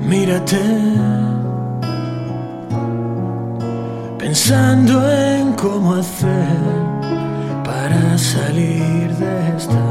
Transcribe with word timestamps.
Mírate, 0.00 0.60
pensando 4.18 5.10
en 5.10 5.52
cómo 5.52 5.94
hacer 5.94 6.56
para 7.64 8.18
salir 8.18 9.14
de 9.16 9.56
esta. 9.56 9.82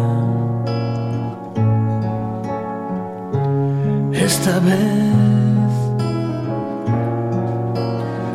Esta 4.13 4.59
vez 4.59 5.71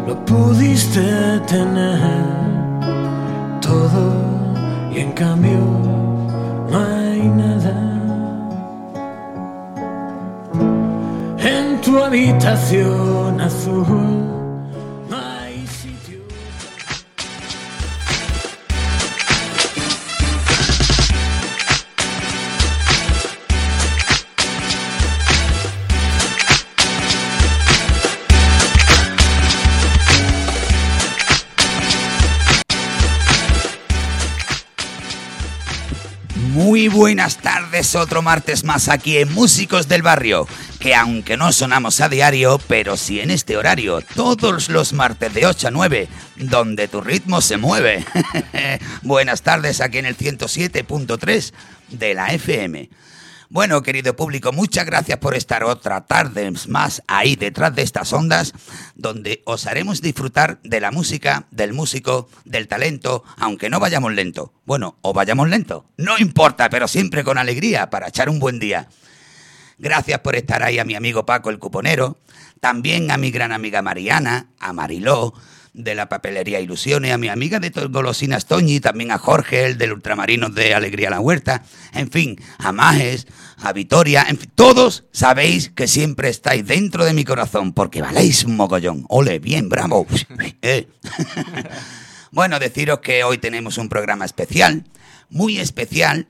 lo 0.06 0.24
pudiste 0.24 1.00
tener 1.46 2.00
todo 3.60 4.12
y 4.92 5.00
en 5.00 5.12
cambio 5.12 5.58
no 6.70 6.78
hay 6.78 7.05
tu 11.86 12.02
habitación 12.02 13.40
azul. 13.40 14.26
Muy 36.52 36.88
buenas 36.88 37.36
tardes, 37.36 37.94
otro 37.94 38.22
martes 38.22 38.64
más 38.64 38.88
aquí 38.88 39.18
en 39.18 39.32
Músicos 39.32 39.86
del 39.86 40.02
Barrio, 40.02 40.48
que 40.78 40.94
aunque 40.94 41.36
no 41.36 41.52
sonamos 41.52 42.00
a 42.00 42.08
diario, 42.08 42.58
pero 42.68 42.96
sí 42.96 43.20
en 43.20 43.30
este 43.30 43.56
horario, 43.56 44.00
todos 44.14 44.68
los 44.68 44.92
martes 44.92 45.32
de 45.34 45.46
8 45.46 45.68
a 45.68 45.70
9, 45.70 46.08
donde 46.36 46.88
tu 46.88 47.00
ritmo 47.00 47.40
se 47.40 47.56
mueve. 47.56 48.04
buenas 49.02 49.42
tardes 49.42 49.80
aquí 49.80 49.98
en 49.98 50.06
el 50.06 50.16
107.3 50.16 51.52
de 51.88 52.14
la 52.14 52.28
FM. 52.28 52.90
Bueno, 53.48 53.82
querido 53.82 54.16
público, 54.16 54.52
muchas 54.52 54.84
gracias 54.86 55.18
por 55.18 55.36
estar 55.36 55.62
otra 55.62 56.04
tarde 56.04 56.52
más 56.66 57.02
ahí 57.06 57.36
detrás 57.36 57.74
de 57.76 57.82
estas 57.82 58.12
ondas, 58.12 58.52
donde 58.96 59.42
os 59.44 59.66
haremos 59.66 60.02
disfrutar 60.02 60.58
de 60.64 60.80
la 60.80 60.90
música, 60.90 61.46
del 61.52 61.72
músico, 61.72 62.28
del 62.44 62.66
talento, 62.66 63.22
aunque 63.36 63.70
no 63.70 63.78
vayamos 63.78 64.12
lento. 64.14 64.52
Bueno, 64.64 64.98
o 65.00 65.12
vayamos 65.12 65.48
lento, 65.48 65.86
no 65.96 66.18
importa, 66.18 66.68
pero 66.70 66.88
siempre 66.88 67.22
con 67.22 67.38
alegría 67.38 67.88
para 67.88 68.08
echar 68.08 68.28
un 68.28 68.40
buen 68.40 68.58
día. 68.58 68.88
Gracias 69.78 70.20
por 70.20 70.36
estar 70.36 70.62
ahí 70.62 70.78
a 70.78 70.84
mi 70.84 70.94
amigo 70.94 71.26
Paco 71.26 71.50
el 71.50 71.58
Cuponero, 71.58 72.18
también 72.60 73.10
a 73.10 73.16
mi 73.16 73.30
gran 73.30 73.52
amiga 73.52 73.82
Mariana, 73.82 74.48
a 74.58 74.72
Mariló, 74.72 75.34
de 75.76 75.94
la 75.94 76.08
papelería 76.08 76.58
Ilusiones, 76.60 77.12
a 77.12 77.18
mi 77.18 77.28
amiga 77.28 77.60
de 77.60 77.68
Golosinas 77.68 78.46
Toñi, 78.46 78.80
también 78.80 79.10
a 79.10 79.18
Jorge, 79.18 79.66
el 79.66 79.78
del 79.78 79.92
Ultramarinos 79.92 80.54
de 80.54 80.74
Alegría 80.74 81.10
la 81.10 81.20
Huerta, 81.20 81.62
en 81.92 82.10
fin, 82.10 82.40
a 82.56 82.72
Majes, 82.72 83.26
a 83.58 83.74
Vitoria, 83.74 84.24
en 84.26 84.38
fin, 84.38 84.50
todos 84.54 85.04
sabéis 85.12 85.68
que 85.68 85.86
siempre 85.86 86.30
estáis 86.30 86.66
dentro 86.66 87.04
de 87.04 87.12
mi 87.12 87.24
corazón, 87.24 87.74
porque 87.74 88.00
valéis 88.00 88.44
un 88.44 88.56
mogollón. 88.56 89.04
Ole, 89.08 89.38
bien, 89.38 89.68
bravo. 89.68 90.06
Eh. 90.62 90.88
bueno, 92.32 92.58
deciros 92.58 93.00
que 93.00 93.22
hoy 93.22 93.36
tenemos 93.36 93.76
un 93.76 93.90
programa 93.90 94.24
especial, 94.24 94.84
muy 95.28 95.58
especial, 95.58 96.26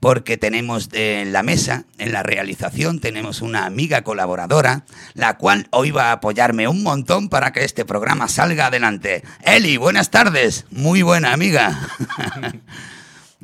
porque 0.00 0.36
tenemos 0.36 0.88
de- 0.90 1.22
en 1.22 1.32
la 1.32 1.42
mesa, 1.42 1.84
en 1.98 2.12
la 2.12 2.22
realización, 2.22 3.00
tenemos 3.00 3.40
una 3.42 3.64
amiga 3.66 4.02
colaboradora, 4.02 4.84
la 5.14 5.36
cual 5.36 5.68
hoy 5.70 5.90
va 5.90 6.10
a 6.10 6.12
apoyarme 6.12 6.68
un 6.68 6.82
montón 6.82 7.28
para 7.28 7.52
que 7.52 7.64
este 7.64 7.84
programa 7.84 8.28
salga 8.28 8.66
adelante. 8.66 9.22
Eli, 9.42 9.76
buenas 9.76 10.10
tardes, 10.10 10.66
muy 10.70 11.02
buena 11.02 11.32
amiga. 11.32 11.78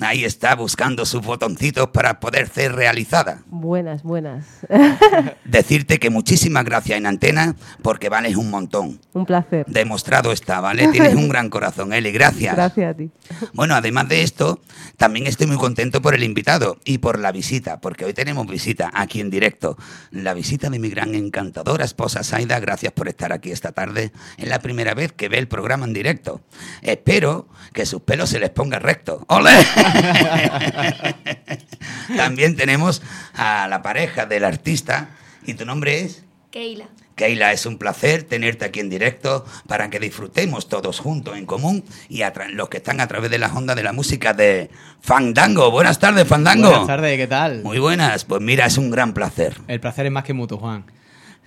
Ahí 0.03 0.25
está 0.25 0.55
buscando 0.55 1.07
sus 1.07 1.23
botoncitos 1.23 1.89
para 1.89 2.21
poder 2.21 2.49
ser 2.49 2.75
realizada. 2.75 3.43
Buenas, 3.47 4.03
buenas. 4.03 4.47
Decirte 5.45 5.99
que 5.99 6.11
muchísimas 6.11 6.65
gracias 6.65 6.99
en 6.99 7.07
antena 7.07 7.57
porque 7.83 8.09
vales 8.09 8.37
un 8.37 8.51
montón. 8.51 9.01
Un 9.13 9.27
placer. 9.27 9.65
Demostrado 9.67 10.33
está, 10.33 10.61
¿vale? 10.61 10.89
Tienes 10.89 11.15
un 11.15 11.29
gran 11.29 11.51
corazón, 11.51 11.93
Eli, 11.93 12.13
gracias. 12.13 12.57
Gracias 12.57 12.91
a 12.91 12.97
ti. 12.97 13.11
Bueno, 13.53 13.75
además 13.75 14.09
de 14.09 14.23
esto, 14.23 14.61
también 14.97 15.27
estoy 15.27 15.47
muy 15.47 15.57
contento 15.57 16.03
por 16.03 16.15
el 16.15 16.25
invitado 16.25 16.79
y 16.85 16.99
por 16.99 17.19
la 17.19 17.33
visita, 17.33 17.81
porque 17.81 18.05
hoy 18.05 18.15
tenemos 18.15 18.47
visita 18.47 18.91
aquí 18.95 19.21
en 19.21 19.31
directo. 19.31 19.77
La 20.11 20.35
visita 20.35 20.71
de 20.71 20.79
mi 20.79 20.89
gran 20.89 21.15
encantadora 21.15 21.85
esposa 21.85 22.23
Saida, 22.23 22.59
gracias 22.61 22.93
por 22.93 23.09
estar 23.09 23.33
aquí 23.33 23.51
esta 23.51 23.73
tarde. 23.73 24.13
Es 24.37 24.49
la 24.49 24.61
primera 24.61 24.95
vez 24.95 25.13
que 25.13 25.29
ve 25.29 25.39
el 25.39 25.49
programa 25.49 25.87
en 25.87 25.93
directo. 25.93 26.41
Espero 26.83 27.49
que 27.73 27.87
sus 27.87 28.03
pelos 28.03 28.31
se 28.31 28.41
les 28.41 28.51
ponga 28.51 28.79
recto. 28.79 29.25
¡Ole! 29.29 29.51
también 32.17 32.57
tenemos 32.57 33.03
a 33.35 33.69
la 33.69 33.83
pareja 33.83 34.27
del 34.27 34.45
artista. 34.45 35.11
¿Y 35.45 35.55
tu 35.55 35.65
nombre 35.65 36.01
es? 36.01 36.25
Keila. 36.51 36.89
Keila, 37.15 37.53
es 37.53 37.67
un 37.67 37.79
placer 37.79 38.23
tenerte 38.23 38.65
aquí 38.65 38.81
en 38.81 38.89
directo 38.89 39.45
para 39.67 39.91
que 39.91 40.01
disfrutemos 40.01 40.69
todos 40.69 40.99
juntos 40.99 41.37
en 41.37 41.47
común 41.47 41.85
y 42.09 42.23
a 42.23 42.33
los 42.51 42.69
que 42.69 42.79
están 42.79 43.01
a 43.01 43.07
través 43.07 43.31
de 43.31 43.39
las 43.39 43.55
ondas 43.55 43.77
de 43.77 43.83
la 43.83 43.93
música 43.93 44.33
de 44.33 44.71
Fandango. 45.01 45.71
Buenas 45.71 45.99
tardes, 45.99 46.27
Fandango. 46.27 46.69
Buenas 46.69 46.87
tardes, 46.87 47.17
¿qué 47.17 47.27
tal? 47.27 47.63
Muy 47.63 47.79
buenas, 47.79 48.25
pues 48.25 48.41
mira, 48.41 48.67
es 48.67 48.79
un 48.79 48.91
gran 48.91 49.13
placer. 49.13 49.61
El 49.69 49.81
placer 49.81 50.07
es 50.07 50.13
más 50.13 50.25
que 50.25 50.33
mutuo, 50.33 50.59
Juan. 50.59 50.85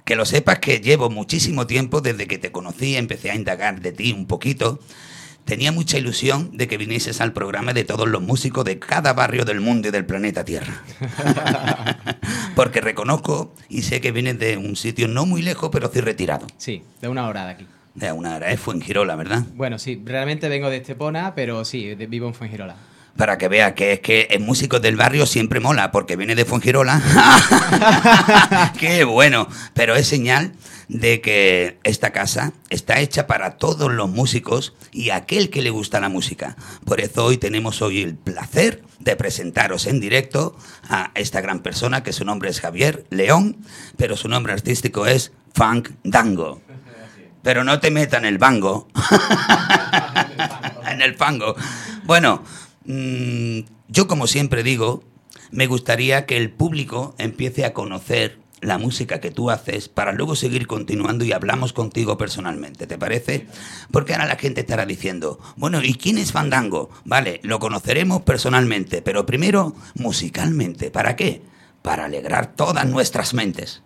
Que 0.04 0.16
lo 0.16 0.26
sepas 0.26 0.60
que 0.60 0.80
llevo 0.80 1.10
muchísimo 1.10 1.66
tiempo 1.66 2.00
desde 2.00 2.28
que 2.28 2.38
te 2.38 2.52
conocí, 2.52 2.96
empecé 2.96 3.32
a 3.32 3.36
indagar 3.36 3.82
de 3.82 3.92
ti 3.92 4.12
un 4.12 4.28
poquito. 4.28 4.80
Tenía 5.46 5.72
mucha 5.72 6.00
ilusión 6.00 6.58
de 6.58 6.68
que 6.68 6.78
vinieses 6.78 7.22
al 7.22 7.32
programa 7.32 7.74
de 7.74 7.84
todos 7.84 8.10
los 8.10 8.22
músicos 8.22 8.66
de 8.66 8.80
cada 8.80 9.14
barrio 9.14 9.46
del 9.46 9.62
mundo 9.62 9.88
y 9.88 9.92
del 9.92 10.04
planeta 10.04 10.44
Tierra. 10.44 10.82
Porque 12.56 12.82
reconozco 12.82 13.54
y 13.70 13.84
sé 13.84 14.02
que 14.02 14.12
vienes 14.12 14.40
de 14.40 14.58
un 14.58 14.76
sitio 14.76 15.08
no 15.08 15.28
muy 15.28 15.44
lejos, 15.44 15.70
pero 15.72 15.92
sí 15.94 16.02
retirado. 16.02 16.48
Sí, 16.58 16.82
de 17.00 17.10
una 17.10 17.28
hora 17.28 17.46
de 17.46 17.52
aquí. 17.52 17.68
De 17.94 18.12
una 18.12 18.36
hora, 18.36 18.52
¿eh? 18.52 18.58
Fuengirola, 18.58 19.16
¿verdad? 19.16 19.44
Bueno, 19.54 19.78
sí, 19.78 20.02
realmente 20.04 20.50
vengo 20.50 20.70
de 20.72 20.78
Estepona, 20.78 21.36
pero 21.36 21.64
sí, 21.64 21.94
vivo 21.94 22.28
en 22.28 22.34
Fuengirola. 22.34 22.76
Para 23.18 23.38
que 23.38 23.48
vea 23.48 23.76
que 23.76 23.94
es 23.94 24.00
que 24.02 24.28
el 24.32 24.42
músico 24.42 24.80
del 24.80 24.98
barrio 24.98 25.26
siempre 25.26 25.60
mola, 25.60 25.92
porque 25.92 26.16
viene 26.16 26.36
de 26.36 26.46
Fuengirola. 26.46 27.02
¡Qué 28.80 29.06
bueno! 29.06 29.48
Pero 29.74 29.96
es 29.96 30.08
señal 30.08 30.54
de 30.88 31.22
que 31.22 31.80
esta 31.84 32.12
casa 32.12 32.54
está 32.70 33.00
hecha 33.00 33.28
para 33.28 33.58
todos 33.58 33.92
los 33.92 34.10
músicos 34.10 34.74
y 34.92 35.10
aquel 35.10 35.50
que 35.50 35.62
le 35.62 35.70
gusta 35.70 36.00
la 36.00 36.10
música. 36.10 36.56
Por 36.86 37.02
eso 37.02 37.26
hoy 37.26 37.38
tenemos 37.38 37.82
hoy 37.82 38.02
el 38.02 38.16
placer 38.16 38.84
de 39.00 39.16
presentaros 39.16 39.88
en 39.88 40.00
directo 40.00 40.58
a 40.90 41.12
esta 41.16 41.42
gran 41.42 41.60
persona, 41.60 42.04
que 42.04 42.14
su 42.14 42.26
nombre 42.26 42.50
es 42.50 42.62
Javier 42.62 43.06
León, 43.10 43.58
pero 43.98 44.18
su 44.18 44.28
nombre 44.28 44.54
artístico 44.54 45.06
es 45.06 45.32
Funk 45.54 45.90
Dango. 46.04 46.62
Pero 47.42 47.64
no 47.64 47.80
te 47.80 47.92
metan 47.92 48.26
en 48.26 48.30
el 48.30 48.38
bango. 48.40 48.88
en 50.92 51.02
el 51.02 51.16
fango. 51.16 51.56
Bueno, 52.04 52.44
mm, 52.86 53.60
yo 53.88 54.08
como 54.08 54.28
siempre 54.28 54.64
digo, 54.64 55.04
me 55.52 55.68
gustaría 55.68 56.26
que 56.26 56.38
el 56.38 56.52
público 56.52 57.16
empiece 57.18 57.66
a 57.66 57.74
conocer 57.74 58.40
la 58.62 58.78
música 58.78 59.20
que 59.20 59.32
tú 59.32 59.52
haces 59.52 59.90
para 59.90 60.12
luego 60.12 60.36
seguir 60.36 60.68
continuando 60.68 61.24
y 61.24 61.32
hablamos 61.32 61.74
contigo 61.74 62.18
personalmente, 62.18 62.88
¿te 62.88 62.98
parece? 62.98 63.48
Porque 63.92 64.14
ahora 64.14 64.26
la 64.26 64.38
gente 64.38 64.62
estará 64.62 64.86
diciendo, 64.86 65.40
bueno, 65.56 65.84
¿y 65.84 65.94
quién 65.96 66.18
es 66.18 66.32
Fandango? 66.32 66.90
Vale, 67.04 67.40
lo 67.44 67.60
conoceremos 67.60 68.24
personalmente, 68.24 69.02
pero 69.02 69.26
primero 69.26 69.76
musicalmente. 69.96 70.90
¿Para 70.90 71.16
qué? 71.16 71.44
Para 71.82 72.06
alegrar 72.06 72.56
todas 72.56 72.88
nuestras 72.88 73.34
mentes. 73.34 73.84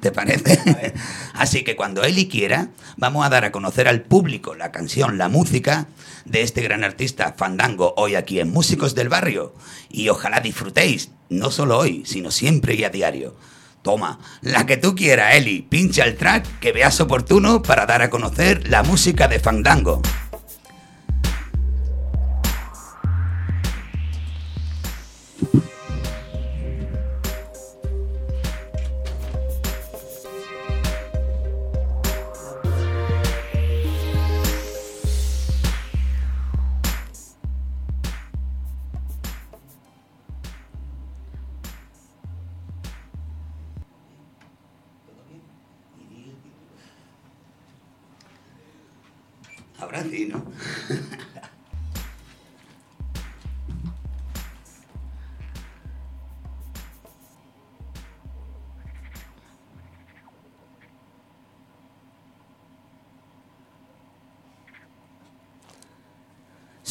¿Te 0.00 0.12
parece? 0.12 0.94
Así 1.34 1.64
que 1.64 1.76
cuando 1.76 2.02
Eli 2.02 2.28
quiera, 2.28 2.70
vamos 2.96 3.26
a 3.26 3.30
dar 3.30 3.44
a 3.44 3.52
conocer 3.52 3.88
al 3.88 4.02
público 4.02 4.54
la 4.54 4.72
canción, 4.72 5.18
la 5.18 5.28
música 5.28 5.88
de 6.26 6.42
este 6.42 6.62
gran 6.62 6.84
artista 6.84 7.34
Fandango 7.36 7.94
hoy 7.96 8.14
aquí 8.14 8.40
en 8.40 8.50
Músicos 8.50 8.94
del 8.94 9.08
Barrio. 9.08 9.54
Y 9.88 10.08
ojalá 10.08 10.40
disfrutéis, 10.40 11.10
no 11.28 11.50
solo 11.50 11.78
hoy, 11.78 12.02
sino 12.04 12.30
siempre 12.30 12.74
y 12.74 12.84
a 12.84 12.90
diario. 12.90 13.34
Toma, 13.82 14.18
la 14.40 14.66
que 14.66 14.76
tú 14.76 14.96
quieras, 14.96 15.36
Eli, 15.36 15.62
pincha 15.62 16.04
el 16.04 16.16
track 16.16 16.58
que 16.58 16.72
veas 16.72 17.00
oportuno 17.00 17.62
para 17.62 17.86
dar 17.86 18.02
a 18.02 18.10
conocer 18.10 18.68
la 18.68 18.82
música 18.82 19.28
de 19.28 19.38
Fandango. 19.38 20.02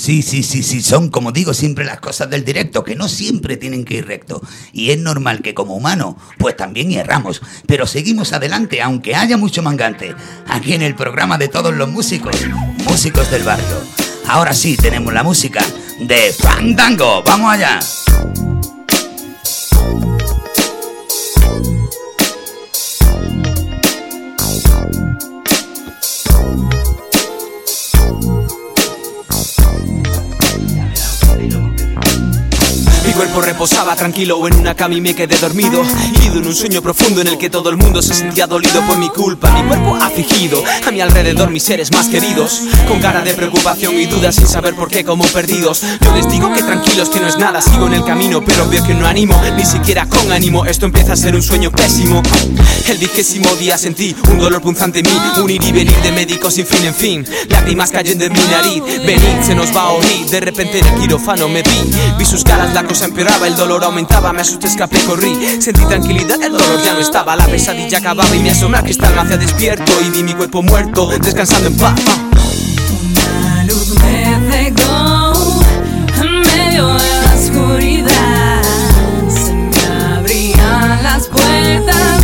Sí, 0.06 0.22
sí, 0.22 0.44
sí, 0.44 0.62
sí, 0.62 0.84
son 0.84 1.10
como 1.10 1.32
digo 1.32 1.56
siempre 1.56 1.84
las 1.84 2.00
cosas 2.00 2.30
del 2.30 2.46
directo, 2.46 2.84
que 2.84 2.96
no 2.96 3.08
siempre 3.08 3.58
tienen 3.58 3.84
que 3.84 3.96
ir 3.96 4.06
recto. 4.06 4.40
Y 4.72 4.92
es 4.92 5.00
normal 5.00 5.42
que 5.42 5.56
como 5.56 5.76
humano, 5.76 6.16
pues 6.38 6.56
también 6.56 6.92
erramos, 6.92 7.42
pero 7.66 7.88
seguimos 7.88 8.32
adelante 8.32 8.84
aunque 8.84 9.16
haya 9.16 9.36
mucho 9.36 9.64
mangante. 9.64 10.14
Aquí 10.48 10.76
en 10.76 10.84
el 10.84 10.94
programa 10.94 11.40
de 11.40 11.48
todos 11.48 11.74
los 11.74 11.90
músicos, 11.90 12.36
músicos 12.88 13.32
del 13.32 13.42
barrio. 13.42 13.82
Ahora 14.28 14.54
sí 14.54 14.78
tenemos 14.78 15.12
la 15.12 15.24
música 15.24 15.66
de 16.00 16.32
Fandango, 16.38 17.24
vamos 17.26 17.54
allá. 17.54 17.80
Cuerpo 33.16 33.42
reposaba 33.42 33.96
tranquilo 33.96 34.46
en 34.46 34.56
una 34.56 34.76
cama 34.76 34.96
y 34.96 35.02
me 35.02 35.16
quedé 35.16 35.38
dormido. 35.38 35.82
Ido 36.22 36.40
en 36.40 36.48
un 36.48 36.54
sueño 36.54 36.82
profundo 36.82 37.22
en 37.22 37.28
el 37.28 37.38
que 37.38 37.50
todo 37.50 37.70
el 37.70 37.78
mundo 37.78 38.02
se 38.02 38.14
sentía 38.14 38.46
dolido 38.46 38.82
por 38.82 38.98
mi 38.98 39.08
culpa. 39.10 39.52
Mi 39.52 39.66
cuerpo 39.68 39.96
afligido, 39.96 40.62
a 40.86 40.92
mi 40.92 41.00
alrededor 41.00 41.50
mis 41.50 41.64
seres 41.64 41.94
más 41.94 42.10
queridos. 42.10 42.64
Con 42.88 43.00
cara 43.00 43.22
de 43.22 43.34
preocupación 43.34 43.96
y 43.96 44.06
dudas 44.06 44.36
sin 44.36 44.48
saber 44.48 44.76
por 44.76 44.90
qué 44.90 45.06
como 45.06 45.24
perdidos. 45.26 45.82
Yo 46.02 46.14
les 46.14 46.30
digo 46.30 46.52
que 46.54 46.62
tranquilos 46.62 47.10
que 47.10 47.22
no 47.22 47.28
es 47.28 47.38
nada, 47.38 47.62
sigo 47.62 47.88
en 47.88 47.94
el 47.94 48.04
camino 48.04 48.44
Pero 48.44 48.68
veo 48.68 48.84
que 48.84 48.94
no 48.94 49.08
animo, 49.08 49.42
ni 49.56 49.66
siquiera 49.66 50.08
con 50.08 50.32
ánimo. 50.32 50.66
Esto 50.66 50.86
empieza 50.86 51.14
a 51.14 51.16
ser 51.16 51.36
un 51.36 51.42
sueño 51.42 51.72
pésimo. 51.72 52.22
El 52.90 52.98
vigésimo 52.98 53.50
día 53.56 53.78
sentí 53.78 54.14
un 54.30 54.40
dolor 54.40 54.62
punzante 54.62 55.00
en 55.00 55.06
mí 55.06 55.42
Un 55.42 55.50
ir 55.50 55.64
y 55.64 55.72
venir 55.72 55.98
de 56.02 56.12
médicos 56.12 56.54
sin 56.54 56.68
fin 56.68 56.84
en 56.86 56.94
fin. 56.94 57.26
Lágrimas 57.50 57.92
cayendo 57.92 58.26
en 58.26 58.34
mi 58.34 58.40
nariz 58.40 58.84
Venid, 59.06 59.42
se 59.42 59.56
nos 59.56 59.74
va 59.74 59.84
a 59.84 59.90
oír. 59.92 60.26
De 60.30 60.42
repente 60.42 60.80
en 60.80 60.86
el 60.86 61.00
quirófano 61.00 61.48
me 61.48 61.64
vi 61.64 61.92
Vi 62.18 62.26
sus 62.26 62.44
caras, 62.44 62.74
la 62.74 62.84
cosa 62.84 63.05
empeoraba, 63.06 63.48
el 63.48 63.56
dolor 63.56 63.84
aumentaba, 63.84 64.34
me 64.34 64.42
asusté, 64.42 64.68
escapé, 64.68 65.00
corrí. 65.06 65.36
Sentí 65.62 65.86
tranquilidad, 65.86 66.42
el 66.42 66.52
dolor 66.52 66.82
ya 66.84 66.94
no 66.94 67.00
estaba, 67.00 67.36
la 67.36 67.46
pesadilla 67.46 68.00
acababa 68.00 68.36
y 68.36 68.40
me 68.40 68.52
asomé 68.52 68.78
al 68.78 68.84
cristal, 68.84 69.14
me 69.16 69.22
hacía 69.22 69.38
despierto 69.38 69.92
y 70.02 70.10
vi 70.10 70.24
mi 70.24 70.34
cuerpo 70.34 70.62
muerto, 70.62 71.10
descansando 71.20 71.70
en 71.70 71.78
paz. 71.78 72.00
Una 73.12 73.64
luz 73.66 73.96
me 74.00 74.36
cegó 74.52 75.34
en 76.22 76.42
medio 76.42 76.88
de 76.94 77.22
la 77.22 77.36
oscuridad. 77.36 78.62
Se 79.30 79.54
me 79.54 80.16
abrían 80.18 81.04
las 81.04 81.28
puertas 81.28 82.15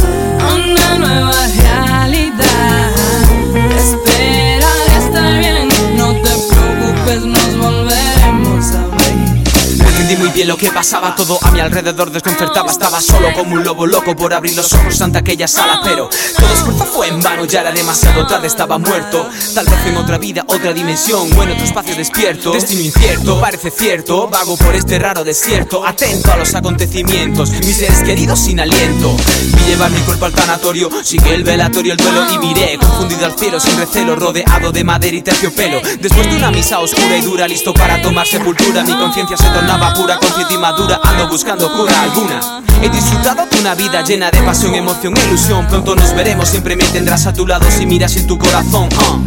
muy 10.21 10.29
bien 10.29 10.47
lo 10.47 10.56
que 10.56 10.69
pasaba, 10.69 11.15
todo 11.15 11.39
a 11.41 11.50
mi 11.50 11.59
alrededor 11.59 12.12
desconcertaba. 12.12 12.69
Estaba 12.69 13.01
solo 13.01 13.33
como 13.33 13.56
un 13.56 13.63
lobo 13.63 13.88
loco 13.88 14.15
por 14.15 14.33
abrir 14.35 14.56
los 14.56 14.71
ojos 14.73 15.01
ante 15.01 15.18
aquella 15.18 15.47
sala, 15.47 15.81
pero 15.83 16.09
todo 16.38 16.53
esfuerzo 16.53 16.85
fue 16.85 17.07
en 17.07 17.19
vano, 17.21 17.45
ya 17.45 17.62
era 17.62 17.71
demasiado 17.71 18.27
tarde, 18.27 18.45
estaba 18.45 18.77
muerto. 18.77 19.27
Tal 19.56 19.65
vez 19.65 19.85
en 19.88 19.97
otra 19.97 20.19
vida, 20.19 20.44
otra 20.45 20.73
dimensión, 20.73 21.27
o 21.35 21.44
en 21.44 21.51
otro 21.51 21.63
espacio 21.63 21.95
despierto. 21.95 22.51
Destino 22.51 22.81
incierto, 22.81 23.41
parece 23.41 23.71
cierto, 23.71 24.27
vago 24.27 24.56
por 24.57 24.75
este 24.75 25.00
raro 25.00 25.23
desierto, 25.23 25.85
atento 25.85 26.31
a 26.31 26.38
los 26.38 26.53
acontecimientos, 26.53 27.50
mis 27.50 27.77
seres 27.77 28.03
queridos 28.03 28.39
sin 28.39 28.59
aliento. 28.59 29.15
Vi 29.53 29.71
llevar 29.71 29.89
mi 29.89 30.01
cuerpo 30.01 30.25
al 30.25 30.33
tanatorio, 30.33 30.89
sigue 31.03 31.33
el 31.33 31.44
velatorio, 31.44 31.94
el 31.94 31.97
duelo 31.97 32.31
y 32.31 32.38
miré, 32.38 32.77
confundido 32.77 33.25
al 33.25 33.38
cielo, 33.39 33.59
sin 33.59 33.75
recelo, 33.75 34.15
rodeado 34.15 34.71
de 34.71 34.83
madera 34.83 35.17
y 35.17 35.24
terciopelo. 35.24 35.81
Después 36.00 36.29
de 36.29 36.35
una 36.35 36.51
misa 36.51 36.79
oscura 36.79 37.17
y 37.17 37.21
dura, 37.21 37.47
listo 37.47 37.74
para 37.74 38.00
tomar 38.03 38.27
sepultura, 38.27 38.83
mi 38.83 38.95
conciencia 38.95 39.35
se 39.35 39.50
tornaba 39.50 39.91
pura, 40.11 40.19
consciente 40.19 40.53
y 40.53 40.57
madura, 40.57 40.99
ando 41.03 41.27
buscando 41.27 41.71
cura 41.71 42.01
alguna. 42.01 42.61
He 42.81 42.89
disfrutado 42.89 43.45
de 43.45 43.59
una 43.59 43.75
vida 43.75 44.01
llena 44.03 44.31
de 44.31 44.41
pasión, 44.41 44.73
emoción 44.75 45.15
e 45.17 45.25
ilusión. 45.25 45.67
Pronto 45.67 45.95
nos 45.95 46.13
veremos, 46.15 46.49
siempre 46.49 46.75
me 46.75 46.83
tendrás 46.85 47.25
a 47.27 47.33
tu 47.33 47.45
lado 47.45 47.65
si 47.69 47.85
miras 47.85 48.15
en 48.17 48.27
tu 48.27 48.37
corazón. 48.37 48.89
uh. 48.91 49.21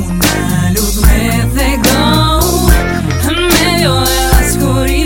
Una 0.00 0.70
luz 0.70 0.96
me 0.96 1.42
cegó 1.54 2.40
en 3.28 3.48
medio 3.48 4.00
de 4.00 4.28
la 4.30 4.46
oscuridad. 4.46 5.03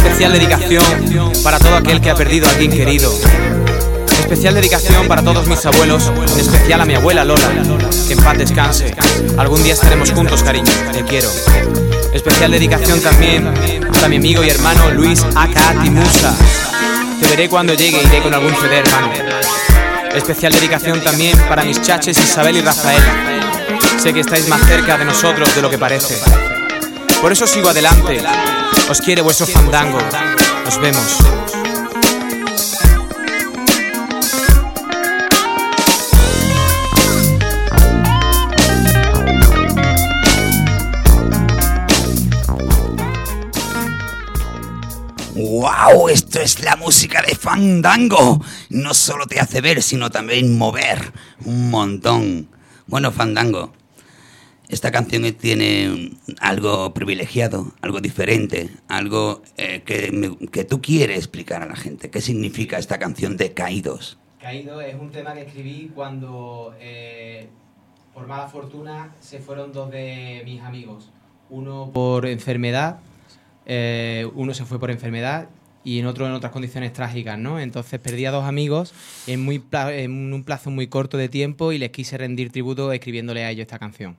Especial 0.00 0.32
dedicación 0.32 1.32
para 1.44 1.58
todo 1.58 1.76
aquel 1.76 2.00
que 2.00 2.10
ha 2.10 2.14
perdido 2.14 2.46
a 2.46 2.50
alguien 2.50 2.70
querido. 2.70 3.12
Especial 4.20 4.54
dedicación 4.54 5.06
para 5.08 5.22
todos 5.22 5.46
mis 5.46 5.64
abuelos, 5.66 6.10
en 6.32 6.40
especial 6.40 6.80
a 6.80 6.86
mi 6.86 6.94
abuela 6.94 7.24
Lola, 7.24 7.48
que 8.06 8.14
en 8.14 8.18
paz 8.20 8.38
descanse. 8.38 8.94
Algún 9.36 9.62
día 9.62 9.74
estaremos 9.74 10.10
juntos, 10.10 10.42
cariño, 10.42 10.72
te 10.92 11.04
quiero. 11.04 11.28
Especial 12.14 12.50
dedicación 12.50 13.00
también 13.00 13.52
para 13.92 14.08
mi 14.08 14.16
amigo 14.16 14.42
y 14.42 14.48
hermano 14.48 14.90
Luis 14.90 15.22
Aka 15.34 15.82
Timusa. 15.82 16.34
Te 17.20 17.28
veré 17.28 17.48
cuando 17.48 17.74
llegue, 17.74 18.02
iré 18.02 18.22
con 18.22 18.32
algún 18.32 18.54
CD, 18.54 18.78
hermano. 18.78 19.12
Especial 20.14 20.52
dedicación 20.52 21.02
también 21.02 21.36
para 21.48 21.62
mis 21.62 21.80
chaches 21.82 22.16
Isabel 22.18 22.56
y 22.56 22.60
Rafael. 22.62 23.02
Sé 23.98 24.14
que 24.14 24.20
estáis 24.20 24.48
más 24.48 24.66
cerca 24.66 24.96
de 24.96 25.04
nosotros 25.04 25.54
de 25.54 25.60
lo 25.60 25.68
que 25.68 25.78
parece. 25.78 26.18
Por 27.20 27.32
eso 27.32 27.46
sigo 27.46 27.68
adelante. 27.68 28.22
Os 28.90 29.00
quiere 29.00 29.22
vuestro 29.22 29.46
fandango. 29.46 30.00
Nos 30.64 30.80
vemos. 30.80 31.18
¡Wow! 45.36 46.08
Esto 46.08 46.40
es 46.40 46.58
la 46.58 46.74
música 46.74 47.22
de 47.22 47.36
Fandango. 47.36 48.44
No 48.70 48.92
solo 48.94 49.26
te 49.28 49.38
hace 49.38 49.60
ver, 49.60 49.84
sino 49.84 50.10
también 50.10 50.58
mover 50.58 51.12
un 51.44 51.70
montón. 51.70 52.48
Bueno, 52.88 53.12
Fandango, 53.12 53.72
esta 54.70 54.90
canción 54.90 55.22
tiene 55.34 56.12
algo 56.40 56.94
privilegiado, 56.94 57.72
algo 57.82 58.00
diferente, 58.00 58.70
algo 58.88 59.42
eh, 59.56 59.82
que, 59.84 60.10
me- 60.12 60.36
que 60.48 60.64
tú 60.64 60.80
quieres 60.80 61.18
explicar 61.18 61.62
a 61.62 61.66
la 61.66 61.76
gente. 61.76 62.10
¿Qué 62.10 62.20
significa 62.20 62.78
esta 62.78 62.98
canción 62.98 63.36
de 63.36 63.52
Caídos? 63.52 64.18
Caído 64.40 64.80
es 64.80 64.94
un 64.94 65.10
tema 65.10 65.34
que 65.34 65.42
escribí 65.42 65.90
cuando, 65.94 66.74
eh, 66.80 67.48
por 68.14 68.26
mala 68.26 68.48
fortuna, 68.48 69.12
se 69.20 69.38
fueron 69.40 69.72
dos 69.72 69.90
de 69.90 70.42
mis 70.44 70.62
amigos. 70.62 71.10
Uno 71.50 71.90
por 71.92 72.26
enfermedad, 72.26 73.00
eh, 73.66 74.26
uno 74.34 74.54
se 74.54 74.64
fue 74.64 74.78
por 74.78 74.90
enfermedad 74.90 75.48
y 75.82 75.98
en 75.98 76.06
otro 76.06 76.26
en 76.26 76.32
otras 76.32 76.52
condiciones 76.52 76.92
trágicas, 76.92 77.38
¿no? 77.38 77.58
Entonces 77.58 77.98
perdí 78.00 78.24
a 78.26 78.30
dos 78.30 78.44
amigos 78.44 78.94
en, 79.26 79.42
muy 79.42 79.62
en 79.72 80.32
un 80.32 80.44
plazo 80.44 80.70
muy 80.70 80.86
corto 80.86 81.16
de 81.16 81.28
tiempo 81.28 81.72
y 81.72 81.78
les 81.78 81.90
quise 81.90 82.16
rendir 82.18 82.52
tributo 82.52 82.92
escribiéndole 82.92 83.44
a 83.44 83.50
ellos 83.50 83.62
esta 83.62 83.78
canción. 83.78 84.16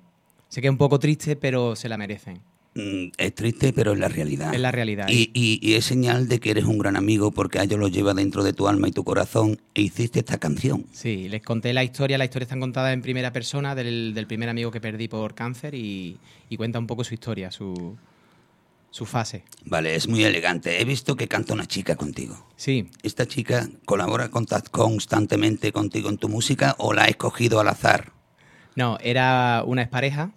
Sé 0.52 0.60
que 0.60 0.68
es 0.68 0.72
un 0.72 0.78
poco 0.78 1.00
triste, 1.00 1.38
pero 1.38 1.78
se 1.78 1.88
la 1.88 1.98
merecen. 1.98 2.42
Mm, 2.76 3.12
es 3.18 3.34
triste, 3.36 3.72
pero 3.72 3.94
es 3.94 4.00
la 4.00 4.10
realidad. 4.10 4.54
Es 4.54 4.60
la 4.60 4.70
realidad. 4.72 5.08
Y, 5.10 5.32
y- 5.34 5.60
y 5.62 5.76
es 5.76 5.86
señal 5.86 6.28
de 6.28 6.42
que 6.42 6.52
eres 6.52 6.66
un 6.66 6.78
gran 6.78 6.98
amigo 6.98 7.32
porque 7.32 7.58
a 7.60 7.64
ellos 7.64 7.80
los 7.80 7.90
lleva 7.90 8.14
dentro 8.14 8.44
de 8.44 8.52
tu 8.52 8.68
alma 8.68 8.90
y 8.90 8.92
tu 8.92 9.06
corazón 9.06 9.62
e 9.74 9.82
hiciste 9.82 10.20
esta 10.20 10.38
canción. 10.40 10.86
Sí, 10.92 11.30
les 11.30 11.42
conté 11.42 11.72
la 11.74 11.86
historia, 11.86 12.18
la 12.18 12.26
historia 12.26 12.44
está 12.44 12.60
contada 12.60 12.92
en 12.92 13.02
primera 13.02 13.32
persona 13.32 13.76
del, 13.76 14.14
del 14.14 14.28
primer 14.28 14.50
amigo 14.50 14.72
que 14.72 14.82
perdí 14.82 15.08
por 15.08 15.34
cáncer 15.36 15.74
y, 15.74 16.18
y 16.50 16.58
cuenta 16.58 16.80
un 16.80 16.88
poco 16.88 17.06
su 17.06 17.14
historia, 17.14 17.50
su, 17.50 17.96
su 18.90 19.06
fase. 19.06 19.46
Vale, 19.64 19.96
es 19.96 20.10
muy 20.10 20.26
elegante. 20.26 20.82
He 20.82 20.86
visto 20.86 21.16
que 21.16 21.30
canta 21.30 21.54
una 21.54 21.66
chica 21.66 21.96
contigo. 21.96 22.46
Sí, 22.58 22.90
¿Esta 23.04 23.26
chica 23.26 23.70
colabora 23.86 24.30
constantemente 24.30 25.72
contigo 25.72 26.10
en 26.10 26.18
tu 26.18 26.28
música 26.30 26.76
o 26.78 26.92
la 26.94 27.04
has 27.04 27.10
escogido 27.12 27.62
al 27.62 27.70
azar? 27.70 28.12
no, 28.76 28.98
era 29.02 29.64
una 29.66 29.82
expareja 29.82 30.32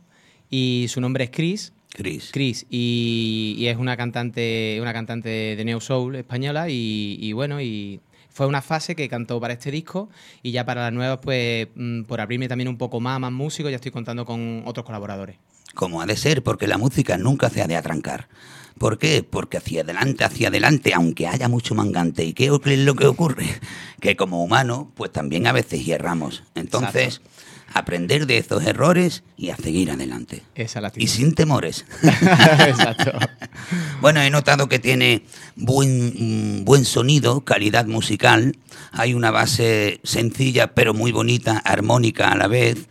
y 0.54 0.86
su 0.86 1.00
nombre 1.00 1.24
es 1.24 1.30
Chris 1.30 1.72
Chris. 1.92 2.30
Chris 2.32 2.66
y, 2.70 3.56
y 3.58 3.66
es 3.66 3.76
una 3.76 3.96
cantante 3.96 4.78
una 4.80 4.92
cantante 4.92 5.56
de 5.56 5.64
neo 5.64 5.80
soul 5.80 6.14
española 6.14 6.68
y, 6.68 7.18
y 7.20 7.32
bueno 7.32 7.60
y 7.60 8.00
fue 8.30 8.46
una 8.46 8.62
fase 8.62 8.94
que 8.94 9.08
cantó 9.08 9.40
para 9.40 9.54
este 9.54 9.72
disco 9.72 10.08
y 10.44 10.52
ya 10.52 10.64
para 10.64 10.82
las 10.82 10.92
nuevas 10.92 11.18
pues 11.20 11.66
mm, 11.74 12.02
por 12.02 12.20
abrirme 12.20 12.46
también 12.46 12.68
un 12.68 12.78
poco 12.78 13.00
más 13.00 13.18
más 13.18 13.32
músico 13.32 13.68
ya 13.68 13.76
estoy 13.76 13.90
contando 13.90 14.24
con 14.24 14.62
otros 14.64 14.86
colaboradores 14.86 15.38
Como 15.74 16.00
ha 16.00 16.06
de 16.06 16.16
ser, 16.16 16.44
porque 16.44 16.68
la 16.68 16.78
música 16.78 17.18
nunca 17.18 17.50
se 17.50 17.60
ha 17.60 17.66
de 17.66 17.74
atrancar. 17.74 18.28
¿Por 18.78 18.98
qué? 18.98 19.22
Porque 19.22 19.58
hacia 19.58 19.82
adelante, 19.82 20.24
hacia 20.24 20.48
adelante, 20.48 20.92
aunque 20.94 21.26
haya 21.26 21.48
mucho 21.48 21.74
mangante. 21.74 22.24
¿Y 22.24 22.32
qué 22.32 22.46
es 22.46 22.78
lo 22.78 22.94
que 22.94 23.06
ocurre? 23.06 23.46
Que 24.00 24.16
como 24.16 24.42
humanos, 24.42 24.86
pues 24.94 25.12
también 25.12 25.46
a 25.46 25.52
veces 25.52 25.84
hierramos. 25.84 26.42
Entonces, 26.54 27.20
aprender 27.72 28.26
de 28.26 28.38
esos 28.38 28.64
errores 28.64 29.22
y 29.36 29.50
a 29.50 29.56
seguir 29.56 29.90
adelante. 29.90 30.42
esa 30.54 30.78
es 30.78 30.82
la 30.82 30.92
Y 30.96 31.08
sin 31.08 31.34
temores. 31.34 31.84
exacto 32.02 33.12
Bueno, 34.00 34.20
he 34.22 34.30
notado 34.30 34.68
que 34.68 34.78
tiene 34.78 35.24
buen, 35.56 36.60
mm, 36.60 36.64
buen 36.64 36.84
sonido, 36.84 37.42
calidad 37.42 37.86
musical. 37.86 38.56
Hay 38.92 39.14
una 39.14 39.30
base 39.30 40.00
sencilla 40.04 40.74
pero 40.74 40.94
muy 40.94 41.12
bonita, 41.12 41.58
armónica 41.58 42.30
a 42.30 42.36
la 42.36 42.48
vez. 42.48 42.86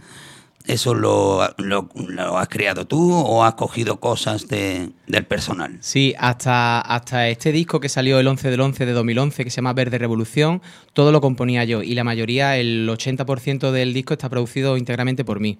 ¿Eso 0.65 0.93
lo, 0.93 1.41
lo- 1.57 1.89
has 2.37 2.47
creado 2.47 2.87
tú 2.87 3.13
o 3.13 3.43
has 3.43 3.55
cogido 3.55 3.99
cosas 3.99 4.47
de- 4.47 4.91
del 5.07 5.25
personal? 5.25 5.77
Sí, 5.81 6.13
hasta, 6.17 6.79
hasta 6.79 7.27
este 7.27 7.51
disco 7.51 7.79
que 7.81 7.89
salió 7.89 8.17
el 8.19 8.27
11 8.27 8.49
del 8.49 8.61
11 8.61 8.85
de 8.85 8.93
2011, 8.93 9.43
que 9.43 9.49
se 9.49 9.57
llama 9.57 9.73
Verde 9.73 9.97
Revolución, 9.97 10.61
todo 10.93 11.11
lo 11.11 11.19
componía 11.19 11.65
yo 11.65 11.83
y 11.83 11.95
la 11.95 12.05
mayoría, 12.05 12.55
el 12.57 12.87
80% 12.89 13.71
del 13.71 13.93
disco 13.93 14.13
está 14.13 14.29
producido 14.29 14.77
íntegramente 14.77 15.25
por 15.25 15.41
mí. 15.41 15.57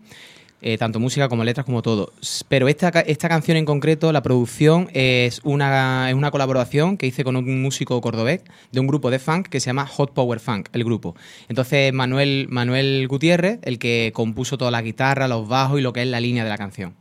Eh, 0.66 0.78
tanto 0.78 0.98
música 0.98 1.28
como 1.28 1.44
letras 1.44 1.66
como 1.66 1.82
todo. 1.82 2.14
Pero 2.48 2.70
esta, 2.70 2.88
esta 2.88 3.28
canción 3.28 3.58
en 3.58 3.66
concreto, 3.66 4.14
la 4.14 4.24
producción 4.24 4.90
es 4.94 5.42
una, 5.44 6.10
es 6.10 6.16
una 6.16 6.32
colaboración 6.32 6.96
que 6.96 7.06
hice 7.06 7.26
con 7.26 7.36
un 7.36 7.62
músico 7.62 8.00
cordobés 8.00 8.44
de 8.72 8.80
un 8.80 8.88
grupo 8.88 9.12
de 9.12 9.20
funk 9.20 9.50
que 9.50 9.60
se 9.60 9.66
llama 9.66 9.86
Hot 9.86 10.14
Power 10.14 10.40
Funk, 10.40 10.70
el 10.72 10.86
grupo. 10.86 11.18
Entonces 11.50 11.92
Manuel, 11.92 12.48
Manuel 12.50 13.10
Gutiérrez, 13.10 13.60
el 13.64 13.78
que 13.78 14.12
compuso 14.16 14.58
toda 14.58 14.72
la 14.72 14.82
guitarra, 14.82 15.28
los 15.28 15.50
bajos 15.50 15.80
y 15.80 15.84
lo 15.84 15.92
que 15.92 16.02
es 16.02 16.08
la 16.08 16.22
línea 16.22 16.46
de 16.46 16.50
la 16.50 16.58
canción. 16.58 16.96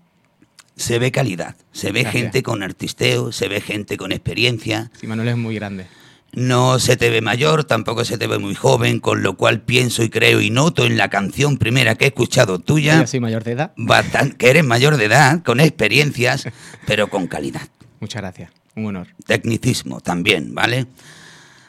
Se 0.74 0.98
ve 0.98 1.12
calidad, 1.12 1.54
se 1.70 1.92
ve 1.92 2.02
Gracias. 2.02 2.20
gente 2.20 2.42
con 2.42 2.64
artisteo, 2.64 3.30
se 3.30 3.46
ve 3.46 3.60
gente 3.60 3.96
con 3.96 4.10
experiencia. 4.10 4.90
Sí, 5.00 5.06
Manuel 5.06 5.28
es 5.28 5.36
muy 5.36 5.54
grande. 5.54 5.86
No 6.34 6.78
se 6.78 6.96
te 6.96 7.10
ve 7.10 7.20
mayor, 7.20 7.64
tampoco 7.64 8.04
se 8.06 8.16
te 8.16 8.26
ve 8.26 8.38
muy 8.38 8.54
joven, 8.54 9.00
con 9.00 9.22
lo 9.22 9.36
cual 9.36 9.60
pienso 9.60 10.02
y 10.02 10.08
creo 10.08 10.40
y 10.40 10.48
noto 10.48 10.86
en 10.86 10.96
la 10.96 11.10
canción 11.10 11.58
primera 11.58 11.94
que 11.96 12.06
he 12.06 12.08
escuchado 12.08 12.58
tuya. 12.58 13.00
Yo 13.00 13.06
soy 13.06 13.20
mayor 13.20 13.44
de 13.44 13.52
edad. 13.52 13.72
bastan- 13.76 14.32
que 14.36 14.48
eres 14.48 14.64
mayor 14.64 14.96
de 14.96 15.04
edad, 15.04 15.42
con 15.42 15.60
experiencias, 15.60 16.48
pero 16.86 17.08
con 17.10 17.26
calidad. 17.26 17.68
Muchas 18.00 18.22
gracias. 18.22 18.50
Un 18.74 18.86
honor. 18.86 19.08
Tecnicismo 19.26 20.00
también, 20.00 20.54
¿vale? 20.54 20.86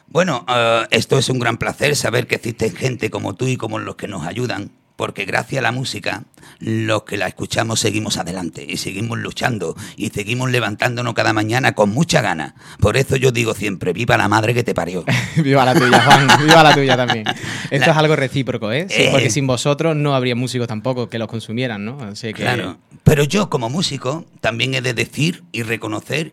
Bueno, 0.07 0.45
eh, 0.47 0.83
esto 0.91 1.17
es 1.17 1.27
un 1.29 1.39
gran 1.39 1.57
placer 1.57 1.95
saber 1.97 2.27
que 2.27 2.35
existen 2.35 2.73
gente 2.73 3.09
como 3.09 3.33
tú 3.35 3.47
y 3.47 3.57
como 3.57 3.79
los 3.79 3.95
que 3.95 4.07
nos 4.07 4.25
ayudan, 4.25 4.71
porque 4.95 5.25
gracias 5.25 5.59
a 5.59 5.63
la 5.63 5.71
música, 5.71 6.23
los 6.59 7.03
que 7.03 7.17
la 7.17 7.27
escuchamos 7.27 7.79
seguimos 7.79 8.17
adelante 8.17 8.65
y 8.67 8.77
seguimos 8.77 9.17
luchando 9.17 9.75
y 9.97 10.09
seguimos 10.09 10.51
levantándonos 10.51 11.13
cada 11.13 11.33
mañana 11.33 11.73
con 11.73 11.89
mucha 11.89 12.21
gana. 12.21 12.55
Por 12.79 12.95
eso 12.97 13.15
yo 13.15 13.31
digo 13.31 13.53
siempre, 13.53 13.91
viva 13.93 14.17
la 14.17 14.27
madre 14.27 14.53
que 14.53 14.63
te 14.63 14.73
parió. 14.73 15.03
Viva 15.37 15.65
la 15.65 15.73
tuya, 15.73 16.01
Juan. 16.01 16.27
Viva 16.45 16.63
la 16.63 16.73
tuya 16.75 16.95
también. 16.95 17.25
Esto 17.71 17.87
La- 17.87 17.91
es 17.93 17.97
algo 17.97 18.15
recíproco, 18.15 18.71
¿eh? 18.71 18.87
Sí, 18.89 19.03
Eh. 19.03 19.09
Porque 19.11 19.29
sin 19.29 19.47
vosotros 19.47 19.95
no 19.95 20.15
habría 20.15 20.35
músicos 20.35 20.67
tampoco 20.67 21.09
que 21.09 21.17
los 21.17 21.27
consumieran, 21.27 21.83
¿no? 21.85 21.99
Así 22.01 22.27
que... 22.27 22.43
Claro. 22.43 22.77
Pero 23.03 23.23
yo 23.23 23.49
como 23.49 23.69
músico 23.69 24.25
también 24.41 24.73
he 24.75 24.81
de 24.81 24.93
decir 24.93 25.43
y 25.51 25.63
reconocer 25.63 26.31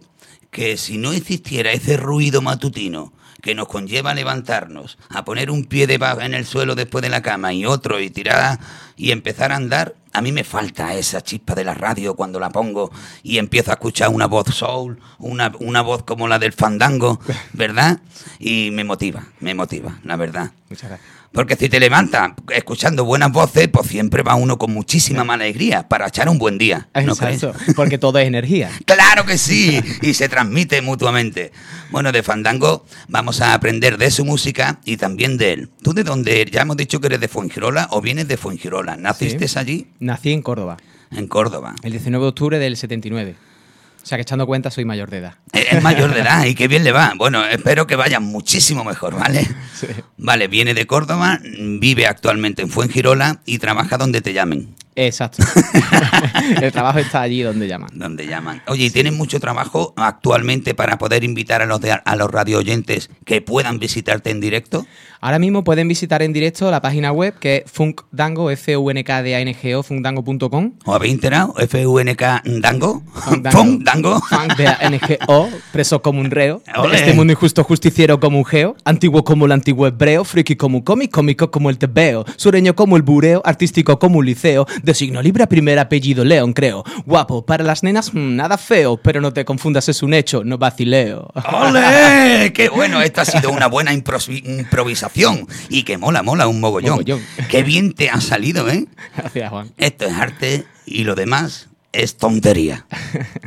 que 0.51 0.77
si 0.77 0.99
no 0.99 1.13
existiera 1.13 1.73
ese 1.73 1.97
ruido 1.97 2.43
matutino 2.43 3.13
que 3.43 3.55
nos 3.55 3.69
conlleva 3.69 4.11
a 4.11 4.15
levantarnos, 4.15 4.99
a 5.09 5.25
poner 5.25 5.51
un 5.51 5.65
pie 5.65 5.87
debajo 5.87 6.21
en 6.21 6.35
el 6.35 6.47
suelo 6.47 6.75
después 6.75 7.03
de 7.03 7.09
la 7.09 7.23
cama 7.23 7.53
y 7.53 7.65
otro 7.65 8.01
y 8.01 8.11
tirar 8.11 8.59
y 8.97 9.13
empezar 9.13 9.53
a 9.53 9.57
andar, 9.57 9.95
a 10.13 10.21
mí 10.21 10.33
me 10.33 10.45
falta 10.45 10.95
esa 10.95 11.23
chispa 11.23 11.55
de 11.55 11.65
la 11.65 11.75
radio 11.75 12.15
cuando 12.15 12.41
la 12.41 12.51
pongo 12.51 12.91
y 13.23 13.39
empiezo 13.39 13.71
a 13.71 13.75
escuchar 13.75 14.09
una 14.11 14.27
voz 14.27 14.55
soul, 14.55 14.99
una, 15.19 15.53
una 15.61 15.83
voz 15.83 16.03
como 16.03 16.29
la 16.29 16.39
del 16.39 16.53
fandango, 16.53 17.21
¿verdad? 17.53 18.01
Y 18.39 18.71
me 18.73 18.85
motiva, 18.85 19.25
me 19.41 19.55
motiva, 19.55 19.99
la 20.05 20.17
verdad. 20.17 20.51
Muchas 20.69 20.91
gracias. 20.91 21.20
Porque 21.33 21.55
si 21.55 21.69
te 21.69 21.79
levantas 21.79 22.33
escuchando 22.53 23.05
buenas 23.05 23.31
voces, 23.31 23.69
pues 23.69 23.87
siempre 23.87 24.23
va 24.25 24.35
uno 24.35 24.59
con 24.59 24.73
muchísima 24.73 25.23
más 25.23 25.35
alegría 25.35 25.87
para 25.89 26.09
echar 26.09 26.29
un 26.29 26.39
buen 26.39 26.59
día. 26.59 26.89
¿no 27.07 27.15
crees? 27.15 27.43
Exacto. 27.45 27.73
Porque 27.77 27.99
todo 27.99 28.19
es 28.19 28.27
energía. 28.27 28.71
Claro 28.85 29.25
que 29.25 29.39
sí, 29.39 29.81
y 30.03 30.15
se 30.15 30.29
transmite 30.29 30.83
mutuamente. 30.83 31.53
Bueno, 31.91 32.11
de 32.13 32.23
Fandango 32.23 32.85
vamos 33.09 33.41
a 33.41 33.55
aprender 33.55 33.97
de 33.99 34.11
su 34.11 34.25
música 34.25 34.81
y 34.85 34.97
también 34.97 35.37
de 35.39 35.53
él. 35.53 35.71
¿Tú 35.83 35.93
de 35.95 36.03
dónde? 36.05 36.41
eres? 36.41 36.53
Ya 36.53 36.63
hemos 36.63 36.77
dicho 36.77 37.01
que 37.01 37.07
eres 37.09 37.21
de 37.21 37.29
Fuengirola 37.29 37.89
o 37.93 38.01
vienes 38.01 38.27
de 38.29 38.37
Fuengirola. 38.37 38.97
¿Naciste 38.97 39.47
Sí. 39.49 39.59
allí? 39.59 39.87
Nací 40.01 40.33
en 40.33 40.43
Córdoba, 40.43 40.77
En 41.13 41.27
Córdoba. 41.29 41.75
el 41.83 41.93
19 41.93 42.25
de 42.25 42.29
octubre 42.29 42.59
del 42.59 42.77
79. 42.77 43.37
O 44.03 44.07
sea 44.07 44.19
que 44.19 44.23
echando 44.23 44.47
cuenta 44.47 44.71
soy 44.71 44.85
mayor 44.85 45.11
de 45.11 45.19
edad. 45.19 45.35
Es 45.53 45.83
mayor 45.83 46.13
de 46.15 46.21
edad 46.21 46.45
y 46.45 46.55
qué 46.55 46.69
bien 46.69 46.85
le 46.85 46.93
va. 46.93 47.13
Bueno, 47.17 47.45
espero 47.45 47.87
que 47.87 47.97
vaya 47.97 48.21
muchísimo 48.21 48.85
mejor, 48.85 49.17
¿vale? 49.17 49.47
Sí. 49.81 49.87
Vale, 50.19 50.49
viene 50.49 50.75
de 50.75 50.87
Córdoba, 50.87 51.41
vive 51.43 52.07
actualmente 52.07 52.61
en 52.61 52.69
Fuengirola 52.69 53.41
y 53.47 53.59
trabaja 53.59 53.97
donde 53.97 54.21
te 54.21 54.35
llamen. 54.35 54.75
Exacto. 54.97 55.43
el 56.63 56.73
trabajo 56.73 56.99
está 56.99 57.23
allí 57.23 57.43
donde 57.43 57.69
llaman. 57.69 57.91
donde 57.95 58.27
llaman. 58.27 58.63
Oye, 58.67 58.87
¿y 58.87 58.91
tienes 58.91 59.13
mucho 59.13 59.41
trabajo 59.41 59.95
actualmente 59.97 60.75
para 60.75 60.99
poder 60.99 61.25
invitar 61.25 61.63
a 61.63 61.67
los, 61.67 61.81
de- 61.81 61.93
a 62.05 62.17
los 62.17 62.31
radio 62.31 62.59
oyentes 62.59 63.11
que 63.25 63.41
puedan 63.41 63.79
visitarte 63.79 64.31
en 64.31 64.41
directo? 64.41 64.87
Ahora 65.23 65.39
mismo 65.39 65.65
pueden 65.65 65.87
visitar 65.87 66.23
en 66.23 66.33
directo 66.33 66.71
la 66.71 66.81
página 66.81 67.13
web 67.13 67.35
que 67.39 67.65
es 67.67 67.71
funkdango, 67.71 68.51
f 68.51 68.75
u 68.79 68.91
n 68.91 69.05
k 69.05 69.23
d 69.23 69.35
a 69.35 69.41
n 69.41 69.55
g 69.55 69.75
o 69.77 69.83
funkdango.com. 69.83 70.73
¿Os 70.87 70.95
habéis 70.95 71.13
enterado? 71.13 71.55
FUNK 71.55 72.23
Dango. 72.63 73.03
Fandango. 73.15 73.51
Funk 73.59 73.83
Dango. 73.83 74.21
Funk 74.23 74.57
de 74.57 74.67
NGO, 74.91 75.51
preso 75.73 76.01
como 76.01 76.21
un 76.21 76.31
reo. 76.31 76.63
Este 76.95 77.13
mundo 77.13 77.33
injusto, 77.35 77.63
justiciero 77.65 78.19
como 78.19 78.39
un 78.39 78.47
geo. 78.47 78.77
Antiguo 78.85 79.23
como 79.23 79.45
el 79.45 79.53
antiguo 79.53 79.87
hebreo. 79.87 80.25
Friki 80.25 80.57
como 80.57 80.79
un 80.79 80.85
cómic, 80.85 81.11
cómico 81.11 81.51
como 81.51 81.69
el 81.69 81.77
tebeo. 81.77 82.25
Sureño 82.37 82.75
como 82.75 82.97
el 82.97 83.03
bureo. 83.03 83.43
Artístico 83.45 83.99
como 83.99 84.21
un 84.21 84.27
liceo. 84.27 84.67
De 84.83 84.95
signo 84.95 85.23
libre, 85.23 85.47
primer 85.47 85.79
apellido 85.79 86.25
León, 86.25 86.53
creo. 86.53 86.85
Guapo, 87.07 87.45
para 87.45 87.65
las 87.65 87.83
nenas, 87.83 88.13
mm, 88.15 88.37
nada 88.37 88.59
feo. 88.59 88.97
Pero 88.97 89.21
no 89.21 89.33
te 89.33 89.45
confundas, 89.45 89.89
es 89.89 90.03
un 90.03 90.15
hecho, 90.15 90.45
no 90.45 90.59
vacileo. 90.59 91.31
¡Ole! 91.53 92.53
¡Qué 92.53 92.69
bueno! 92.69 93.01
Esta 93.01 93.23
ha 93.23 93.25
sido 93.25 93.51
una 93.51 93.67
buena 93.67 93.93
improvisación 93.93 95.47
y 95.69 95.83
que 95.85 95.99
mola, 95.99 96.23
mola 96.23 96.47
un 96.47 96.61
mogollón. 96.61 96.93
Mogollón. 96.93 97.21
¡Qué 97.49 97.63
bien 97.63 97.93
te 97.93 98.11
ha 98.11 98.21
salido, 98.21 98.69
eh! 98.69 98.87
Gracias, 99.17 99.51
Juan. 99.51 99.73
Esto 99.77 100.07
es 100.07 100.15
arte 100.15 100.65
y 100.87 101.05
lo 101.05 101.15
demás 101.15 101.70
es 101.93 102.17
tontería. 102.17 102.87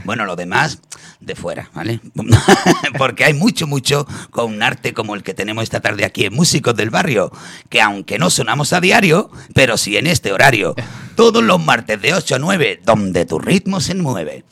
Bueno, 0.06 0.26
lo 0.26 0.36
demás 0.36 0.80
de 1.22 1.34
fuera, 1.34 1.72
¿vale? 1.74 2.02
Porque 2.98 3.24
hay 3.24 3.34
mucho, 3.34 3.68
mucho 3.68 4.06
con 4.32 4.54
un 4.54 4.62
arte 4.62 4.94
como 4.94 5.16
el 5.16 5.24
que 5.24 5.34
tenemos 5.34 5.64
esta 5.64 5.80
tarde 5.80 6.04
aquí 6.04 6.26
en 6.26 6.34
Músicos 6.34 6.76
del 6.76 6.90
Barrio, 6.90 7.32
que 7.70 7.80
aunque 7.82 8.20
no 8.20 8.30
sonamos 8.30 8.74
a 8.74 8.82
diario, 8.82 9.32
pero 9.54 9.78
sí 9.78 9.96
en 9.96 10.08
este 10.08 10.34
horario, 10.34 10.76
todos 11.16 11.42
los 11.42 11.64
martes 11.64 12.02
de 12.02 12.14
8 12.14 12.36
a 12.36 12.40
9, 12.40 12.82
donde 12.84 13.26
tu 13.26 13.40
ritmo 13.40 13.80
se 13.80 13.96
mueve. 13.96 14.44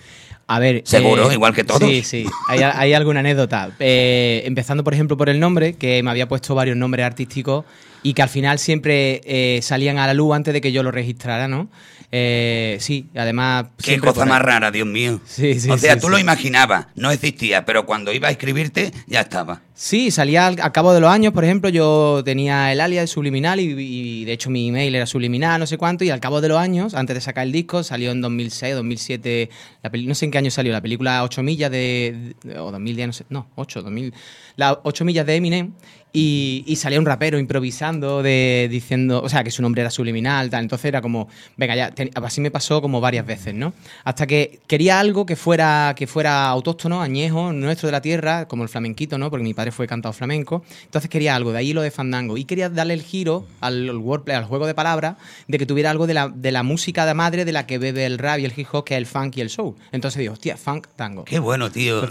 A 0.48 0.60
ver. 0.60 0.82
Seguro, 0.86 1.32
igual 1.32 1.54
que 1.54 1.64
todos. 1.64 1.88
Sí, 1.88 2.04
sí. 2.04 2.26
Hay, 2.48 2.62
hay 2.62 2.94
alguna 2.94 3.20
anécdota. 3.20 3.72
Eh, 3.80 4.44
empezando, 4.46 4.84
por 4.84 4.94
ejemplo, 4.94 5.18
por 5.18 5.30
el 5.30 5.40
nombre, 5.40 5.74
que 5.74 6.02
me 6.04 6.10
había 6.10 6.28
puesto 6.28 6.56
varios 6.56 6.78
nombres 6.78 7.06
artísticos 7.06 7.66
y 8.04 8.14
que 8.14 8.22
al 8.22 8.30
final 8.30 8.60
siempre 8.60 9.22
eh, 9.26 9.60
salían 9.62 9.98
a 9.98 10.08
la 10.08 10.14
luz 10.14 10.36
antes 10.36 10.54
de 10.54 10.62
que 10.62 10.72
yo 10.72 10.84
lo 10.84 10.92
registrara, 10.92 11.48
¿no? 11.48 11.70
Eh, 12.10 12.78
sí, 12.80 13.08
además. 13.16 13.66
Qué 13.84 14.00
cosa 14.00 14.26
más 14.26 14.42
rara, 14.42 14.72
Dios 14.72 14.88
mío. 14.88 15.20
Sí, 15.26 15.60
sí, 15.60 15.70
o 15.70 15.78
sea, 15.78 15.96
sí, 15.96 16.00
tú 16.00 16.08
lo 16.08 16.18
imaginabas, 16.18 16.88
no 16.96 17.12
existía, 17.12 17.66
pero 17.66 17.86
cuando 17.86 18.14
iba 18.14 18.30
a 18.30 18.32
escribirte, 18.32 18.94
ya 19.08 19.20
estaba. 19.22 19.62
Sí, 19.74 20.10
salía 20.10 20.48
al, 20.48 20.60
al 20.62 20.72
cabo 20.72 20.94
de 20.94 21.02
los 21.02 21.10
años, 21.12 21.34
por 21.34 21.44
ejemplo, 21.44 21.70
yo 21.70 22.22
tenía 22.24 22.72
el 22.72 22.80
alias 22.80 23.10
subliminal 23.10 23.60
y, 23.60 23.76
y, 23.78 24.26
de 24.26 24.32
hecho 24.34 24.50
mi 24.50 24.70
email 24.70 24.96
era 24.96 25.06
subliminal, 25.06 25.60
no 25.60 25.68
sé 25.68 25.78
cuánto, 25.78 26.04
y 26.06 26.10
al 26.10 26.20
cabo 26.22 26.40
de 26.40 26.48
los 26.48 26.58
años, 26.58 26.94
antes 26.96 27.14
de 27.14 27.22
sacar 27.22 27.46
el 27.46 27.52
disco, 27.52 27.84
salió 27.84 28.12
en 28.12 28.22
2006, 28.22 28.74
2007, 28.74 29.50
la 29.84 29.90
peli- 29.92 30.08
no 30.08 30.16
sé 30.16 30.26
en 30.26 30.32
qué 30.32 30.38
año 30.38 30.50
salió, 30.50 30.72
la 30.72 30.82
película 30.82 31.24
8 31.24 31.44
millas 31.44 31.70
de, 31.70 32.34
de- 32.44 32.58
o 32.58 32.72
2010, 32.72 33.08
no 33.08 33.14
sé, 33.14 33.26
no, 33.30 33.50
8, 33.56 33.82
2000, 33.84 34.14
la 34.56 34.80
8 34.84 35.04
millas 35.06 35.26
de 35.28 35.36
Eminem, 35.36 35.74
y, 36.20 36.64
y 36.66 36.78
salía 36.78 36.98
un 36.98 37.06
rapero 37.06 37.38
improvisando, 37.38 38.24
de, 38.24 38.68
diciendo, 38.72 39.22
o 39.22 39.30
sea, 39.30 39.44
que 39.44 39.52
su 39.52 39.62
nombre 39.62 39.82
era 39.82 39.92
subliminal, 39.92 40.50
tal, 40.50 40.64
entonces 40.64 40.86
era 40.86 41.00
como, 41.00 41.28
venga, 41.58 41.76
ya, 41.76 41.94
así 42.16 42.42
me 42.42 42.50
pasó 42.50 42.82
como 42.82 43.00
varias 43.00 43.24
veces, 43.24 43.54
¿no? 43.54 43.72
Hasta 44.04 44.26
que 44.26 44.60
quería 44.66 45.00
algo 45.00 45.28
que 45.28 45.36
fuera, 45.36 45.94
que 45.96 46.08
fuera 46.08 46.48
autóctono, 46.48 47.04
añejo, 47.04 47.54
nuestro 47.54 47.86
de 47.86 47.92
la 47.92 48.02
tierra, 48.02 48.48
como 48.48 48.64
el 48.64 48.70
flamenquito, 48.70 49.20
¿no? 49.20 49.30
Porque 49.30 49.44
mi 49.44 49.54
padre 49.54 49.72
fue 49.72 49.86
cantado 49.86 50.12
flamenco, 50.12 50.64
entonces 50.86 51.08
quería 51.08 51.36
algo, 51.36 51.52
de 51.52 51.60
ahí 51.60 51.72
lo 51.72 51.84
de 51.84 51.92
fandango, 51.92 52.36
y 52.36 52.46
quería 52.46 52.70
darle 52.70 52.96
el 52.96 53.04
giro 53.04 53.46
al, 53.62 53.88
al 53.88 53.98
wordplay, 53.98 54.38
al 54.38 54.46
juego 54.46 54.66
de 54.66 54.74
palabras, 54.74 55.18
de 55.48 55.60
que 55.60 55.68
tuviera 55.68 55.92
algo 55.92 56.08
de 56.08 56.16
la, 56.16 56.30
de 56.30 56.52
la 56.52 56.64
música 56.64 57.06
de 57.06 57.14
madre 57.14 57.46
de 57.46 57.52
la 57.52 57.68
que 57.68 57.78
bebe 57.78 58.08
el 58.08 58.18
rap 58.18 58.40
y 58.40 58.46
el 58.46 58.54
hip 58.58 58.66
hop, 58.72 58.86
que 58.86 58.96
es 58.96 58.98
el 58.98 59.06
funk 59.06 59.38
y 59.38 59.42
el 59.42 59.52
soul. 59.52 59.76
Entonces 59.92 60.18
digo, 60.18 60.34
hostia, 60.34 60.58
funk, 60.58 60.88
tango. 60.96 61.26
Qué 61.26 61.38
bueno, 61.38 61.70
tío. 61.70 62.02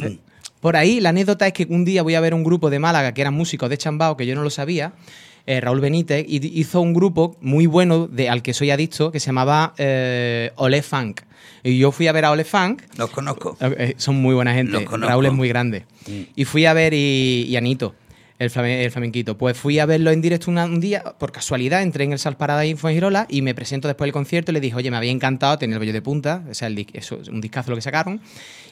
Por 0.66 0.76
ahí, 0.76 0.98
la 0.98 1.10
anécdota 1.10 1.46
es 1.46 1.52
que 1.52 1.64
un 1.70 1.84
día 1.84 2.02
voy 2.02 2.16
a 2.16 2.20
ver 2.20 2.34
un 2.34 2.42
grupo 2.42 2.70
de 2.70 2.80
Málaga 2.80 3.14
que 3.14 3.20
eran 3.20 3.34
músicos 3.34 3.70
de 3.70 3.78
Chambao, 3.78 4.16
que 4.16 4.26
yo 4.26 4.34
no 4.34 4.42
lo 4.42 4.50
sabía, 4.50 4.94
eh, 5.46 5.60
Raúl 5.60 5.78
Benítez, 5.80 6.26
hizo 6.28 6.80
un 6.80 6.92
grupo 6.92 7.36
muy 7.40 7.66
bueno 7.66 8.08
de, 8.08 8.28
al 8.28 8.42
que 8.42 8.52
soy 8.52 8.72
adicto, 8.72 9.12
que 9.12 9.20
se 9.20 9.26
llamaba 9.26 9.74
eh, 9.78 10.50
Ole 10.56 10.82
Funk. 10.82 11.20
Y 11.62 11.78
yo 11.78 11.92
fui 11.92 12.08
a 12.08 12.12
ver 12.12 12.24
a 12.24 12.32
Ole 12.32 12.42
Funk, 12.42 12.82
Los 12.98 13.10
conozco. 13.10 13.56
eh, 13.60 13.94
son 13.96 14.16
muy 14.16 14.34
buena 14.34 14.54
gente. 14.54 14.84
Raúl 14.90 15.26
es 15.26 15.32
muy 15.32 15.48
grande. 15.48 15.84
Y 16.34 16.44
fui 16.44 16.66
a 16.66 16.72
ver 16.72 16.94
y, 16.94 17.46
y 17.48 17.54
Anito. 17.56 17.94
El, 18.38 18.50
flame- 18.50 18.84
el 18.84 18.90
flamenquito. 18.90 19.38
Pues 19.38 19.56
fui 19.56 19.78
a 19.78 19.86
verlo 19.86 20.10
en 20.10 20.20
directo 20.20 20.50
un 20.50 20.80
día, 20.80 21.02
por 21.18 21.32
casualidad, 21.32 21.82
entré 21.82 22.04
en 22.04 22.12
el 22.12 22.18
Sal 22.18 22.36
Paradise 22.36 22.72
en 22.72 22.76
y 23.30 23.40
me 23.42 23.54
presento 23.54 23.88
después 23.88 24.06
del 24.06 24.12
concierto 24.12 24.52
y 24.52 24.54
le 24.54 24.60
dije, 24.60 24.76
oye, 24.76 24.90
me 24.90 24.96
había 24.98 25.10
encantado 25.10 25.56
tener 25.58 25.74
el 25.74 25.80
vello 25.80 25.92
de 25.94 26.02
punta, 26.02 26.44
o 26.50 26.54
sea, 26.54 26.68
un 26.68 27.40
discazo 27.40 27.70
lo 27.70 27.76
que 27.76 27.82
sacaron. 27.82 28.20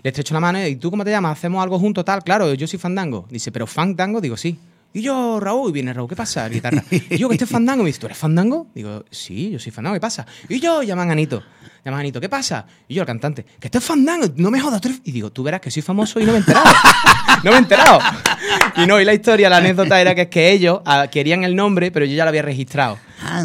Le 0.03 0.11
estrecho 0.11 0.35
la 0.35 0.41
mano 0.41 0.67
y 0.67 0.77
¿tú 0.77 0.91
cómo 0.91 1.03
te 1.05 1.11
llamas? 1.11 1.39
¿Hacemos 1.39 1.63
algo 1.63 1.79
juntos 1.79 2.05
tal? 2.05 2.23
Claro, 2.23 2.53
yo 2.53 2.67
soy 2.67 2.79
fandango. 2.79 3.27
Dice, 3.31 3.51
¿pero 3.53 3.67
fandango? 3.67 4.21
Digo, 4.21 4.37
sí. 4.37 4.59
Y 4.97 5.03
yo, 5.03 5.41
Raúl, 5.41 5.71
y 5.71 5.73
viene 5.73 5.93
Raúl, 5.93 6.09
¿qué 6.09 6.15
pasa? 6.15 6.49
Guitarra. 6.49 6.85
Y 7.11 7.19
yo, 7.19 7.29
que 7.29 7.35
este 7.35 7.47
es 7.47 7.51
fandango. 7.51 7.83
Me 7.83 7.89
dice, 7.89 7.99
¿tú 7.99 8.07
eres 8.07 8.17
fandango? 8.17 8.69
Digo, 8.73 9.05
sí, 9.11 9.51
yo 9.51 9.59
soy 9.59 9.73
fandango, 9.73 9.95
¿qué 9.95 10.01
pasa? 10.01 10.25
Y 10.49 10.61
yo, 10.61 10.85
llaman 10.85 11.09
a 11.09 11.13
Anito. 11.13 11.43
Llaman 11.85 11.99
a 11.99 12.01
Anito, 12.03 12.21
¿qué 12.21 12.29
pasa? 12.29 12.65
Y 12.87 12.95
yo, 12.95 13.03
el 13.03 13.07
cantante, 13.07 13.45
que 13.59 13.67
este 13.67 13.79
es 13.79 13.85
fandango, 13.85 14.27
no 14.37 14.53
me 14.53 14.61
jodas. 14.61 14.81
tú 14.81 14.87
eres-". 14.89 15.01
Y 15.03 15.11
digo, 15.11 15.33
tú 15.33 15.43
verás 15.43 15.61
que 15.61 15.73
soy 15.73 15.83
famoso 15.83 16.21
y 16.21 16.25
no 16.25 16.31
me 16.31 16.39
he 16.39 16.41
enterado. 16.41 16.67
no 17.43 17.51
me 17.51 17.57
he 17.57 17.59
enterado. 17.59 17.99
Y 18.77 18.87
no, 18.87 19.01
y 19.01 19.05
la 19.05 19.15
historia, 19.15 19.51
la 19.51 19.57
anécdota 19.57 20.01
era 20.01 20.15
que 20.15 20.23
es 20.23 20.29
que 20.29 20.53
ellos 20.53 20.81
ah, 20.85 21.09
querían 21.11 21.43
el 21.43 21.57
nombre, 21.57 21.91
pero 21.91 22.07
yo 22.07 22.15
ya 22.15 22.25
lo 22.25 22.29
había 22.29 22.43
registrado. 22.43 22.97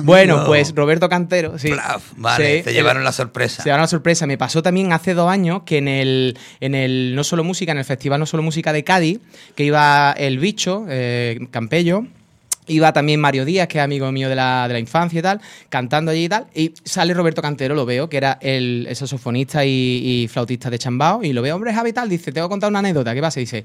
Bueno, 0.03 0.43
pues 0.45 0.73
Roberto 0.75 1.09
Cantero, 1.09 1.57
sí. 1.59 1.69
Plaf, 1.69 2.03
vale, 2.17 2.57
Sí, 2.59 2.63
te 2.63 2.73
llevaron 2.73 3.03
la 3.03 3.11
sorpresa. 3.11 3.63
se 3.63 3.69
llevaron 3.69 3.83
la 3.83 3.87
sorpresa. 3.87 4.27
Me 4.27 4.37
pasó 4.37 4.61
también 4.63 4.91
hace 4.93 5.13
dos 5.13 5.29
años 5.29 5.63
que 5.65 5.77
en 5.77 5.87
el, 5.87 6.37
en 6.59 6.75
el 6.75 7.13
No 7.15 7.23
Solo 7.23 7.43
Música, 7.43 7.71
en 7.71 7.77
el 7.79 7.85
Festival 7.85 8.19
No 8.19 8.25
Solo 8.25 8.43
Música 8.43 8.73
de 8.73 8.83
Cádiz, 8.83 9.19
que 9.55 9.63
iba 9.63 10.11
el 10.13 10.39
bicho, 10.39 10.85
eh, 10.89 11.47
Campello. 11.51 12.03
Iba 12.71 12.93
también 12.93 13.19
Mario 13.19 13.45
Díaz, 13.45 13.67
que 13.67 13.79
es 13.79 13.83
amigo 13.83 14.11
mío 14.11 14.29
de 14.29 14.35
la, 14.35 14.67
de 14.67 14.73
la 14.75 14.79
infancia 14.79 15.17
y 15.17 15.23
tal, 15.23 15.41
cantando 15.69 16.11
allí 16.11 16.25
y 16.25 16.29
tal. 16.29 16.45
Y 16.53 16.71
sale 16.83 17.15
Roberto 17.15 17.41
Cantero, 17.41 17.73
lo 17.73 17.83
veo, 17.83 18.07
que 18.09 18.17
era 18.17 18.37
el, 18.41 18.85
el 18.87 18.95
saxofonista 18.95 19.65
y, 19.65 19.69
y 20.23 20.27
flautista 20.27 20.69
de 20.69 20.77
Chambao. 20.77 21.23
Y 21.23 21.33
lo 21.33 21.41
veo, 21.41 21.55
hombre, 21.55 21.73
Javi, 21.73 21.93
tal. 21.93 22.07
Dice, 22.09 22.31
te 22.31 22.39
voy 22.39 22.45
a 22.45 22.49
contar 22.49 22.69
una 22.69 22.77
anécdota. 22.77 23.15
¿Qué 23.15 23.21
pasa? 23.21 23.39
Dice, 23.39 23.63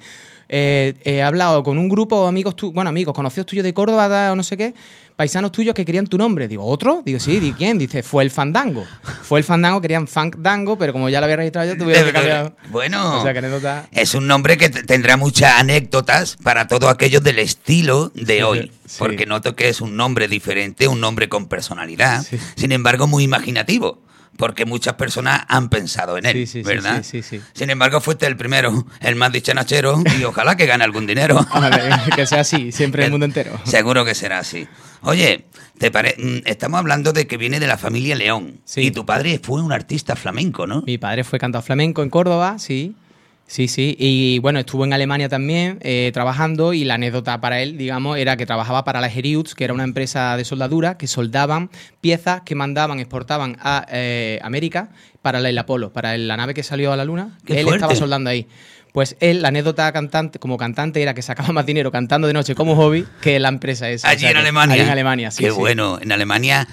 eh, 0.49 0.95
he 1.05 1.23
hablado 1.23 1.63
con 1.63 1.77
un 1.77 1.91
grupo 1.91 2.23
de 2.23 2.29
amigos, 2.31 2.57
tu- 2.57 2.73
bueno, 2.73 2.89
amigos, 2.89 3.13
conocidos 3.15 3.45
tuyos 3.45 3.63
de 3.65 3.75
Córdoba 3.75 4.33
o 4.33 4.37
no 4.37 4.43
sé 4.43 4.57
qué, 4.57 4.73
paisanos 5.17 5.53
tuyos 5.53 5.75
que 5.75 5.85
querían 5.85 6.07
tu 6.07 6.19
nombre. 6.19 6.49
Digo, 6.49 6.65
¿otro? 6.67 7.03
Digo, 7.05 7.19
sí, 7.21 7.39
¿di 7.41 7.53
quién? 7.53 7.79
Dice, 7.79 8.03
fue 8.03 8.25
el 8.25 8.31
Fandango. 8.31 8.85
Fue 9.23 9.39
el 9.39 9.45
Fandango, 9.45 9.81
querían 9.81 10.07
Funk 10.09 10.37
Dango, 10.39 10.77
pero 10.77 10.93
como 10.93 11.09
ya 11.09 11.21
lo 11.21 11.25
había 11.25 11.37
registrado 11.37 11.69
yo, 11.73 11.77
tuvieron 11.79 12.07
que 12.07 12.13
cambiar. 12.13 12.57
Bueno, 12.71 13.21
O 13.21 13.23
sea, 13.23 13.33
que 13.33 13.39
anécdota. 13.39 13.87
es 13.93 14.15
un 14.15 14.27
nombre 14.27 14.57
que 14.57 14.69
tendrá 14.71 15.17
muchas 15.17 15.53
anécdotas 15.61 16.37
para 16.43 16.67
todos 16.69 16.91
aquellos 16.91 17.23
del 17.23 17.39
estilo 17.39 18.11
de 18.15 18.37
Sí, 18.37 18.43
hoy. 18.43 18.73
sí. 18.87 18.97
Porque 18.99 19.27
noto 19.27 19.55
que 19.57 19.69
es 19.69 19.81
un 19.81 19.97
nombre 19.97 20.29
diferente, 20.29 20.89
un 20.89 21.01
nombre 21.01 21.29
con 21.29 21.47
personalidad, 21.49 22.23
Sí. 22.23 22.39
sin 22.57 22.73
embargo 22.73 23.07
muy 23.07 23.25
imaginativo. 23.25 24.03
Porque 24.37 24.65
muchas 24.65 24.95
personas 24.95 25.43
han 25.49 25.69
pensado 25.69 26.19
en 26.19 26.27
él, 26.27 26.33
Sí, 26.33 26.47
sí, 26.47 26.63
¿verdad? 26.63 27.03
sí, 27.05 27.23
sí, 27.23 27.39
sí. 27.39 27.45
Sin 27.53 27.71
embargo, 27.71 28.01
fuiste 28.01 28.27
el 28.27 28.37
primero, 28.37 28.87
el 29.01 29.15
más 29.17 29.31
dichanachero, 29.33 30.03
y 30.19 30.25
ojalá 30.25 30.57
que 30.57 30.67
gane 30.67 30.83
algún 30.85 31.07
dinero. 31.07 31.47
Vale, 31.55 31.81
que 32.15 32.27
sea 32.27 32.41
así, 32.41 32.73
siempre 32.73 33.03
en 33.03 33.07
el 33.07 33.11
mundo 33.13 33.27
entero. 33.27 33.61
Seguro 33.65 34.05
que 34.05 34.15
será 34.15 34.39
así. 34.41 34.67
Oye, 35.03 35.47
te 35.79 35.91
pare- 35.91 36.17
mm, 36.19 36.47
estamos 36.49 36.79
hablando 36.79 37.13
de 37.13 37.27
que 37.27 37.37
viene 37.37 37.61
de 37.61 37.67
la 37.67 37.79
familia 37.79 38.17
León. 38.17 38.61
Sí. 38.65 38.81
Y 38.83 38.91
tu 38.91 39.07
padre 39.07 39.41
fue 39.43 39.61
un 39.63 39.71
artista 39.73 40.17
flamenco, 40.17 40.67
¿no? 40.67 40.83
Mi 40.87 40.99
padre 40.99 41.23
fue 41.25 41.39
cantado 41.39 41.63
flamenco 41.63 42.03
en 42.03 42.11
Córdoba, 42.11 42.59
sí. 42.59 42.95
Sí, 43.47 43.69
sí. 43.69 43.95
Y 43.99 44.39
bueno, 44.39 44.59
estuvo 44.59 44.85
en 44.85 44.93
Alemania 44.93 45.29
también 45.29 45.79
eh, 45.83 46.11
trabajando 46.15 46.73
y 46.73 46.85
la 46.85 46.95
anécdota 46.95 47.41
para 47.41 47.61
él, 47.61 47.77
digamos, 47.77 48.17
era 48.17 48.37
que 48.37 48.47
trabajaba 48.47 48.85
para 48.85 49.01
la 49.01 49.09
Heriutz, 49.09 49.55
que 49.55 49.65
era 49.65 49.75
una 49.75 49.85
empresa 49.85 50.37
de 50.37 50.45
soldadura 50.45 50.97
que 50.97 51.07
soldaban 51.07 51.71
piezas 52.01 52.41
que 52.43 52.55
mandaban, 52.55 53.01
exportaban 53.01 53.57
a 53.61 53.87
eh, 53.91 54.41
América 54.43 54.89
para 55.23 55.39
el 55.39 55.59
Apolo, 55.59 55.93
para 55.93 56.17
la 56.17 56.37
nave 56.37 56.55
que 56.55 56.63
salió 56.63 56.93
a 56.93 56.97
la 56.97 57.05
Luna. 57.05 57.39
¡Qué 57.45 57.59
él 57.59 57.65
fuerte! 57.65 57.77
estaba 57.77 57.95
soldando 57.95 58.31
ahí. 58.31 58.47
Pues 58.93 59.17
él, 59.21 59.43
la 59.43 59.49
anécdota 59.49 59.93
cantante, 59.93 60.39
como 60.39 60.57
cantante 60.57 61.03
era 61.03 61.15
que 61.15 61.23
sacaba 61.23 61.53
más 61.53 61.67
dinero 61.67 61.91
cantando 61.91 62.29
de 62.29 62.33
noche 62.33 62.55
como 62.55 62.77
hobby 62.77 63.05
que 63.21 63.41
la 63.41 63.49
empresa 63.49 63.91
esa. 63.91 64.09
Allí 64.09 64.19
O 64.19 64.21
sea 64.21 64.31
en 64.31 64.37
Alemania. 64.37 64.75
Allí 64.75 64.85
en 64.85 64.91
Alemania, 64.91 65.31
sí. 65.31 65.45
Qué 65.45 65.51
sí. 65.51 65.57
bueno. 65.57 65.99
En 66.01 66.13
Alemania 66.13 66.67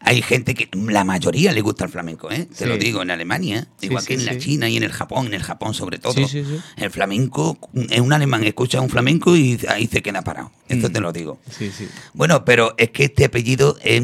hay 0.00 0.22
gente 0.22 0.54
que 0.54 0.68
la 0.74 1.04
mayoría 1.04 1.52
le 1.52 1.60
gusta 1.60 1.84
el 1.84 1.90
flamenco, 1.90 2.30
¿eh? 2.30 2.46
Te 2.46 2.54
Sí. 2.54 2.64
lo 2.66 2.76
digo, 2.78 3.02
en 3.02 3.10
Alemania, 3.10 3.66
Sí, 3.80 3.86
igual 3.86 4.02
sí, 4.02 4.08
que 4.08 4.14
en 4.14 4.24
la. 4.26 4.38
China 4.38 4.68
y 4.68 4.76
en 4.76 4.82
el 4.82 4.92
Japón, 4.92 5.26
en 5.26 5.34
el 5.34 5.42
Japón 5.42 5.74
sobre 5.74 5.98
todo. 5.98 6.12
Sí, 6.14 6.24
sí, 6.28 6.44
sí. 6.44 6.58
El 6.76 6.90
flamenco, 6.90 7.58
en 7.74 8.02
un 8.02 8.12
alemán 8.12 8.44
escucha 8.44 8.80
un 8.80 8.88
flamenco 8.88 9.36
y 9.36 9.58
ahí 9.68 9.86
se 9.86 10.02
queda 10.02 10.22
parado. 10.22 10.50
Esto 10.68 10.88
Mm. 10.88 10.92
te 10.92 11.00
lo 11.00 11.12
digo. 11.12 11.38
Sí, 11.50 11.70
sí. 11.76 11.88
Bueno, 12.14 12.44
pero 12.44 12.74
es 12.78 12.90
que 12.90 13.04
este 13.04 13.24
apellido 13.24 13.76
es, 13.82 14.02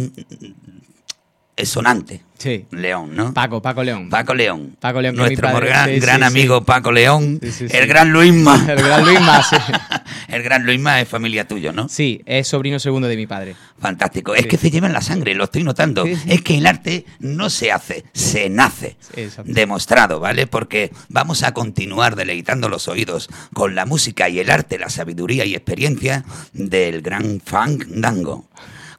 es 1.57 1.69
sonante. 1.69 2.23
Sí. 2.37 2.67
León, 2.73 3.15
¿no? 3.15 3.33
Paco, 3.33 3.63
Paco 3.63 3.83
León. 3.85 4.11
Paco 4.11 4.35
León. 4.35 4.77
Paco 4.81 5.01
León, 5.01 5.15
Nuestro 5.15 5.51
padre. 5.51 5.69
gran, 5.69 5.89
Sí, 5.89 6.01
gran 6.01 6.19
sí, 6.19 6.25
amigo 6.25 6.65
Paco 6.65 6.91
León. 6.93 7.41
El 7.71 7.87
gran 7.87 8.11
Luisma. 8.11 8.57
El 8.69 8.83
gran 8.83 9.05
Luisma, 9.05 9.43
sí. 9.43 9.57
el 10.29 10.43
gran 10.43 10.67
Luisma 10.67 11.01
es 11.01 11.09
familia 11.09 11.47
tuyo, 11.47 11.73
¿no? 11.73 11.89
Sí, 11.89 12.21
es 12.27 12.49
sobrino 12.49 12.79
segundo 12.81 13.07
de 13.07 13.17
mi 13.17 13.27
padre. 13.27 13.55
Fantástico. 13.79 14.35
Es 14.35 14.47
que 14.47 14.57
se 14.59 14.71
lleva 14.71 14.89
en 14.89 14.93
la 14.93 15.01
sangre, 15.01 15.35
lo 15.35 15.45
estoy 15.45 15.63
notando. 15.63 16.05
Es 16.05 16.43
que 16.43 16.59
el 16.59 16.67
arte 16.67 17.07
no 17.21 17.49
se 17.51 17.71
hace, 17.71 18.05
se 18.13 18.51
nace. 18.51 18.97
Demostrado, 19.45 20.19
¿vale? 20.19 20.47
Porque 20.49 20.91
vamos 21.09 21.45
a 21.45 21.55
continuar 21.55 22.17
deleitando 22.17 22.69
los 22.69 22.89
oídos 22.89 23.29
con 23.53 23.75
la 23.75 23.87
música 23.87 24.29
y 24.29 24.41
el 24.41 24.51
arte, 24.51 24.79
la 24.79 24.89
sabiduría 24.91 25.45
y 25.45 25.55
experiencia 25.55 26.25
del 26.53 27.01
gran 27.01 27.41
Funk 27.45 27.85
Dango. 27.87 28.47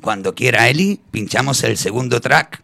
Cuando 0.05 0.35
quiera 0.35 0.69
Eli, 0.69 1.01
pinchamos 1.09 1.63
el 1.63 1.77
segundo 1.77 2.21
track. 2.21 2.61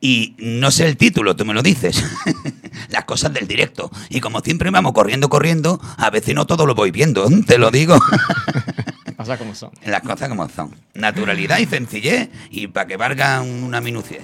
Y 0.00 0.36
no 0.38 0.70
sé 0.70 0.86
el 0.86 0.96
título, 0.96 1.34
tú 1.34 1.44
me 1.44 1.52
lo 1.52 1.60
dices. 1.60 2.00
Las 2.90 3.04
cosas 3.06 3.32
del 3.32 3.48
directo. 3.48 3.90
Y 4.08 4.20
como 4.20 4.38
siempre 4.38 4.70
vamos 4.70 4.92
corriendo, 4.92 5.28
corriendo, 5.28 5.80
a 5.96 6.10
veces 6.10 6.36
no 6.36 6.46
todo 6.46 6.64
lo 6.64 6.76
voy 6.76 6.92
viendo, 6.92 7.28
te 7.44 7.58
lo 7.58 7.72
digo. 7.72 7.98
Pasa 9.16 9.36
como 9.36 9.56
son. 9.56 9.72
Las 9.84 10.02
cosas 10.02 10.28
como 10.28 10.48
son. 10.48 10.76
Naturalidad 10.94 11.58
y 11.58 11.66
sencillez 11.66 12.28
y 12.50 12.68
para 12.68 12.86
que 12.86 12.96
valga 12.96 13.40
una 13.40 13.80
minucia. 13.80 14.20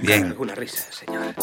Bien. 0.00 0.24
alguna 0.24 0.54
risa, 0.54 0.86
señor. 0.90 1.34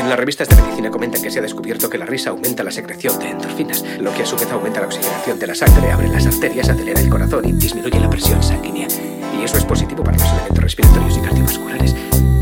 En 0.00 0.08
las 0.08 0.18
revistas 0.18 0.48
de 0.48 0.56
medicina 0.56 0.90
comentan 0.90 1.20
que 1.20 1.30
se 1.30 1.40
ha 1.40 1.42
descubierto 1.42 1.90
que 1.90 1.98
la 1.98 2.06
risa 2.06 2.30
aumenta 2.30 2.64
la 2.64 2.70
secreción 2.70 3.18
de 3.18 3.32
endorfinas, 3.32 3.84
lo 4.00 4.14
que 4.14 4.22
a 4.22 4.26
su 4.26 4.34
vez 4.34 4.50
aumenta 4.50 4.80
la 4.80 4.86
oxigenación 4.86 5.38
de 5.38 5.46
la 5.46 5.54
sangre, 5.54 5.92
abre 5.92 6.08
las 6.08 6.26
arterias, 6.26 6.70
acelera 6.70 6.98
el 7.02 7.10
corazón 7.10 7.44
y 7.46 7.52
disminuye 7.52 8.00
la 8.00 8.08
presión 8.08 8.42
sanguínea. 8.42 8.88
Y 9.38 9.44
eso 9.44 9.58
es 9.58 9.64
positivo 9.66 10.02
para 10.02 10.16
los 10.16 10.26
elementos 10.26 10.64
respiratorios 10.64 11.18
y 11.18 11.20
cardiovasculares, 11.20 11.94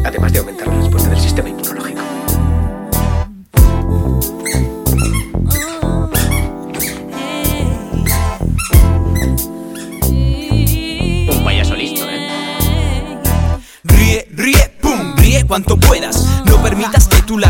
además 0.04 0.32
de 0.32 0.38
aumentar 0.38 0.68
la 0.68 0.78
respuesta 0.78 1.10
del 1.10 1.18
sistema 1.18 1.48
inmunológico. 1.48 2.07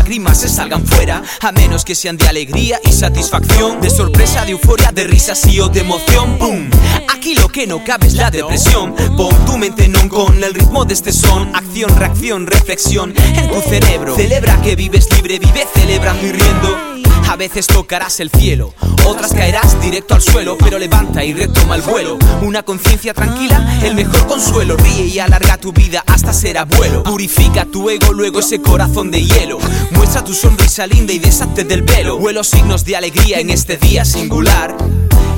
Lágrimas 0.09 0.39
se 0.41 0.49
salgan 0.49 0.83
fuera, 0.87 1.21
a 1.39 1.51
menos 1.51 1.85
que 1.85 1.93
sean 1.93 2.17
de 2.17 2.27
alegría 2.27 2.79
y 2.83 2.91
satisfacción, 2.91 3.79
de 3.79 3.91
sorpresa, 3.91 4.43
de 4.43 4.53
euforia, 4.53 4.91
de 4.91 5.03
risas 5.03 5.45
y 5.45 5.59
o 5.59 5.69
de 5.69 5.81
emoción. 5.81 6.35
¡Pum! 6.39 6.67
Aquí 7.13 7.35
lo 7.35 7.47
que 7.47 7.67
no 7.67 7.83
cabe 7.83 8.07
es 8.07 8.15
la 8.15 8.31
depresión. 8.31 8.95
Pon 9.15 9.45
tu 9.45 9.55
mente 9.59 9.87
non 9.87 10.09
con 10.09 10.43
el 10.43 10.55
ritmo 10.55 10.83
de 10.83 10.95
este 10.95 11.13
son. 11.13 11.53
Acción, 11.53 11.95
reacción, 11.95 12.47
reflexión 12.47 13.13
en 13.35 13.51
tu 13.51 13.61
cerebro. 13.61 14.15
Celebra 14.15 14.59
que 14.63 14.75
vives 14.75 15.05
libre, 15.13 15.37
vive 15.37 15.67
celebrando 15.75 16.25
y 16.25 16.31
riendo. 16.31 16.98
A 17.29 17.35
veces 17.35 17.67
tocarás 17.67 18.19
el 18.21 18.31
cielo, 18.31 18.73
otras 19.05 19.33
caerás 19.33 19.79
directo 19.79 20.15
al 20.15 20.21
suelo, 20.21 20.57
pero 20.57 20.79
levanta 20.79 21.23
y 21.23 21.31
retoma 21.31 21.75
el 21.75 21.83
vuelo. 21.83 22.17
Una 22.41 22.63
conciencia 22.63 23.13
tranquila, 23.13 23.79
el 23.83 23.93
mejor 23.93 24.25
consuelo. 24.25 24.75
Ríe 24.75 25.05
y 25.05 25.19
alarga 25.19 25.57
tu 25.57 25.71
vida 25.71 26.03
hasta 26.07 26.33
ser 26.33 26.57
abuelo. 26.57 27.03
Purifica 27.03 27.65
tu 27.65 27.87
ego, 27.91 28.13
luego 28.13 28.39
ese 28.39 28.59
corazón 28.59 29.11
de 29.11 29.23
hielo. 29.23 29.59
Muestra 29.91 30.23
tu 30.23 30.33
sonrisa 30.33 30.87
linda 30.87 31.13
y 31.13 31.19
deshazte 31.19 31.63
del 31.65 31.83
velo. 31.83 32.17
Vuelo 32.17 32.43
signos 32.43 32.83
de 32.83 32.95
alegría 32.95 33.39
en 33.39 33.51
este 33.51 33.77
día 33.77 34.05
singular. 34.05 34.75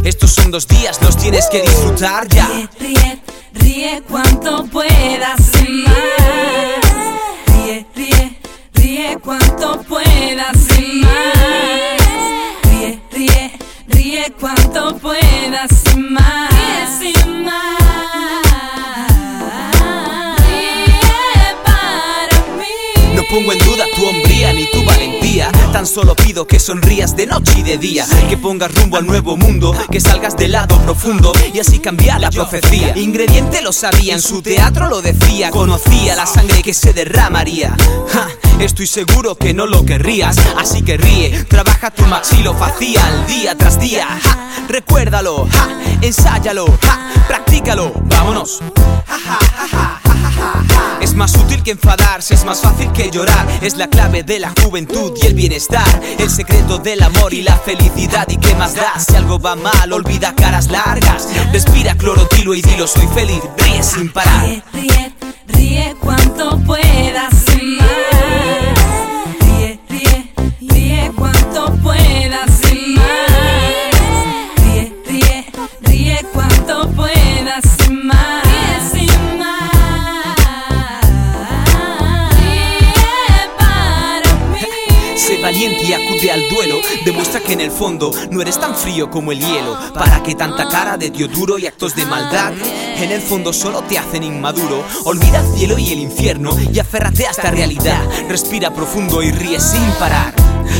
Estos 0.05 0.31
son 0.31 0.49
dos 0.49 0.69
días, 0.69 0.97
los 1.01 1.17
tienes 1.17 1.49
que 1.51 1.61
disfrutar 1.61 2.25
ya. 2.29 2.47
Ríe, 2.47 2.69
ríe, 2.79 3.21
ríe 3.53 4.03
cuanto 4.09 4.63
puedas 4.67 5.41
y 5.67 5.83
más. 5.83 5.95
Ríe, 7.47 7.85
ríe, 7.93 8.39
ríe 8.75 9.17
cuanto 9.21 9.81
puedas 9.83 10.79
y 10.79 11.01
más. 11.01 11.80
Ríe, 14.21 14.33
cuanto 14.39 14.97
puedas 14.97 15.83
y 15.95 15.97
más. 15.97 16.49
Ríe 16.51 17.13
sin 17.13 17.43
más. 17.43 17.77
Ríe 20.37 21.55
para 21.63 22.45
mí. 22.57 23.15
No 23.15 23.23
pongo 23.23 23.53
en 23.53 23.59
duda 23.59 23.85
tu 23.95 24.07
hombría 24.07 24.53
ni 24.53 24.65
tu 24.67 24.83
valentía. 24.83 25.20
Tan 25.71 25.87
solo 25.87 26.13
pido 26.13 26.45
que 26.45 26.59
sonrías 26.59 27.15
de 27.15 27.25
noche 27.25 27.53
y 27.59 27.63
de 27.63 27.77
día. 27.77 28.05
Que 28.29 28.35
pongas 28.35 28.73
rumbo 28.75 28.97
al 28.97 29.07
nuevo 29.07 29.37
mundo. 29.37 29.73
Que 29.89 30.01
salgas 30.01 30.35
del 30.35 30.51
lado 30.51 30.77
profundo 30.81 31.31
y 31.53 31.59
así 31.59 31.79
cambiar 31.79 32.19
la 32.19 32.29
profecía. 32.29 32.97
Ingrediente 32.97 33.61
lo 33.61 33.71
sabía, 33.71 34.13
en 34.13 34.21
su 34.21 34.41
teatro 34.41 34.89
lo 34.89 35.01
decía. 35.01 35.49
Conocía 35.49 36.17
la 36.17 36.25
sangre 36.25 36.61
que 36.61 36.73
se 36.73 36.91
derramaría. 36.91 37.73
Ja, 38.11 38.27
estoy 38.59 38.87
seguro 38.87 39.35
que 39.35 39.53
no 39.53 39.67
lo 39.67 39.85
querrías. 39.85 40.35
Así 40.57 40.81
que 40.81 40.97
ríe, 40.97 41.45
trabaja 41.45 41.91
tu 41.91 42.05
maxilofacial 42.07 43.25
día 43.25 43.57
tras 43.57 43.79
día. 43.79 44.07
Recuérdalo, 44.67 45.47
ja, 45.49 45.69
ensáyalo, 46.01 46.65
ja, 46.81 47.09
practícalo. 47.29 47.93
Vámonos. 48.03 48.59
Es 51.01 51.15
más 51.15 51.35
útil 51.35 51.63
que 51.63 51.71
enfadarse, 51.71 52.33
es 52.33 52.45
más 52.45 52.61
fácil 52.61 52.91
que 52.91 53.09
llorar. 53.09 53.47
Es 53.61 53.75
la 53.75 53.87
clave 53.87 54.23
de 54.23 54.39
la 54.39 54.53
juventud 54.61 55.13
y 55.21 55.25
el 55.25 55.33
bienestar. 55.33 56.01
El 56.19 56.29
secreto 56.29 56.77
del 56.77 57.01
amor 57.01 57.33
y 57.33 57.41
la 57.41 57.57
felicidad. 57.57 58.27
¿Y 58.29 58.37
qué 58.37 58.55
más 58.55 58.75
da? 58.75 58.99
Si 58.99 59.15
algo 59.15 59.39
va 59.39 59.55
mal, 59.55 59.91
olvida 59.91 60.35
caras 60.35 60.69
largas. 60.69 61.27
Respira 61.51 61.95
clorotilo 61.95 62.53
y 62.53 62.61
dilo, 62.61 62.87
soy 62.87 63.07
feliz. 63.07 63.41
Ríe 63.57 63.83
sin 63.83 64.11
parar. 64.11 64.45
Ríe, 64.45 64.63
ríe, 64.73 65.13
ríe 65.47 65.95
cuanto 65.99 66.59
puedas 66.59 67.40
valiente 85.51 85.83
y 85.83 85.93
acude 85.93 86.31
al 86.31 86.47
duelo. 86.49 86.79
Demuestra 87.03 87.41
que 87.41 87.53
en 87.53 87.61
el 87.61 87.71
fondo 87.71 88.11
no 88.31 88.41
eres 88.41 88.57
tan 88.57 88.73
frío 88.73 89.09
como 89.09 89.33
el 89.33 89.39
hielo. 89.39 89.77
¿Para 89.93 90.23
que 90.23 90.33
tanta 90.33 90.69
cara 90.69 90.97
de 90.97 91.09
tío 91.09 91.27
duro 91.27 91.59
y 91.59 91.67
actos 91.67 91.93
de 91.93 92.05
maldad? 92.05 92.53
En 92.95 93.11
el 93.11 93.21
fondo 93.21 93.51
solo 93.51 93.81
te 93.81 93.97
hacen 93.97 94.23
inmaduro. 94.23 94.85
Olvida 95.03 95.41
el 95.41 95.57
cielo 95.57 95.77
y 95.77 95.91
el 95.91 95.99
infierno 95.99 96.55
y 96.71 96.79
aférrate 96.79 97.27
a 97.27 97.31
esta 97.31 97.51
realidad. 97.51 98.01
Respira 98.29 98.73
profundo 98.73 99.21
y 99.21 99.31
ríe 99.31 99.59
sin 99.59 99.83
parar. 99.99 100.33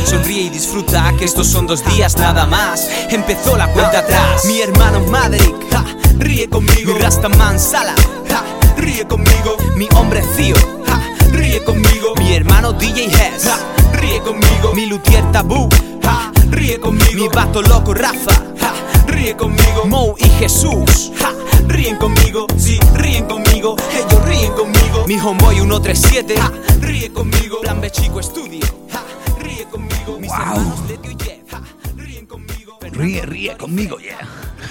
Sonríe 0.06 0.42
y 0.42 0.48
disfruta 0.48 1.12
que 1.18 1.26
estos 1.26 1.48
son 1.48 1.66
dos 1.66 1.84
días 1.94 2.16
nada 2.16 2.46
más. 2.46 2.88
Empezó 3.10 3.58
la 3.58 3.70
cuenta 3.72 3.98
atrás. 3.98 4.46
Mi 4.46 4.62
hermano 4.62 5.00
Maverick, 5.00 5.70
ja, 5.70 5.84
ríe 6.18 6.48
conmigo. 6.48 6.94
Mi 6.94 6.98
Rastaman 6.98 7.60
Sala, 7.60 7.94
ja, 8.26 8.42
ríe 8.78 9.06
conmigo. 9.06 9.58
Mi 9.76 9.86
hombre 9.96 10.22
Cío, 10.34 10.56
ja, 10.86 10.98
ríe 11.32 11.62
conmigo. 11.62 12.14
Mi 12.16 12.34
hermano 12.34 12.72
DJ 12.72 13.06
Hess, 13.06 13.44
ja, 13.44 13.58
ríe 14.02 14.20
conmigo. 14.20 14.72
Mi 14.74 14.86
luthier 14.86 15.24
Tabú, 15.32 15.68
ja, 16.02 16.32
ríe 16.50 16.78
conmigo. 16.80 17.12
Mi 17.14 17.28
vato 17.28 17.62
loco 17.62 17.94
Rafa, 17.94 18.34
ja, 18.60 18.72
ríe 19.06 19.36
conmigo. 19.36 19.84
Mo 19.86 20.14
y 20.18 20.28
Jesús, 20.38 21.12
ja, 21.18 21.32
ríen 21.68 21.96
conmigo. 21.96 22.46
Sí, 22.58 22.78
ríen 22.94 23.24
conmigo. 23.26 23.76
Ellos 23.94 24.24
ríen 24.26 24.52
conmigo. 24.52 25.04
Mi 25.06 25.18
homeboy 25.18 25.56
137, 25.56 26.34
ja, 26.36 26.52
ríe 26.80 27.12
conmigo. 27.12 27.60
Plan 27.62 27.80
B 27.80 27.90
Chico 27.90 28.20
Estudio, 28.20 28.66
ja, 28.92 29.02
ríe 29.42 29.64
conmigo. 29.70 30.18
Mis 30.20 30.30
Wow. 30.30 30.38
hermanos 30.40 30.78
y 30.90 31.24
Jeff, 31.24 31.50
ja, 31.50 31.60
ríen 31.96 32.26
conmigo. 32.26 32.78
Ríe, 32.92 33.22
ríe 33.26 33.56
conmigo, 33.56 33.98
yeah. 33.98 34.18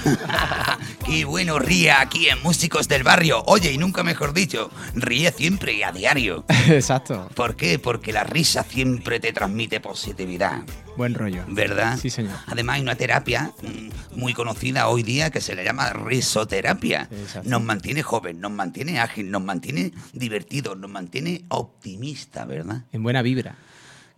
Qué 1.06 1.26
bueno 1.26 1.60
ríe 1.60 1.92
aquí 1.92 2.30
en 2.30 2.42
Músicos 2.42 2.88
del 2.88 3.04
Barrio. 3.04 3.44
Oye, 3.46 3.72
y 3.72 3.78
nunca 3.78 4.04
mejor 4.04 4.34
dicho, 4.34 4.70
ríe 4.96 5.32
siempre 5.32 5.74
y 5.74 5.84
a 5.84 5.92
diario. 5.92 6.46
Exacto. 6.68 7.30
¿Por 7.36 7.56
qué? 7.56 7.80
Porque 7.80 8.14
la 8.14 8.24
risa 8.24 8.64
siempre 8.64 9.20
te 9.20 9.34
transmite 9.34 9.80
positividad, 9.80 10.62
Buen 10.98 11.14
rollo. 11.14 11.44
¿verdad? 11.48 11.98
Sí, 12.00 12.10
señor. 12.10 12.34
Además 12.48 12.76
hay 12.76 12.82
una 12.82 12.96
terapia 12.96 13.52
mm, 13.62 14.20
muy 14.20 14.34
conocida 14.34 14.88
hoy 14.88 15.04
día 15.04 15.30
que 15.30 15.42
se 15.42 15.56
le 15.56 15.64
llama 15.64 15.92
risoterapia. 15.92 17.08
Exacto. 17.12 17.50
Nos 17.50 17.62
mantiene 17.62 18.04
joven, 18.04 18.40
nos 18.40 18.52
mantiene 18.52 19.00
ágil, 19.00 19.32
nos 19.32 19.44
mantiene 19.44 19.92
divertido, 20.14 20.76
nos 20.76 20.90
mantiene 20.90 21.46
optimista, 21.50 22.46
¿verdad? 22.46 22.84
En 22.92 23.04
buena 23.04 23.22
vibra. 23.22 23.56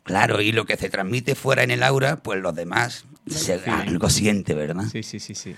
Claro, 0.04 0.42
y 0.42 0.52
lo 0.52 0.66
que 0.66 0.76
se 0.76 0.90
transmite 0.90 1.34
fuera 1.34 1.64
en 1.64 1.72
el 1.72 1.82
aura, 1.82 2.18
pues 2.18 2.42
los 2.42 2.54
demás 2.54 3.06
se, 3.28 3.60
algo 3.70 4.10
siente, 4.10 4.54
¿verdad? 4.54 4.86
Sí, 4.92 5.04
sí, 5.04 5.20
sí, 5.20 5.36
sí. 5.36 5.56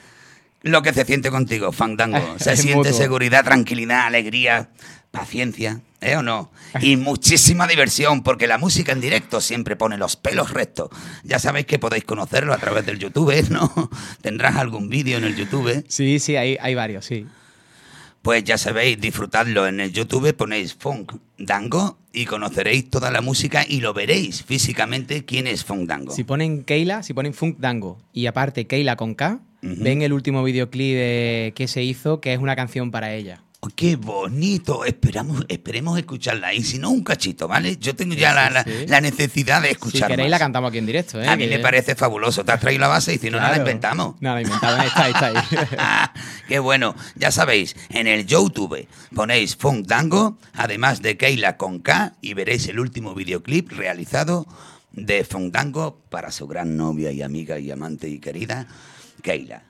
Lo 0.62 0.82
que 0.82 0.94
se 0.94 1.06
siente 1.06 1.30
contigo, 1.30 1.72
Fandango. 1.72 2.36
Se 2.40 2.58
siente 2.58 2.90
mutuo. 2.90 2.94
seguridad, 2.94 3.44
tranquilidad, 3.44 4.08
alegría, 4.08 4.70
paciencia, 5.12 5.82
¿eh 6.02 6.18
o 6.18 6.24
no? 6.24 6.52
Y 6.82 6.98
muchísima 6.98 7.68
diversión, 7.68 8.24
porque 8.24 8.48
la 8.48 8.58
música 8.58 8.92
en 8.92 9.00
directo 9.00 9.42
siempre 9.42 9.76
pone 9.76 9.98
los 9.98 10.16
pelos 10.16 10.52
rectos. 10.52 10.90
Ya 11.24 11.38
sabéis 11.38 11.68
que 11.68 11.78
podéis 11.78 12.04
conocerlo 12.04 12.52
a 12.52 12.58
través 12.58 12.86
del 12.86 12.98
YouTube, 12.98 13.48
¿no? 13.52 13.72
Tendrás 14.22 14.56
algún 14.56 14.90
vídeo 14.90 15.20
en 15.20 15.26
el 15.26 15.36
YouTube. 15.36 15.86
Sí, 15.88 16.20
sí, 16.20 16.36
hay, 16.36 16.58
hay 16.60 16.74
varios, 16.74 17.06
sí. 17.06 17.28
Pues 18.26 18.44
ya 18.44 18.58
sabéis, 18.58 19.00
disfrutadlo 19.00 19.68
en 19.68 19.80
el 19.80 19.92
YouTube, 19.94 20.34
ponéis 20.36 20.74
Funk 20.74 21.14
Dango 21.38 22.00
y 22.12 22.26
conoceréis 22.26 22.90
toda 22.90 23.12
la 23.12 23.22
música 23.22 23.64
y 23.70 23.82
lo 23.82 23.94
veréis 23.94 24.44
físicamente 24.44 25.26
quién 25.26 25.46
es 25.46 25.64
Funk 25.64 25.88
Dango. 25.88 26.12
Si 26.12 26.24
ponen 26.24 26.64
Keila, 26.64 27.04
si 27.04 27.14
ponen 27.14 27.36
Funk 27.36 27.58
Dango 27.60 28.00
y 28.14 28.26
aparte 28.26 28.66
Keila 28.66 28.96
con 28.96 29.14
K, 29.14 29.42
ven 29.62 30.02
el 30.02 30.12
último 30.12 30.44
videoclip 30.44 30.96
de- 30.96 31.54
que 31.56 31.68
se 31.68 31.84
hizo, 31.84 32.20
que 32.20 32.34
es 32.34 32.40
una 32.40 32.56
canción 32.56 32.90
para 32.90 33.14
ella. 33.14 33.44
¡Qué 33.76 33.96
bonito! 33.96 34.86
Esperamos, 34.86 35.46
esperemos 35.48 35.98
escucharla. 35.98 36.54
Y 36.54 36.64
si 36.64 36.78
no, 36.80 36.90
un 36.92 37.04
cachito, 37.04 37.48
¿vale? 37.48 37.78
Yo 37.78 37.96
tengo 37.96 38.14
ya 38.14 38.34
la, 38.34 38.50
la- 38.50 38.64
sí. 38.64 38.86
la 38.88 39.02
necesidad 39.02 39.62
de 39.62 39.70
Si 39.70 39.74
escuchar 39.74 40.10
queréis 40.10 40.30
la 40.30 40.40
cantamos 40.40 40.70
aquí 40.70 40.78
en 40.78 40.86
directo, 40.86 41.22
¿eh? 41.22 41.28
A 41.28 41.36
mí 41.36 41.48
me 41.48 41.60
parece 41.60 41.96
fabuloso. 41.96 42.44
Te 42.46 42.52
has 42.52 42.60
traído 42.60 42.82
la 42.82 42.88
base 42.88 43.14
y 43.14 43.18
si 43.18 43.30
no, 43.30 43.38
no 43.38 43.44
la 43.44 43.50
Claro. 43.50 43.62
inventamos. 43.64 44.22
Nada, 44.22 44.42
inventado. 44.42 44.82
Está 44.84 45.04
ahí, 45.06 45.12
está 45.14 45.26
ahí. 45.28 45.36
Ah, 45.78 46.14
Qué 46.48 46.60
bueno. 46.60 46.96
Ya 47.16 47.32
sabéis, 47.32 47.76
en 47.90 48.08
el 48.08 48.26
YouTube 48.26 48.88
ponéis 49.16 49.56
Funk 49.56 49.88
Dango, 49.88 50.38
además 50.54 51.02
de 51.02 51.18
Keila 51.18 51.58
con 51.58 51.80
K, 51.80 52.14
y 52.22 52.34
veréis 52.34 52.68
el 52.68 52.80
último 52.80 53.16
videoclip 53.16 53.72
realizado 53.72 54.46
de 54.92 55.24
Funk 55.24 55.52
Dango 55.54 56.00
para 56.10 56.32
su 56.32 56.48
gran 56.48 56.78
novia 56.78 57.12
y 57.12 57.22
amiga 57.22 57.58
y 57.60 57.72
amante 57.72 58.08
y 58.10 58.20
querida, 58.20 58.68
Keila. 59.22 59.64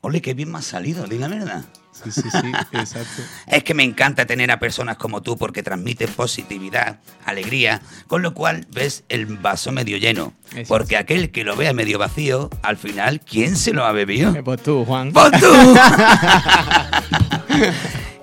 Ole, 0.00 0.20
qué 0.20 0.34
bien 0.34 0.50
me 0.50 0.58
ha 0.58 0.62
salido, 0.62 1.06
di 1.06 1.18
la 1.18 1.28
verdad. 1.28 1.64
Sí, 2.04 2.10
sí, 2.12 2.28
sí, 2.30 2.52
exacto. 2.72 3.22
Es 3.46 3.64
que 3.64 3.74
me 3.74 3.82
encanta 3.84 4.26
tener 4.26 4.50
a 4.50 4.58
personas 4.58 4.96
como 4.96 5.22
tú 5.22 5.36
porque 5.36 5.62
transmites 5.62 6.10
positividad, 6.10 7.00
alegría, 7.24 7.80
con 8.06 8.22
lo 8.22 8.34
cual 8.34 8.66
ves 8.72 9.04
el 9.08 9.26
vaso 9.26 9.72
medio 9.72 9.96
lleno. 9.98 10.32
Exacto. 10.46 10.68
Porque 10.68 10.96
aquel 10.96 11.30
que 11.30 11.44
lo 11.44 11.56
vea 11.56 11.72
medio 11.72 11.98
vacío, 11.98 12.50
al 12.62 12.76
final, 12.76 13.20
¿quién 13.20 13.56
se 13.56 13.72
lo 13.72 13.84
ha 13.84 13.92
bebido? 13.92 14.34
Eh, 14.34 14.42
Pues 14.42 14.62
tú, 14.62 14.84
Juan. 14.84 15.12
¡Pues 15.12 15.30
tú! 15.40 15.46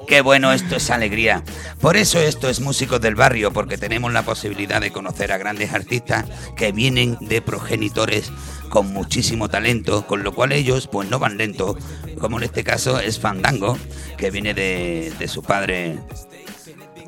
Qué 0.08 0.22
bueno, 0.22 0.52
esto 0.52 0.78
es 0.78 0.90
alegría. 0.90 1.44
Por 1.80 1.96
eso 1.96 2.18
esto 2.20 2.50
es 2.50 2.62
Músicos 2.62 3.00
del 3.00 3.14
Barrio, 3.14 3.54
porque 3.54 3.78
tenemos 3.78 4.12
la 4.12 4.24
posibilidad 4.24 4.82
de 4.82 4.92
conocer 4.92 5.32
a 5.32 5.38
grandes 5.38 5.72
artistas 5.72 6.26
que 6.58 6.72
vienen 6.72 7.16
de 7.22 7.44
progenitores 7.44 8.32
con 8.70 8.94
muchísimo 8.94 9.50
talento, 9.50 10.06
con 10.06 10.24
lo 10.24 10.34
cual 10.34 10.52
ellos 10.52 10.88
pues 10.88 11.10
no 11.10 11.20
van 11.20 11.38
lento, 11.38 11.78
como 12.20 12.38
en 12.38 12.44
este 12.44 12.64
caso 12.64 13.00
es 13.00 13.20
Fandango, 13.20 13.78
que 14.18 14.32
viene 14.32 14.54
de, 14.54 15.12
de 15.18 15.28
su 15.28 15.44
padre 15.44 16.00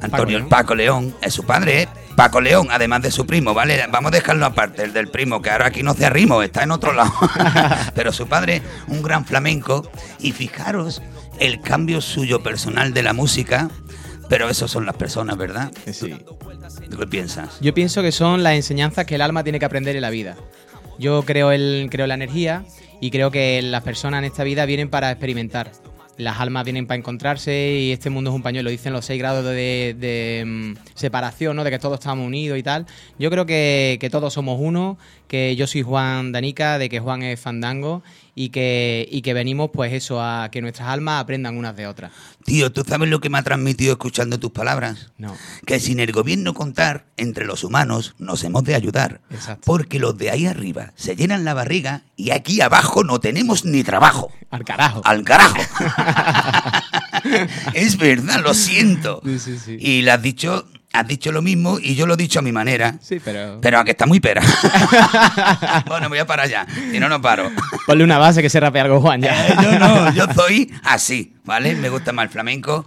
Antonio. 0.02 0.48
Paco 0.50 0.76
León, 0.76 1.16
es 1.22 1.34
su 1.34 1.44
padre, 1.44 1.88
Paco 2.16 2.42
León, 2.42 2.68
además 2.72 3.04
de 3.04 3.12
su 3.12 3.26
primo, 3.26 3.54
¿vale? 3.54 3.86
Vamos 3.92 4.12
a 4.12 4.16
dejarlo 4.16 4.46
aparte, 4.46 4.84
el 4.84 4.94
del 4.94 5.10
primo, 5.10 5.42
que 5.42 5.52
ahora 5.52 5.68
aquí 5.68 5.84
no 5.84 5.94
se 5.94 6.06
arrimo, 6.06 6.42
está 6.42 6.64
en 6.64 6.72
otro 6.72 6.92
lado. 6.92 7.14
Pero 7.96 8.12
su 8.12 8.28
padre, 8.28 8.62
un 8.88 9.04
gran 9.04 9.26
flamenco, 9.26 9.90
y 10.20 10.32
fijaros 10.32 11.02
el 11.40 11.62
cambio 11.62 12.02
suyo 12.02 12.42
personal 12.42 12.94
de 12.94 13.04
la 13.04 13.14
música, 13.14 13.70
pero 14.30 14.48
esos 14.48 14.72
son 14.72 14.86
las 14.86 14.96
personas, 14.96 15.36
¿verdad? 15.36 15.72
Sí. 15.92 16.16
¿Tú 16.90 16.98
qué 16.98 17.08
piensas? 17.08 17.60
Yo 17.60 17.74
pienso 17.74 18.02
que 18.02 18.14
son 18.14 18.44
las 18.44 18.54
enseñanzas 18.54 19.06
que 19.06 19.16
el 19.16 19.22
alma 19.22 19.44
tiene 19.44 19.60
que 19.60 19.66
aprender 19.66 19.96
en 19.96 20.04
la 20.04 20.10
vida. 20.10 20.38
Yo 21.02 21.24
creo, 21.24 21.52
el, 21.52 21.88
creo 21.90 22.06
la 22.06 22.14
energía 22.14 22.64
y 23.00 23.10
creo 23.10 23.32
que 23.32 23.60
las 23.64 23.82
personas 23.82 24.20
en 24.20 24.26
esta 24.26 24.44
vida 24.44 24.68
vienen 24.68 24.88
para 24.88 25.10
experimentar. 25.10 25.72
Las 26.18 26.40
almas 26.40 26.64
vienen 26.64 26.86
para 26.86 27.00
encontrarse 27.00 27.80
y 27.80 27.92
este 27.92 28.12
mundo 28.12 28.30
es 28.30 28.36
un 28.36 28.44
pañuelo. 28.44 28.70
Dicen 28.70 28.94
los 28.94 29.06
seis 29.06 29.18
grados 29.18 29.44
de, 29.44 29.96
de, 29.98 30.44
mm, 30.46 30.74
separación, 30.94 31.56
¿no? 31.56 31.64
De 31.64 31.72
que 31.72 31.80
todos 31.80 31.98
estamos 31.98 32.28
unidos 32.28 32.60
y 32.60 32.62
tal. 32.62 32.86
Yo 33.18 33.32
creo 33.32 33.48
que 33.48 34.10
todos 34.12 34.32
somos 34.32 34.60
uno, 34.62 35.00
que 35.28 35.56
yo 35.56 35.66
soy 35.66 35.82
Juan 35.82 36.32
Danica, 36.32 36.78
de 36.78 36.88
que 36.88 37.00
Juan 37.00 37.24
es 37.24 37.40
Fandango 37.40 38.04
y 38.36 38.50
que, 38.50 39.08
y 39.12 39.22
que 39.22 39.34
venimos, 39.34 39.72
pues 39.74 39.94
eso, 39.94 40.22
a 40.22 40.50
que 40.52 40.62
nuestras 40.62 40.90
almas 40.90 41.22
aprendan 41.22 41.58
unas 41.58 41.76
de 41.76 41.88
otras. 41.88 42.12
Tío, 42.46 42.72
¿tú 42.72 42.84
sabes 42.88 43.10
lo 43.10 43.20
que 43.20 43.30
me 43.30 43.38
ha 43.38 43.44
transmitido 43.44 43.94
escuchando 43.94 44.40
tus 44.40 44.52
palabras? 44.52 45.12
No. 45.18 45.36
Que 45.66 45.80
sin 45.80 46.00
el 46.00 46.12
gobierno 46.12 46.54
contar, 46.54 47.06
entre 47.18 47.46
los 47.46 47.64
humanos 47.64 48.16
nos 48.20 48.44
hemos 48.44 48.64
de 48.64 48.76
ayudar. 48.76 49.22
Exacto. 49.30 49.64
Porque 49.66 50.00
los 50.00 50.18
de 50.18 50.32
ahí 50.32 50.46
arriba 50.46 50.94
se 50.96 51.16
llenan 51.16 51.44
la 51.44 51.54
barriga 51.54 52.04
y 52.16 52.32
aquí 52.32 52.62
abajo 52.62 53.04
no 53.04 53.20
tenemos 53.20 53.66
ni 53.66 53.84
trabajo. 53.84 54.32
Al 54.50 54.64
carajo. 54.64 55.02
Al 55.04 55.24
carajo. 55.24 55.58
es 57.74 57.98
verdad, 57.98 58.42
lo 58.42 58.54
siento. 58.54 59.22
Sí, 59.24 59.40
sí, 59.40 59.58
sí. 59.58 59.78
Y 59.80 60.02
le 60.02 60.12
has 60.12 60.22
dicho, 60.22 60.66
has 60.94 61.08
dicho 61.08 61.32
lo 61.32 61.42
mismo 61.42 61.80
y 61.80 61.96
yo 61.96 62.06
lo 62.06 62.16
he 62.16 62.18
dicho 62.18 62.40
a 62.40 62.42
mi 62.42 62.52
manera. 62.52 62.96
Sí, 63.02 63.22
pero... 63.24 63.60
Pero 63.62 63.80
a 63.80 63.86
que 63.86 63.92
está 63.92 64.06
muy 64.06 64.20
pera. 64.20 64.42
bueno, 65.88 66.10
voy 66.10 66.20
a 66.20 66.26
parar 66.26 66.50
ya. 66.50 66.66
Si 66.92 67.00
no, 67.00 67.08
no 67.08 67.22
paro. 67.22 67.50
Ponle 67.86 68.04
una 68.04 68.18
base 68.18 68.42
que 68.42 68.50
se 68.50 68.60
rape 68.60 68.80
algo, 68.80 69.00
Juan, 69.00 69.22
ya. 69.22 69.48
Eh, 69.48 69.56
yo 69.62 69.80
no, 69.80 70.14
yo 70.14 70.26
soy 70.34 70.72
así, 70.84 71.34
¿vale? 71.46 71.76
Me 71.76 71.90
gusta 71.90 72.12
más 72.12 72.24
el 72.24 72.30
flamenco. 72.30 72.86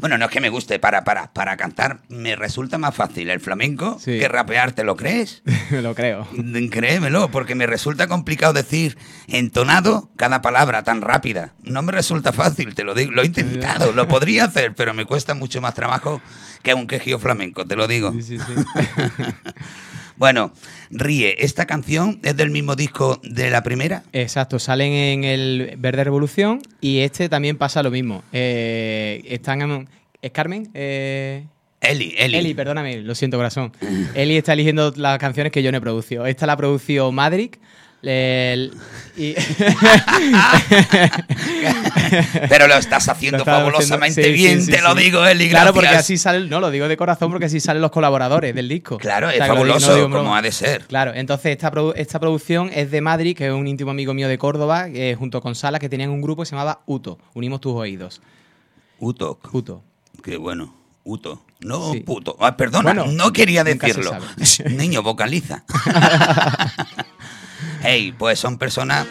Bueno, 0.00 0.18
no 0.18 0.24
es 0.24 0.30
que 0.30 0.40
me 0.40 0.48
guste, 0.48 0.78
para, 0.78 1.04
para, 1.04 1.32
para 1.32 1.56
cantar 1.56 2.00
me 2.08 2.34
resulta 2.36 2.78
más 2.78 2.94
fácil 2.94 3.30
el 3.30 3.38
flamenco 3.40 3.98
Sí. 4.00 4.18
que 4.18 4.28
rapear, 4.28 4.72
¿te 4.72 4.82
lo 4.82 4.96
crees? 4.96 5.42
lo 5.70 5.94
creo. 5.94 6.26
Créemelo, 6.70 7.30
porque 7.30 7.54
me 7.54 7.66
resulta 7.66 8.06
complicado 8.08 8.52
decir 8.52 8.96
entonado 9.28 10.10
cada 10.16 10.42
palabra 10.42 10.82
tan 10.82 11.00
rápida. 11.02 11.52
No 11.62 11.82
me 11.82 11.92
resulta 11.92 12.32
fácil, 12.32 12.74
te 12.74 12.84
lo 12.84 12.94
digo. 12.94 13.12
Lo 13.12 13.22
he 13.22 13.26
intentado, 13.26 13.92
lo 13.92 14.08
podría 14.08 14.44
hacer, 14.44 14.74
pero 14.74 14.94
me 14.94 15.04
cuesta 15.04 15.34
mucho 15.34 15.60
más 15.60 15.74
trabajo 15.74 16.20
que 16.62 16.74
un 16.74 16.86
quejío 16.86 17.18
flamenco, 17.18 17.66
te 17.66 17.76
lo 17.76 17.86
digo. 17.86 18.12
Sí, 18.12 18.22
sí, 18.22 18.38
sí. 18.38 18.44
Bueno, 20.20 20.52
Ríe, 20.90 21.34
esta 21.38 21.64
canción 21.64 22.20
es 22.22 22.36
del 22.36 22.50
mismo 22.50 22.76
disco 22.76 23.18
de 23.24 23.48
la 23.48 23.62
primera. 23.62 24.02
Exacto, 24.12 24.58
salen 24.58 24.92
en 24.92 25.24
el 25.24 25.76
Verde 25.78 26.04
Revolución 26.04 26.60
y 26.82 26.98
este 26.98 27.30
también 27.30 27.56
pasa 27.56 27.82
lo 27.82 27.90
mismo. 27.90 28.22
Eh, 28.30 29.22
están 29.24 29.62
en- 29.62 29.88
¿Es 30.20 30.30
Carmen? 30.32 30.68
Eh, 30.74 31.46
Eli, 31.80 32.14
Eli. 32.18 32.36
Eli, 32.36 32.52
perdóname, 32.52 32.98
lo 33.00 33.14
siento, 33.14 33.38
corazón. 33.38 33.72
Eli 34.14 34.36
está 34.36 34.52
eligiendo 34.52 34.92
las 34.94 35.16
canciones 35.16 35.50
que 35.52 35.62
yo 35.62 35.72
no 35.72 35.78
he 35.78 35.80
producido. 35.80 36.26
Esta 36.26 36.44
la 36.44 36.52
ha 36.52 36.56
producido 36.58 37.10
Madrick. 37.12 37.58
El- 38.02 38.72
y 39.16 39.34
Pero 42.48 42.66
lo 42.68 42.74
estás 42.76 43.08
haciendo 43.08 43.38
Lo 43.38 43.44
fabulosamente 43.44 44.20
haciendo- 44.20 44.36
sí, 44.36 44.42
bien, 44.42 44.60
sí, 44.60 44.66
sí, 44.66 44.72
te 44.72 44.82
lo 44.82 44.94
digo, 44.94 45.24
Eli. 45.26 45.50
Claro, 45.50 45.72
porque 45.72 45.86
gracias. 45.88 46.04
así 46.04 46.18
salen, 46.18 46.48
no 46.48 46.60
lo 46.60 46.70
digo 46.70 46.88
de 46.88 46.96
corazón 46.96 47.30
porque 47.30 47.46
así 47.46 47.60
salen 47.60 47.82
los 47.82 47.90
colaboradores 47.90 48.54
del 48.54 48.68
disco. 48.68 48.98
Claro, 48.98 49.28
O 49.28 49.30
es 49.30 49.36
sea, 49.36 49.46
que 49.46 49.52
lo 49.54 49.64
digo- 49.64 49.74
no 49.74 49.80
fabuloso, 49.80 50.06
digo 50.06 50.18
como 50.18 50.34
ha 50.34 50.42
de 50.42 50.52
ser. 50.52 50.86
Claro, 50.86 51.12
entonces 51.14 51.52
esta, 51.52 51.70
produ- 51.70 51.92
esta 51.96 52.18
producción 52.18 52.70
es 52.72 52.90
de 52.90 53.00
Madrid, 53.00 53.36
que 53.36 53.46
es 53.48 53.52
un 53.52 53.66
íntimo 53.66 53.90
amigo 53.90 54.14
mío 54.14 54.28
de 54.28 54.38
Córdoba, 54.38 54.86
eh, 54.88 55.16
junto 55.18 55.40
con 55.40 55.54
Sala, 55.54 55.78
que 55.78 55.88
tenían 55.88 56.10
un 56.10 56.22
grupo 56.22 56.42
que 56.42 56.46
se 56.46 56.52
llamaba 56.52 56.80
Uto, 56.86 57.18
Unimos 57.34 57.60
tus 57.60 57.74
oídos. 57.74 58.20
Uto, 58.98 59.38
Uto. 59.52 59.82
qué 60.22 60.36
bueno. 60.36 60.74
Uto. 61.04 61.42
No, 61.60 61.92
puto. 62.06 62.36
Ah, 62.40 62.56
perdona, 62.56 62.82
Bueno, 62.94 63.06
no 63.06 63.32
quería 63.32 63.64
decirlo. 63.64 64.12
Niño, 64.70 65.02
vocaliza. 65.02 65.64
hey, 67.82 68.14
pues 68.16 68.38
son 68.38 68.58
personas 68.58 69.06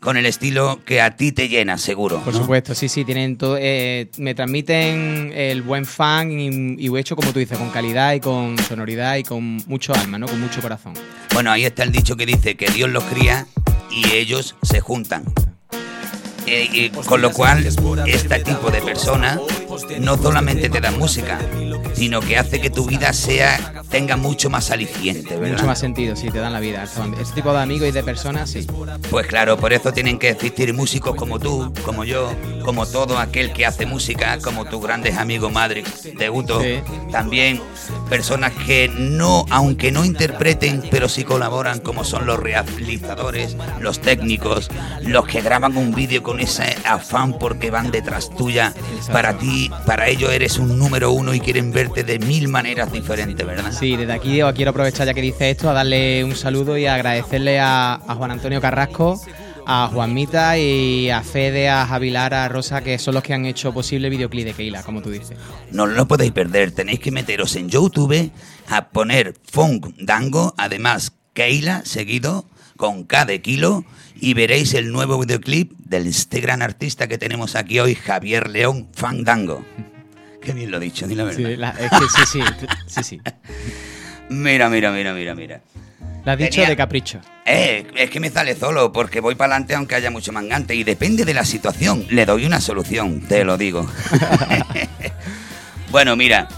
con 0.00 0.16
el 0.16 0.24
estilo 0.24 0.80
que 0.84 1.00
a 1.00 1.16
ti 1.16 1.30
te 1.32 1.48
llena, 1.48 1.76
seguro. 1.76 2.22
Por 2.22 2.32
¿no? 2.32 2.40
supuesto, 2.40 2.74
sí, 2.74 2.88
sí, 2.88 3.04
tienen 3.04 3.36
todo, 3.36 3.56
eh, 3.60 4.10
me 4.16 4.34
transmiten 4.34 5.32
el 5.34 5.62
buen 5.62 5.84
fan 5.84 6.30
y, 6.32 6.76
y 6.78 6.98
hecho, 6.98 7.16
como 7.16 7.32
tú 7.32 7.38
dices, 7.38 7.58
con 7.58 7.70
calidad 7.70 8.14
y 8.14 8.20
con 8.20 8.56
sonoridad 8.58 9.16
y 9.16 9.22
con 9.22 9.58
mucho 9.66 9.94
alma, 9.94 10.18
¿no? 10.18 10.26
Con 10.26 10.40
mucho 10.40 10.62
corazón. 10.62 10.94
Bueno, 11.34 11.52
ahí 11.52 11.64
está 11.64 11.82
el 11.82 11.92
dicho 11.92 12.16
que 12.16 12.24
dice 12.26 12.56
que 12.56 12.70
Dios 12.70 12.88
los 12.88 13.04
cría 13.04 13.46
y 13.90 14.12
ellos 14.12 14.56
se 14.62 14.80
juntan. 14.80 15.24
Eh, 16.46 16.90
con 17.06 17.20
lo 17.20 17.30
cual, 17.30 17.64
este 18.06 18.40
tipo 18.40 18.70
de 18.70 18.80
personas 18.82 19.38
no 20.00 20.16
solamente 20.16 20.68
te 20.68 20.80
dan 20.80 20.98
música, 20.98 21.38
sino 21.94 22.20
que 22.20 22.36
hace 22.36 22.60
que 22.60 22.70
tu 22.70 22.86
vida 22.86 23.12
sea 23.12 23.74
tenga 23.90 24.16
mucho 24.16 24.48
más 24.50 24.70
aliciente, 24.70 25.36
¿verdad? 25.36 25.54
Mucho 25.54 25.66
más 25.66 25.78
sentido, 25.78 26.14
sí, 26.14 26.30
te 26.30 26.38
dan 26.38 26.52
la 26.52 26.60
vida. 26.60 26.84
Este 27.20 27.34
tipo 27.34 27.52
de 27.52 27.60
amigos 27.60 27.88
y 27.88 27.90
de 27.90 28.02
personas, 28.02 28.50
sí. 28.50 28.66
Pues 29.10 29.26
claro, 29.26 29.56
por 29.56 29.72
eso 29.72 29.92
tienen 29.92 30.18
que 30.18 30.30
existir 30.30 30.72
músicos 30.72 31.16
como 31.16 31.38
tú, 31.40 31.72
como 31.84 32.04
yo, 32.04 32.32
como 32.64 32.86
todo 32.86 33.18
aquel 33.18 33.52
que 33.52 33.66
hace 33.66 33.86
música, 33.86 34.38
como 34.38 34.64
tus 34.64 34.80
grandes 34.80 35.18
amigos 35.18 35.52
Madrid, 35.52 35.84
de 36.16 36.30
Uto. 36.30 36.60
Sí. 36.60 36.80
También 37.10 37.60
personas 38.08 38.52
que 38.52 38.88
no, 38.88 39.44
aunque 39.50 39.90
no 39.90 40.04
interpreten, 40.04 40.82
pero 40.90 41.08
sí 41.08 41.24
colaboran, 41.24 41.80
como 41.80 42.04
son 42.04 42.26
los 42.26 42.38
realizadores, 42.38 43.56
los 43.80 44.00
técnicos, 44.00 44.68
los 45.02 45.26
que 45.26 45.40
graban 45.40 45.76
un 45.76 45.92
vídeo 45.92 46.22
con 46.22 46.40
ese 46.40 46.76
afán 46.84 47.38
porque 47.38 47.70
van 47.70 47.90
detrás 47.90 48.30
tuya. 48.30 48.72
Para 49.12 49.36
ti, 49.36 49.69
para 49.86 50.08
ellos 50.08 50.32
eres 50.32 50.58
un 50.58 50.78
número 50.78 51.12
uno 51.12 51.34
y 51.34 51.40
quieren 51.40 51.72
verte 51.72 52.04
de 52.04 52.18
mil 52.18 52.48
maneras 52.48 52.92
diferentes, 52.92 53.46
¿verdad? 53.46 53.72
Sí, 53.72 53.96
desde 53.96 54.12
aquí 54.12 54.36
yo 54.36 54.52
quiero 54.54 54.70
aprovechar 54.70 55.06
ya 55.06 55.14
que 55.14 55.22
dice 55.22 55.50
esto 55.50 55.70
a 55.70 55.72
darle 55.72 56.24
un 56.24 56.36
saludo 56.36 56.76
y 56.76 56.86
agradecerle 56.86 57.58
a, 57.58 57.94
a 57.94 58.14
Juan 58.14 58.30
Antonio 58.30 58.60
Carrasco, 58.60 59.20
a 59.66 59.88
Juanmita 59.88 60.58
y 60.58 61.10
a 61.10 61.22
Fede, 61.22 61.68
a 61.68 61.86
Javilar, 61.86 62.34
a 62.34 62.48
Rosa, 62.48 62.82
que 62.82 62.98
son 62.98 63.14
los 63.14 63.22
que 63.22 63.34
han 63.34 63.46
hecho 63.46 63.72
posible 63.72 64.08
el 64.08 64.12
videoclip 64.12 64.46
de 64.46 64.54
Keila, 64.54 64.82
como 64.82 65.02
tú 65.02 65.10
dices. 65.10 65.38
No 65.70 65.86
lo 65.86 66.06
podéis 66.08 66.32
perder, 66.32 66.72
tenéis 66.72 67.00
que 67.00 67.10
meteros 67.10 67.56
en 67.56 67.68
YouTube 67.68 68.30
a 68.68 68.88
poner 68.90 69.34
Funk 69.50 69.94
Dango, 69.98 70.54
además 70.56 71.12
Keila 71.32 71.82
seguido 71.84 72.46
con 72.80 73.06
de 73.26 73.42
kilo 73.42 73.84
y 74.18 74.32
veréis 74.32 74.72
el 74.72 74.90
nuevo 74.90 75.18
videoclip 75.18 75.70
de 75.80 75.98
este 75.98 76.40
gran 76.40 76.62
artista 76.62 77.08
que 77.08 77.18
tenemos 77.18 77.54
aquí 77.54 77.78
hoy, 77.78 77.94
Javier 77.94 78.48
León 78.48 78.88
Fandango. 78.94 79.62
Qué 80.42 80.54
bien 80.54 80.70
lo 80.70 80.78
he 80.78 80.80
dicho, 80.80 81.06
di 81.06 81.14
la 81.14 81.24
verdad. 81.24 81.36
Sí, 81.50 81.56
la- 81.56 81.70
es 81.78 81.90
que 81.90 82.08
sí, 82.08 82.22
sí, 82.32 82.40
sí, 82.86 83.02
sí. 83.02 83.20
Mira, 84.30 84.70
mira, 84.70 84.90
mira, 84.92 85.12
mira, 85.12 85.34
mira. 85.34 85.60
Lo 86.24 86.32
has 86.32 86.38
dicho 86.38 86.50
Tenía- 86.52 86.68
de 86.70 86.76
capricho. 86.76 87.20
Eh, 87.44 87.86
es 87.96 88.08
que 88.10 88.18
me 88.20 88.30
sale 88.30 88.54
solo 88.56 88.92
porque 88.92 89.20
voy 89.20 89.34
para 89.34 89.52
adelante 89.54 89.74
aunque 89.74 89.96
haya 89.96 90.10
mucho 90.10 90.32
mangante 90.32 90.74
y 90.74 90.82
depende 90.84 91.24
de 91.26 91.34
la 91.34 91.44
situación. 91.44 92.06
Le 92.10 92.24
doy 92.24 92.46
una 92.46 92.60
solución, 92.62 93.20
te 93.22 93.44
lo 93.44 93.58
digo. 93.58 93.86
bueno, 95.90 96.16
mira, 96.16 96.48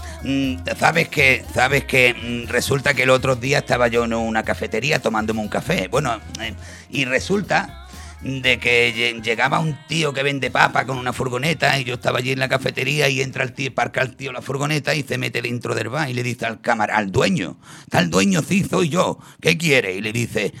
sabes 0.77 1.09
que 1.09 1.43
sabes 1.53 1.83
que 1.85 2.13
mm, 2.13 2.49
resulta 2.49 2.93
que 2.93 3.03
el 3.03 3.09
otro 3.09 3.35
día 3.35 3.59
estaba 3.59 3.87
yo 3.87 4.05
en 4.05 4.13
una 4.13 4.43
cafetería 4.43 5.01
tomándome 5.01 5.41
un 5.41 5.49
café. 5.49 5.87
Bueno, 5.89 6.19
eh, 6.41 6.53
y 6.89 7.05
resulta 7.05 7.79
de 8.21 8.57
que 8.57 8.93
lle- 8.95 9.21
llegaba 9.21 9.59
un 9.59 9.77
tío 9.87 10.13
que 10.13 10.23
vende 10.23 10.49
papa 10.49 10.85
con 10.85 10.97
una 10.97 11.11
furgoneta 11.11 11.77
y 11.77 11.83
yo 11.83 11.95
estaba 11.95 12.19
allí 12.19 12.31
en 12.31 12.39
la 12.39 12.47
cafetería 12.47 13.09
y 13.09 13.19
entra 13.21 13.43
el 13.43 13.51
tío, 13.53 13.73
parca 13.75 14.01
el 14.01 14.15
tío 14.15 14.31
la 14.31 14.41
furgoneta 14.41 14.95
y 14.95 15.03
se 15.03 15.17
mete 15.17 15.41
dentro 15.41 15.75
del 15.75 15.89
bar 15.89 16.09
y 16.09 16.13
le 16.13 16.23
dice 16.23 16.45
al 16.45 16.61
cámara, 16.61 16.95
al 16.95 17.11
dueño, 17.11 17.57
tal 17.89 18.09
dueño 18.09 18.41
sí 18.41 18.63
soy 18.63 18.87
yo, 18.87 19.19
¿qué 19.41 19.57
quiere? 19.57 19.95
Y 19.95 20.01
le 20.01 20.13
dice, 20.13 20.53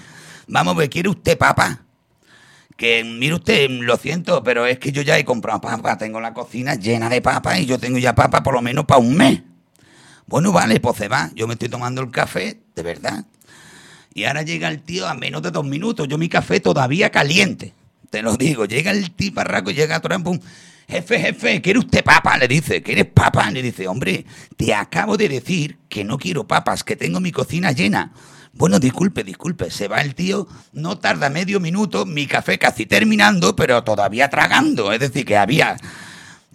vamos 0.47 0.75
ver, 0.75 0.89
¿quiere 0.89 1.07
usted 1.07 1.37
papa? 1.37 1.85
Que 2.75 3.03
mire 3.05 3.35
usted, 3.35 3.69
lo 3.69 3.95
siento, 3.95 4.43
pero 4.43 4.65
es 4.65 4.77
que 4.79 4.91
yo 4.91 5.01
ya 5.01 5.17
he 5.17 5.23
comprado 5.23 5.61
papa, 5.61 5.97
tengo 5.97 6.19
la 6.19 6.33
cocina 6.33 6.75
llena 6.75 7.07
de 7.07 7.21
papa 7.21 7.57
y 7.59 7.65
yo 7.65 7.79
tengo 7.79 7.97
ya 7.97 8.13
papa 8.13 8.43
por 8.43 8.55
lo 8.55 8.61
menos 8.61 8.83
para 8.83 8.99
un 8.99 9.15
mes. 9.15 9.41
Bueno, 10.27 10.51
vale, 10.51 10.79
pues 10.79 10.97
se 10.97 11.07
va, 11.07 11.31
yo 11.35 11.47
me 11.47 11.53
estoy 11.53 11.69
tomando 11.69 12.01
el 12.01 12.11
café, 12.11 12.59
de 12.75 12.83
verdad. 12.83 13.25
Y 14.13 14.25
ahora 14.25 14.43
llega 14.43 14.67
el 14.69 14.81
tío 14.81 15.07
a 15.07 15.13
menos 15.13 15.41
de 15.41 15.51
dos 15.51 15.65
minutos. 15.65 16.07
Yo 16.07 16.17
mi 16.17 16.29
café 16.29 16.59
todavía 16.59 17.09
caliente. 17.09 17.73
Te 18.09 18.21
lo 18.21 18.37
digo. 18.37 18.65
Llega 18.65 18.91
el 18.91 19.11
tiparraco 19.11 19.71
y 19.71 19.73
llega 19.73 19.95
a. 19.95 20.01
Jefe, 20.87 21.19
jefe, 21.19 21.61
¿quiere 21.61 21.79
usted 21.79 22.03
papa? 22.03 22.37
Le 22.37 22.47
dice, 22.47 22.83
¿quieres 22.83 23.05
papa? 23.05 23.49
Le 23.49 23.61
dice, 23.61 23.87
hombre, 23.87 24.25
te 24.57 24.73
acabo 24.73 25.17
de 25.17 25.29
decir 25.29 25.77
que 25.89 26.03
no 26.03 26.17
quiero 26.17 26.45
papas, 26.45 26.83
que 26.83 26.95
tengo 26.95 27.19
mi 27.19 27.31
cocina 27.31 27.71
llena. 27.71 28.11
Bueno, 28.51 28.79
disculpe, 28.79 29.23
disculpe. 29.23 29.71
Se 29.71 29.87
va 29.87 30.01
el 30.01 30.13
tío, 30.13 30.47
no 30.73 30.99
tarda 30.99 31.29
medio 31.29 31.59
minuto, 31.59 32.05
mi 32.05 32.27
café 32.27 32.59
casi 32.59 32.85
terminando, 32.85 33.55
pero 33.55 33.83
todavía 33.83 34.29
tragando. 34.29 34.91
Es 34.91 34.99
decir, 34.99 35.25
que 35.25 35.37
había. 35.37 35.77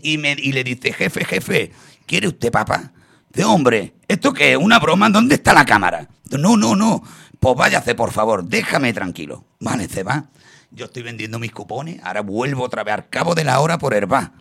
Y, 0.01 0.19
me, 0.19 0.37
y 0.39 0.53
le 0.53 0.63
dice, 0.63 0.93
jefe, 0.93 1.25
jefe, 1.25 1.73
¿quiere 2.07 2.29
usted 2.29 2.53
papa? 2.53 2.93
Dice, 3.33 3.45
hombre, 3.45 3.95
¿esto 4.09 4.33
qué 4.33 4.53
es? 4.53 4.57
¿Una 4.59 4.79
broma? 4.79 5.11
¿Dónde 5.11 5.35
está 5.37 5.53
la 5.53 5.65
cámara? 5.65 6.09
No, 6.31 6.57
no, 6.57 6.75
no. 6.77 7.03
Pues 7.41 7.57
váyase, 7.57 7.95
por 7.95 8.13
favor, 8.13 8.45
déjame 8.45 8.93
tranquilo. 8.93 9.45
Vale, 9.61 9.89
se 9.89 10.03
va. 10.03 10.25
Yo 10.71 10.87
estoy 10.87 11.03
vendiendo 11.03 11.39
mis 11.39 11.53
cupones, 11.53 12.01
ahora 12.03 12.21
vuelvo 12.21 12.65
otra 12.65 12.85
vez 12.85 12.95
al 12.95 13.09
cabo 13.09 13.35
de 13.35 13.45
la 13.45 13.61
hora 13.61 13.79
por 13.79 13.95
Herba. 13.95 14.33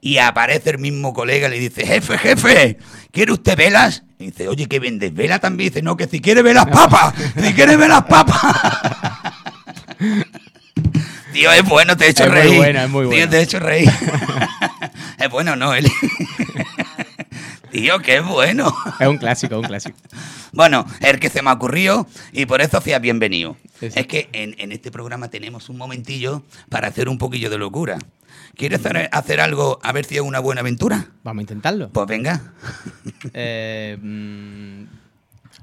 Y 0.00 0.18
aparece 0.18 0.70
el 0.70 0.78
mismo 0.78 1.14
colega 1.14 1.48
y 1.48 1.52
le 1.52 1.58
dice, 1.58 1.86
jefe, 1.86 2.18
jefe, 2.18 2.78
¿quiere 3.10 3.32
usted 3.32 3.56
velas? 3.56 4.02
Y 4.18 4.26
dice, 4.26 4.48
oye, 4.48 4.66
¿qué 4.66 4.78
vendes? 4.78 5.14
¿Vela 5.14 5.38
también? 5.38 5.70
dice, 5.70 5.80
no, 5.82 5.96
que 5.96 6.06
si 6.06 6.20
quiere 6.20 6.42
ver 6.42 6.54
las 6.54 6.66
papas, 6.66 7.14
si 7.42 7.54
quiere 7.54 7.76
ver 7.76 7.88
las 7.88 8.04
papas. 8.04 8.38
Tío, 11.32 11.50
es 11.50 11.64
bueno, 11.64 11.96
te 11.96 12.06
he 12.06 12.10
hecho 12.10 12.24
Es 12.24 12.46
muy 12.48 12.56
buena, 12.58 12.84
es 12.84 12.90
muy 12.90 13.00
Tío, 13.02 13.08
buena. 13.10 13.30
te 13.30 13.38
he 13.38 13.42
hecho 13.42 13.58
reír. 13.58 13.90
es 15.18 15.30
bueno, 15.30 15.56
¿no, 15.56 15.74
Eli? 15.74 15.90
Tío, 17.74 17.98
qué 17.98 18.20
bueno. 18.20 18.72
Es 19.00 19.08
un 19.08 19.18
clásico, 19.18 19.58
un 19.58 19.64
clásico. 19.64 19.98
Bueno, 20.52 20.86
es 21.00 21.10
el 21.10 21.18
que 21.18 21.28
se 21.28 21.42
me 21.42 21.50
ha 21.50 21.54
ocurrido 21.54 22.06
y 22.32 22.46
por 22.46 22.60
eso 22.60 22.78
hacía 22.78 23.00
bienvenido. 23.00 23.56
Es 23.80 24.06
que 24.06 24.28
en, 24.32 24.54
en 24.58 24.70
este 24.70 24.92
programa 24.92 25.28
tenemos 25.28 25.68
un 25.68 25.76
momentillo 25.76 26.44
para 26.68 26.86
hacer 26.86 27.08
un 27.08 27.18
poquillo 27.18 27.50
de 27.50 27.58
locura. 27.58 27.98
¿Quieres 28.54 28.78
hacer, 28.78 29.08
hacer 29.10 29.40
algo 29.40 29.80
a 29.82 29.90
ver 29.90 30.04
si 30.04 30.14
es 30.14 30.20
una 30.20 30.38
buena 30.38 30.60
aventura? 30.60 31.08
Vamos 31.24 31.40
a 31.40 31.42
intentarlo. 31.42 31.88
Pues 31.90 32.06
venga. 32.06 32.40
Eh, 33.32 33.98
mm, 34.00 34.84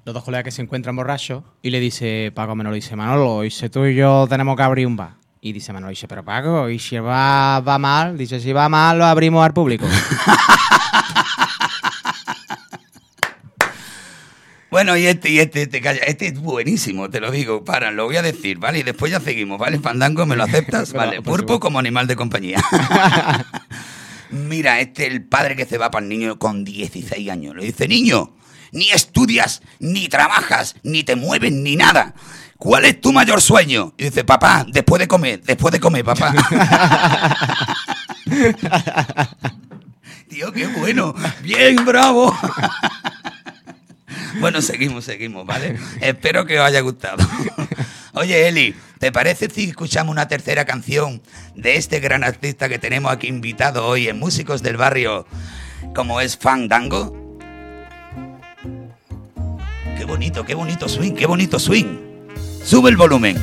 los 0.04 0.14
dos 0.14 0.24
colegas 0.26 0.44
que 0.44 0.52
se 0.52 0.62
encuentran 0.62 0.96
borrachos 0.96 1.44
y 1.62 1.70
le 1.70 1.80
dice 1.80 2.34
Paco 2.36 2.56
Manolo, 2.56 2.76
dice 2.76 2.98
Manolo, 2.98 3.42
dice 3.42 3.70
tú 3.70 3.86
y 3.86 3.96
yo 3.96 4.28
tenemos 4.28 4.58
que 4.58 4.64
abrir 4.64 4.86
un 4.86 4.98
bar. 4.98 5.14
Y 5.40 5.54
dice 5.54 5.72
Manolo, 5.72 5.92
dice, 5.92 6.08
pero 6.10 6.26
Paco, 6.26 6.70
y 6.70 6.78
si 6.78 6.98
va, 6.98 7.62
va 7.62 7.78
mal, 7.78 8.18
dice, 8.18 8.42
si 8.42 8.52
va 8.52 8.68
mal 8.68 8.98
lo 8.98 9.06
abrimos 9.06 9.46
al 9.46 9.54
público. 9.54 9.86
Bueno, 14.72 14.96
y 14.96 15.06
este, 15.06 15.30
y 15.30 15.40
este, 15.40 15.64
este, 15.64 15.82
calla, 15.82 16.00
este 16.08 16.28
es 16.28 16.40
buenísimo, 16.40 17.10
te 17.10 17.20
lo 17.20 17.30
digo. 17.30 17.66
Para, 17.66 17.92
lo 17.92 18.06
voy 18.06 18.16
a 18.16 18.22
decir, 18.22 18.58
¿vale? 18.58 18.80
Y 18.80 18.84
después 18.84 19.12
ya 19.12 19.20
seguimos, 19.20 19.60
¿vale? 19.60 19.80
Fandango, 19.80 20.26
¿me 20.26 20.38
lo 20.38 20.46
aceptas? 20.46 20.94
Vale, 20.94 21.18
por 21.18 21.24
pulpo 21.24 21.40
supuesto. 21.40 21.60
como 21.60 21.80
animal 21.80 22.08
de 22.08 22.16
compañía. 22.16 22.64
Mira, 24.32 24.80
este 24.80 25.08
es 25.08 25.12
el 25.12 25.26
padre 25.26 25.58
que 25.58 25.66
se 25.66 25.78
va 25.78 25.92
para 25.92 26.04
el 26.04 26.10
niño 26.10 26.40
con 26.40 26.64
16 26.64 27.30
años. 27.30 27.54
Le 27.54 27.66
dice, 27.66 27.90
niño, 27.90 28.34
ni 28.72 28.88
estudias, 28.92 29.62
ni 29.80 30.08
trabajas, 30.08 30.76
ni 30.84 31.04
te 31.04 31.18
mueves, 31.18 31.52
ni 31.52 31.76
nada. 31.76 32.14
¿Cuál 32.58 32.86
es 32.86 33.02
tu 33.02 33.12
mayor 33.12 33.42
sueño? 33.42 33.94
Y 33.98 34.06
dice, 34.06 34.24
papá, 34.24 34.66
después 34.72 35.02
de 35.02 35.10
comer, 35.10 35.42
después 35.42 35.74
de 35.74 35.82
comer, 35.82 36.06
papá. 36.06 36.34
Tío, 40.30 40.54
qué 40.54 40.68
bueno. 40.68 41.14
Bien, 41.44 41.76
bravo. 41.84 42.34
Bueno, 44.40 44.62
seguimos, 44.62 45.06
seguimos, 45.06 45.46
¿vale? 45.46 45.78
Espero 46.00 46.46
que 46.46 46.60
os 46.60 46.66
haya 46.66 46.82
gustado. 46.82 47.26
Oye, 48.14 48.48
Eli, 48.48 48.76
¿te 49.00 49.12
parece 49.12 49.50
si 49.50 49.70
escuchamos 49.70 50.12
una 50.12 50.28
tercera 50.28 50.66
canción 50.66 51.22
de 51.56 51.76
este 51.76 52.00
gran 52.00 52.24
artista 52.24 52.70
que 52.70 52.80
tenemos 52.80 53.12
aquí 53.12 53.28
invitado 53.28 53.86
hoy 53.86 54.10
en 54.10 54.20
Músicos 54.20 54.62
del 54.62 54.78
Barrio, 54.78 55.26
como 55.96 56.20
es 56.22 56.38
Fandango? 56.38 57.18
Qué 59.98 60.06
bonito, 60.06 60.46
qué 60.46 60.56
bonito 60.56 60.90
swing, 60.90 61.14
qué 61.14 61.26
bonito 61.26 61.60
swing. 61.60 62.00
Sube 62.64 62.90
el 62.90 62.98
volumen. 62.98 63.38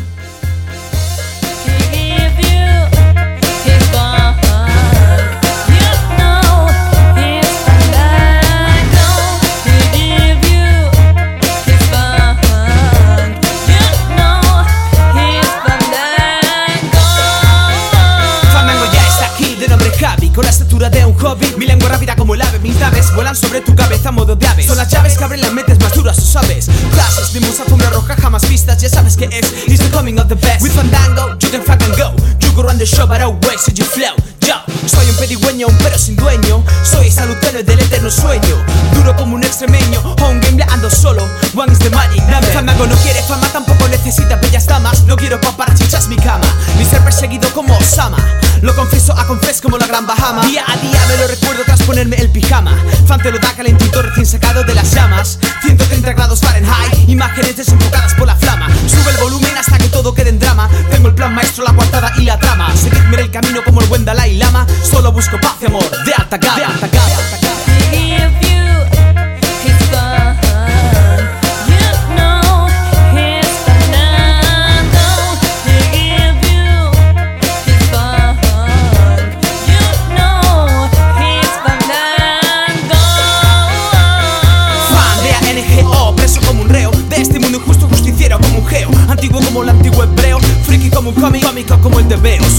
Estatura 21.18 21.48
de 21.48 21.48
un 21.48 21.48
hobby 21.48 21.48
Mi 21.59 21.66
lengua 21.66 21.88
rápida 21.88 22.14
como 22.14 22.37
el 22.37 22.42
ave. 22.42 22.61
Mis 22.61 22.77
naves 22.77 23.12
vuelan 23.16 23.35
sobre 23.35 23.61
tu 23.61 23.75
cabeza 23.75 24.11
a 24.11 24.12
modo 24.12 24.37
de 24.37 24.47
aves. 24.47 24.66
Son 24.66 24.77
las 24.77 24.88
llaves 24.88 25.18
que 25.18 25.25
abren 25.25 25.40
las 25.40 25.53
mentes 25.53 25.81
más 25.81 25.92
duras, 25.92 26.16
tú 26.16 26.23
sabes 26.23 26.68
Clases 26.92 27.33
de 27.33 27.40
musa 27.40 27.64
alfombra 27.64 27.90
roja 27.90 28.14
jamás 28.14 28.49
vistas. 28.49 28.81
Ya 28.81 28.88
sabes 28.88 29.16
que 29.16 29.25
es. 29.25 29.44
It's 29.66 29.81
the 29.81 29.90
coming 29.90 30.21
of 30.21 30.29
the 30.29 30.37
best. 30.37 30.62
With 30.62 30.71
Fandango, 30.71 31.37
you 31.40 31.51
can 31.51 31.62
fucking 31.64 31.90
go. 31.99 32.14
You 32.40 32.53
go 32.55 32.62
run 32.62 32.79
the 32.79 32.87
show 32.87 33.09
but 33.09 33.21
always 33.21 33.61
so 33.61 33.73
you 33.73 33.85
flow. 33.85 34.14
Yo, 34.47 34.55
soy 34.87 35.11
un 35.11 35.16
pedigüeño, 35.16 35.66
un 35.66 35.77
pero 35.79 35.99
sin 35.99 36.14
dueño. 36.14 36.62
Soy 36.85 37.11
tenue 37.40 37.64
del 37.64 37.81
eterno 37.81 38.09
sueño. 38.09 38.64
Duro 38.94 39.16
como 39.16 39.35
un 39.35 39.42
extremeño. 39.42 40.01
Home 40.23 40.38
game 40.40 40.62
ando 40.62 40.88
solo. 40.88 41.29
One 41.57 41.73
is 41.73 41.81
the 41.81 41.90
magic 41.90 42.23
Dame. 42.29 42.47
Fandango 42.47 42.87
no 42.87 42.94
quiere 42.99 43.21
fama, 43.25 43.49
tampoco 43.49 43.88
necesita 43.88 44.37
bellas 44.37 44.66
damas. 44.66 45.03
No 45.07 45.16
quiero 45.16 45.40
paparachis 45.40 46.07
mi 46.07 46.16
cama. 46.16 46.47
Ni 46.79 46.85
ser 46.85 47.03
perseguido 47.03 47.53
como 47.53 47.77
Osama. 47.77 48.18
Lo 48.62 48.75
confieso 48.77 49.12
a 49.18 49.27
confes 49.27 49.61
como 49.61 49.77
la 49.77 49.87
gran 49.87 50.07
Bahama. 50.07 50.42
Día 50.47 50.64
a 50.66 50.77
día 50.77 51.01
me 51.09 51.16
lo 51.16 51.27
recuerdo 51.27 51.48
tras 51.65 51.83
ponerme 51.83 52.17
el 52.17 52.31
pijama. 52.31 52.77
Fan 53.07 53.21
te 53.21 53.31
lo 53.31 53.39
da 53.39 53.53
calentito 53.53 54.03
recién 54.03 54.27
sacado 54.27 54.65
de 54.65 54.75
las 54.75 54.93
llamas. 54.93 55.39
130 55.63 56.13
grados 56.13 56.41
Fahrenheit 56.41 57.09
Imágenes 57.09 57.57
desenfocadas 57.57 58.15
por 58.15 58.27
la 58.27 58.37
flama. 58.37 58.69
Sube 58.87 59.11
el 59.11 59.17
volumen 59.17 59.57
hasta 59.57 59.79
que 59.79 59.89
todo 59.89 60.15
quede 60.15 60.31
en 60.31 60.39
drama. 60.39 60.69
Tengo 60.91 61.09
el 61.09 61.15
plan 61.15 61.35
maestro, 61.35 61.65
la 61.65 61.73
coartada 61.73 62.13
y 62.19 62.25
la 62.25 62.39
trama. 62.39 62.75
Seguidme 62.77 63.15
en 63.15 63.21
el 63.21 63.31
camino 63.31 63.63
como 63.65 63.81
el 63.81 63.87
buen 63.89 64.05
Dalai 64.05 64.37
Lama. 64.37 64.67
Solo 64.83 65.13
busco 65.13 65.39
paz 65.41 65.57
y 65.61 65.67
amor. 65.67 65.85
De 66.05 66.13
alta 66.15 66.37
gama, 66.39 66.57
de 66.59 66.65
alta 66.65 66.89
gama, 66.89 67.07
de 67.07 67.15
alta 67.15 67.48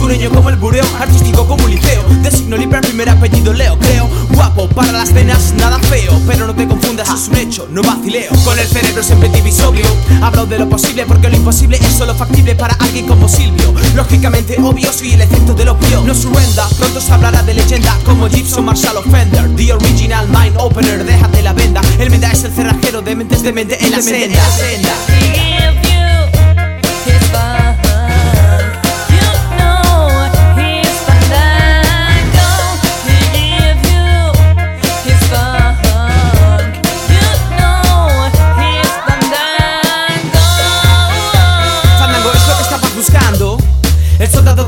Sureño 0.09 0.31
como 0.31 0.49
el 0.49 0.55
bureo, 0.55 0.83
artístico 0.99 1.45
como 1.45 1.65
un 1.65 1.69
liceo. 1.69 2.03
De 2.23 2.31
signo 2.31 2.57
libre, 2.57 2.81
primer 2.81 3.07
apellido 3.09 3.53
Leo, 3.53 3.77
creo 3.77 4.09
Guapo 4.31 4.67
para 4.69 4.91
las 4.91 5.09
cenas, 5.09 5.53
nada 5.53 5.77
feo. 5.77 6.19
Pero 6.25 6.47
no 6.47 6.55
te 6.55 6.67
confundas, 6.67 7.07
es 7.09 7.27
un 7.27 7.35
hecho, 7.37 7.67
no 7.69 7.83
vacileo. 7.83 8.31
Con 8.43 8.57
el 8.57 8.65
cerebro 8.65 9.03
siempre 9.03 9.29
divisorio 9.29 9.85
Hablo 10.23 10.47
de 10.47 10.57
lo 10.57 10.67
posible 10.67 11.05
porque 11.05 11.29
lo 11.29 11.35
imposible 11.35 11.77
es 11.77 11.95
solo 11.95 12.15
factible 12.15 12.55
para 12.55 12.73
alguien 12.79 13.05
como 13.05 13.29
Silvio. 13.29 13.71
Lógicamente 13.93 14.57
obvio, 14.59 14.91
soy 14.91 15.13
el 15.13 15.21
efecto 15.21 15.53
del 15.53 15.69
opio 15.69 16.01
No 16.01 16.15
surrenda, 16.15 16.67
pronto 16.79 16.99
se 16.99 17.13
hablará 17.13 17.43
de 17.43 17.53
leyenda. 17.53 17.95
Como 18.03 18.27
Gibson 18.29 18.65
Marshall 18.65 18.97
Offender 18.97 19.55
The 19.55 19.73
original 19.73 20.27
mind 20.29 20.55
opener, 20.57 21.05
déjate 21.05 21.43
la 21.43 21.53
venda. 21.53 21.81
El 21.99 22.09
menda 22.09 22.31
es 22.31 22.43
el 22.45 22.51
cerrajero 22.51 23.03
de 23.03 23.15
mentes 23.15 23.43
de 23.43 23.53
mente 23.53 23.77
en 23.79 23.91
la 23.91 24.01
senda 24.01 24.41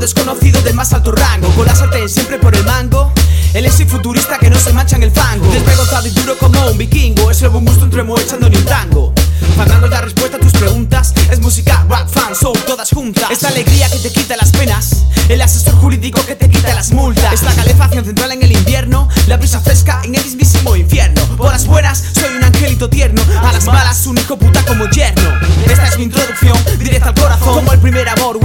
desconocido 0.02 0.60
de 0.62 0.72
más 0.72 0.92
alto 0.92 1.12
rango. 1.12 1.48
Con 1.50 1.64
la 1.64 1.76
sartén 1.76 2.08
siempre 2.08 2.36
por 2.38 2.54
el 2.56 2.64
mango. 2.64 3.12
El 3.54 3.64
ese 3.66 3.86
futurista 3.86 4.36
que 4.36 4.50
no 4.50 4.58
se 4.58 4.72
mancha 4.72 4.96
en 4.96 5.04
el 5.04 5.12
fango. 5.12 5.46
Desvergonzado 5.52 6.08
y 6.08 6.10
duro 6.10 6.36
como 6.38 6.66
un 6.66 6.76
vikingo. 6.76 7.30
Es 7.30 7.40
el 7.42 7.50
buen 7.50 7.64
gusto 7.64 7.84
entre 7.84 8.02
echando 8.20 8.48
ni 8.48 8.56
un 8.56 8.64
tango 8.64 9.14
Fandango 9.56 9.86
la 9.86 10.00
respuesta 10.00 10.38
a 10.38 10.40
tus 10.40 10.52
preguntas. 10.52 11.12
Es 11.30 11.40
música, 11.40 11.84
rap, 11.88 12.08
fan, 12.08 12.34
soul, 12.34 12.58
todas 12.66 12.90
juntas. 12.90 13.30
Esta 13.30 13.48
alegría 13.48 13.88
que 13.90 13.98
te 13.98 14.10
quita 14.10 14.36
las 14.36 14.50
penas. 14.50 15.04
El 15.28 15.40
asesor 15.40 15.74
jurídico 15.74 16.24
que 16.26 16.34
te 16.34 16.48
quita 16.48 16.74
las 16.74 16.92
multas. 16.92 17.32
Esta 17.32 17.54
calefacción 17.54 18.04
central 18.04 18.32
en 18.32 18.42
el 18.42 18.52
invierno. 18.52 19.08
La 19.26 19.36
brisa 19.36 19.60
fresca 19.60 20.00
en 20.04 20.14
el 20.14 20.24
mismísimo 20.24 20.74
infierno. 20.74 21.22
Por 21.36 21.52
las 21.52 21.66
buenas 21.66 22.02
soy 22.12 22.36
un 22.36 22.44
angelito 22.44 22.88
tierno. 22.88 23.22
A 23.42 23.52
las 23.52 23.66
malas 23.66 24.06
un 24.06 24.18
hijo 24.18 24.36
puta 24.36 24.64
como 24.64 24.88
yerno. 24.88 25.30
Esta 25.66 25.86
es 25.86 25.98
mi 25.98 26.04
introducción, 26.04 26.56
directa 26.78 27.10
al 27.10 27.14
corazón. 27.14 27.54
Como 27.54 27.72
el 27.72 27.78
primer 27.78 28.08
amor 28.08 28.38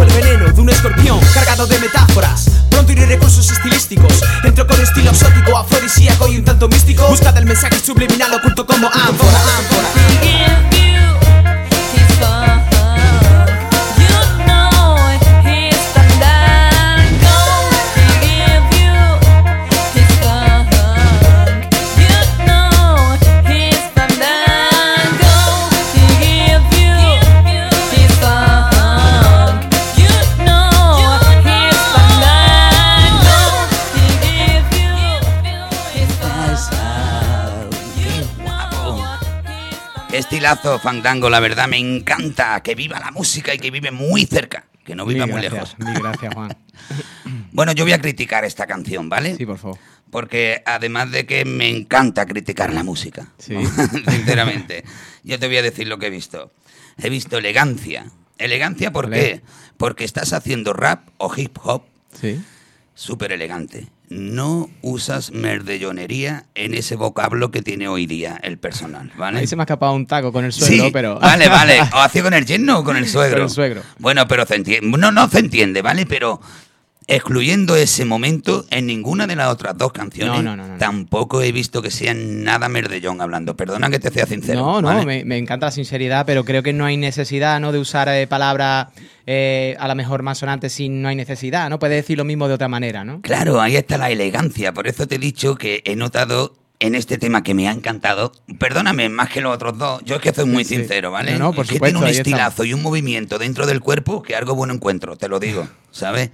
De 1.57 1.79
metáforas. 1.79 2.51
Pronto 2.69 2.91
iré 2.91 3.07
recursos 3.07 3.49
estilísticos. 3.49 4.21
Entro 4.43 4.67
con 4.67 4.79
estilo 4.79 5.09
exótico, 5.09 5.57
afrodisíaco 5.57 6.27
y 6.27 6.37
un 6.37 6.45
tanto 6.45 6.67
místico. 6.67 7.07
Buscad 7.07 7.35
el 7.35 7.45
mensaje 7.45 7.79
subliminal 7.79 8.31
oculto 8.35 8.67
como 8.67 8.87
ánfora, 8.87 9.26
estilazo, 40.53 40.79
Fandango, 40.79 41.29
la 41.29 41.39
verdad 41.39 41.67
me 41.67 41.77
encanta. 41.77 42.61
Que 42.61 42.75
viva 42.75 42.99
la 42.99 43.11
música 43.11 43.53
y 43.53 43.57
que 43.59 43.71
vive 43.71 43.91
muy 43.91 44.25
cerca, 44.25 44.65
que 44.85 44.95
no 44.95 45.05
viva 45.05 45.25
muy 45.27 45.41
gracias, 45.41 45.53
lejos. 45.53 45.75
Mil 45.79 45.99
gracias, 46.01 46.33
Juan. 46.33 46.57
Bueno, 47.51 47.71
yo 47.71 47.85
voy 47.85 47.93
a 47.93 47.99
criticar 47.99 48.45
esta 48.45 48.67
canción, 48.67 49.09
¿vale? 49.09 49.35
Sí, 49.35 49.45
por 49.45 49.57
favor. 49.57 49.77
Porque 50.11 50.61
además 50.65 51.09
de 51.11 51.25
que 51.25 51.43
me 51.43 51.69
encanta 51.69 52.25
criticar 52.27 52.71
la 52.71 52.83
música, 52.83 53.29
sinceramente, 53.39 54.83
yo 55.23 55.39
te 55.39 55.47
voy 55.47 55.57
a 55.57 55.61
decir 55.63 55.87
lo 55.87 55.97
que 55.97 56.07
he 56.07 56.09
visto. 56.11 56.51
He 57.01 57.09
visto 57.09 57.37
elegancia. 57.39 58.05
¿Elegancia 58.37 58.91
por 58.91 59.09
qué? 59.09 59.41
Porque 59.77 60.03
estás 60.03 60.33
haciendo 60.33 60.73
rap 60.73 61.07
o 61.17 61.33
hip 61.35 61.57
hop 61.63 61.83
Sí. 62.13 62.39
súper 62.93 63.31
elegante. 63.31 63.87
No 64.09 64.69
usas 64.81 65.31
merdellonería 65.31 66.45
en 66.55 66.73
ese 66.73 66.95
vocablo 66.95 67.51
que 67.51 67.61
tiene 67.61 67.89
hoy 67.89 68.05
día 68.05 68.39
el 68.41 68.57
personal, 68.57 69.11
¿vale? 69.17 69.39
Ahí 69.39 69.47
se 69.47 69.57
me 69.57 69.63
ha 69.63 69.65
escapado 69.65 69.93
un 69.93 70.07
taco 70.07 70.31
con 70.31 70.45
el 70.45 70.53
suegro, 70.53 70.85
Sí, 70.85 70.91
pero. 70.93 71.19
Vale, 71.19 71.49
vale. 71.49 71.81
¿O 71.93 71.97
hacía 71.97 72.23
con 72.23 72.33
el 72.33 72.45
yerno 72.45 72.79
o 72.79 72.83
con 72.85 72.95
el 72.95 73.07
suegro? 73.07 73.35
Con 73.37 73.43
el 73.43 73.49
suegro. 73.49 73.81
Bueno, 73.99 74.25
pero 74.27 74.45
se 74.45 74.55
entiende. 74.55 74.97
No, 74.97 75.11
no 75.11 75.27
se 75.27 75.39
entiende, 75.39 75.81
¿vale? 75.81 76.05
Pero 76.05 76.39
excluyendo 77.07 77.75
ese 77.77 78.03
momento, 78.03 78.65
en 78.69 78.85
ninguna 78.85 79.27
de 79.27 79.35
las 79.37 79.47
otras 79.47 79.77
dos 79.77 79.93
canciones 79.93 80.43
No, 80.43 80.55
no, 80.57 80.67
no, 80.67 80.77
tampoco 80.77 81.41
he 81.41 81.51
visto 81.53 81.81
que 81.81 81.89
sean 81.89 82.43
nada 82.43 82.67
merdellón 82.67 83.21
hablando. 83.21 83.55
Perdona 83.55 83.89
que 83.89 83.97
te 83.99 84.11
sea 84.11 84.25
sincero. 84.25 84.59
No, 84.59 84.81
no, 84.81 84.87
¿vale? 84.89 85.05
me, 85.05 85.23
me 85.25 85.37
encanta 85.37 85.67
la 85.67 85.71
sinceridad, 85.71 86.25
pero 86.25 86.43
creo 86.43 86.63
que 86.63 86.73
no 86.73 86.85
hay 86.85 86.97
necesidad 86.97 87.59
¿no? 87.61 87.71
de 87.71 87.79
usar 87.79 88.09
eh, 88.09 88.27
palabras 88.27 88.87
eh, 89.25 89.75
a 89.79 89.87
lo 89.87 89.95
mejor 89.95 90.21
más 90.21 90.37
sonantes 90.39 90.73
si 90.73 90.89
no 90.89 91.07
hay 91.07 91.15
necesidad, 91.15 91.69
¿no? 91.69 91.79
Puedes 91.79 91.95
decir 91.97 92.17
lo 92.17 92.23
mismo 92.25 92.47
de 92.47 92.53
otra 92.55 92.67
manera, 92.67 93.03
¿no? 93.05 93.21
Claro, 93.21 93.61
ahí 93.61 93.75
está 93.77 93.97
la 93.97 94.09
elegancia. 94.11 94.73
Por 94.73 94.87
eso 94.87 95.07
te 95.07 95.15
he 95.15 95.19
dicho 95.19 95.55
que 95.55 95.81
he 95.85 95.95
notado 95.95 96.55
en 96.79 96.93
este 96.93 97.17
tema 97.17 97.41
que 97.41 97.53
me 97.53 97.67
ha 97.67 97.71
encantado. 97.71 98.31
Perdóname, 98.59 99.09
más 99.09 99.29
que 99.29 99.41
los 99.41 99.53
otros 99.55 99.77
dos. 99.77 100.01
Yo 100.05 100.17
es 100.17 100.21
que 100.21 100.33
soy 100.33 100.45
muy 100.45 100.63
Sí. 100.63 100.75
sincero, 100.75 101.09
¿vale? 101.11 101.31
No, 101.33 101.39
no, 101.39 101.53
por 101.53 101.65
Es 101.65 101.71
que 101.71 101.79
tiene 101.79 101.97
un 101.99 102.07
estilazo 102.07 102.65
y 102.65 102.73
un 102.73 102.83
movimiento 102.83 103.37
dentro 103.39 103.65
del 103.65 103.79
cuerpo 103.79 104.21
que 104.21 104.35
algo 104.35 104.55
bueno 104.55 104.73
encuentro, 104.73 105.15
te 105.15 105.27
lo 105.27 105.39
digo, 105.39 105.67
¿sabes? 105.91 106.29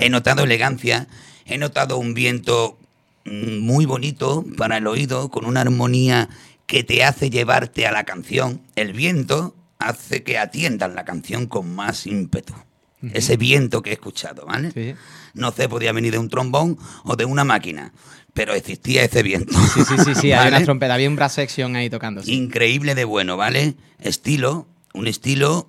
He 0.00 0.10
notado 0.10 0.44
elegancia, 0.44 1.08
he 1.46 1.58
notado 1.58 1.98
un 1.98 2.14
viento 2.14 2.78
mm, 3.24 3.58
muy 3.58 3.86
bonito 3.86 4.44
para 4.56 4.78
el 4.78 4.86
oído, 4.86 5.30
con 5.30 5.44
una 5.44 5.60
armonía 5.60 6.28
que 6.66 6.84
te 6.84 7.04
hace 7.04 7.30
llevarte 7.30 7.86
a 7.86 7.92
la 7.92 8.04
canción. 8.04 8.60
El 8.76 8.92
viento 8.92 9.54
hace 9.78 10.22
que 10.22 10.38
atiendan 10.38 10.94
la 10.94 11.04
canción 11.04 11.46
con 11.46 11.74
más 11.74 12.06
ímpetu. 12.06 12.54
Ese 13.12 13.36
viento 13.36 13.82
que 13.82 13.90
he 13.90 13.92
escuchado, 13.92 14.46
¿vale? 14.46 14.70
Sí. 14.70 14.94
No 15.34 15.52
sé, 15.52 15.68
podía 15.68 15.92
venir 15.92 16.12
de 16.12 16.18
un 16.18 16.30
trombón 16.30 16.78
o 17.04 17.16
de 17.16 17.26
una 17.26 17.44
máquina, 17.44 17.92
pero 18.32 18.54
existía 18.54 19.04
ese 19.04 19.22
viento. 19.22 19.52
Sí, 19.74 19.84
sí, 19.84 19.94
sí, 20.02 20.14
sí, 20.14 20.32
una 20.32 20.62
trompeta, 20.62 20.94
había 20.94 21.10
un 21.10 21.16
brass 21.16 21.34
section 21.34 21.76
ahí 21.76 21.90
tocando. 21.90 22.22
Increíble 22.24 22.94
de 22.94 23.04
bueno, 23.04 23.36
¿vale? 23.36 23.74
Estilo, 23.98 24.66
un 24.94 25.06
estilo 25.06 25.68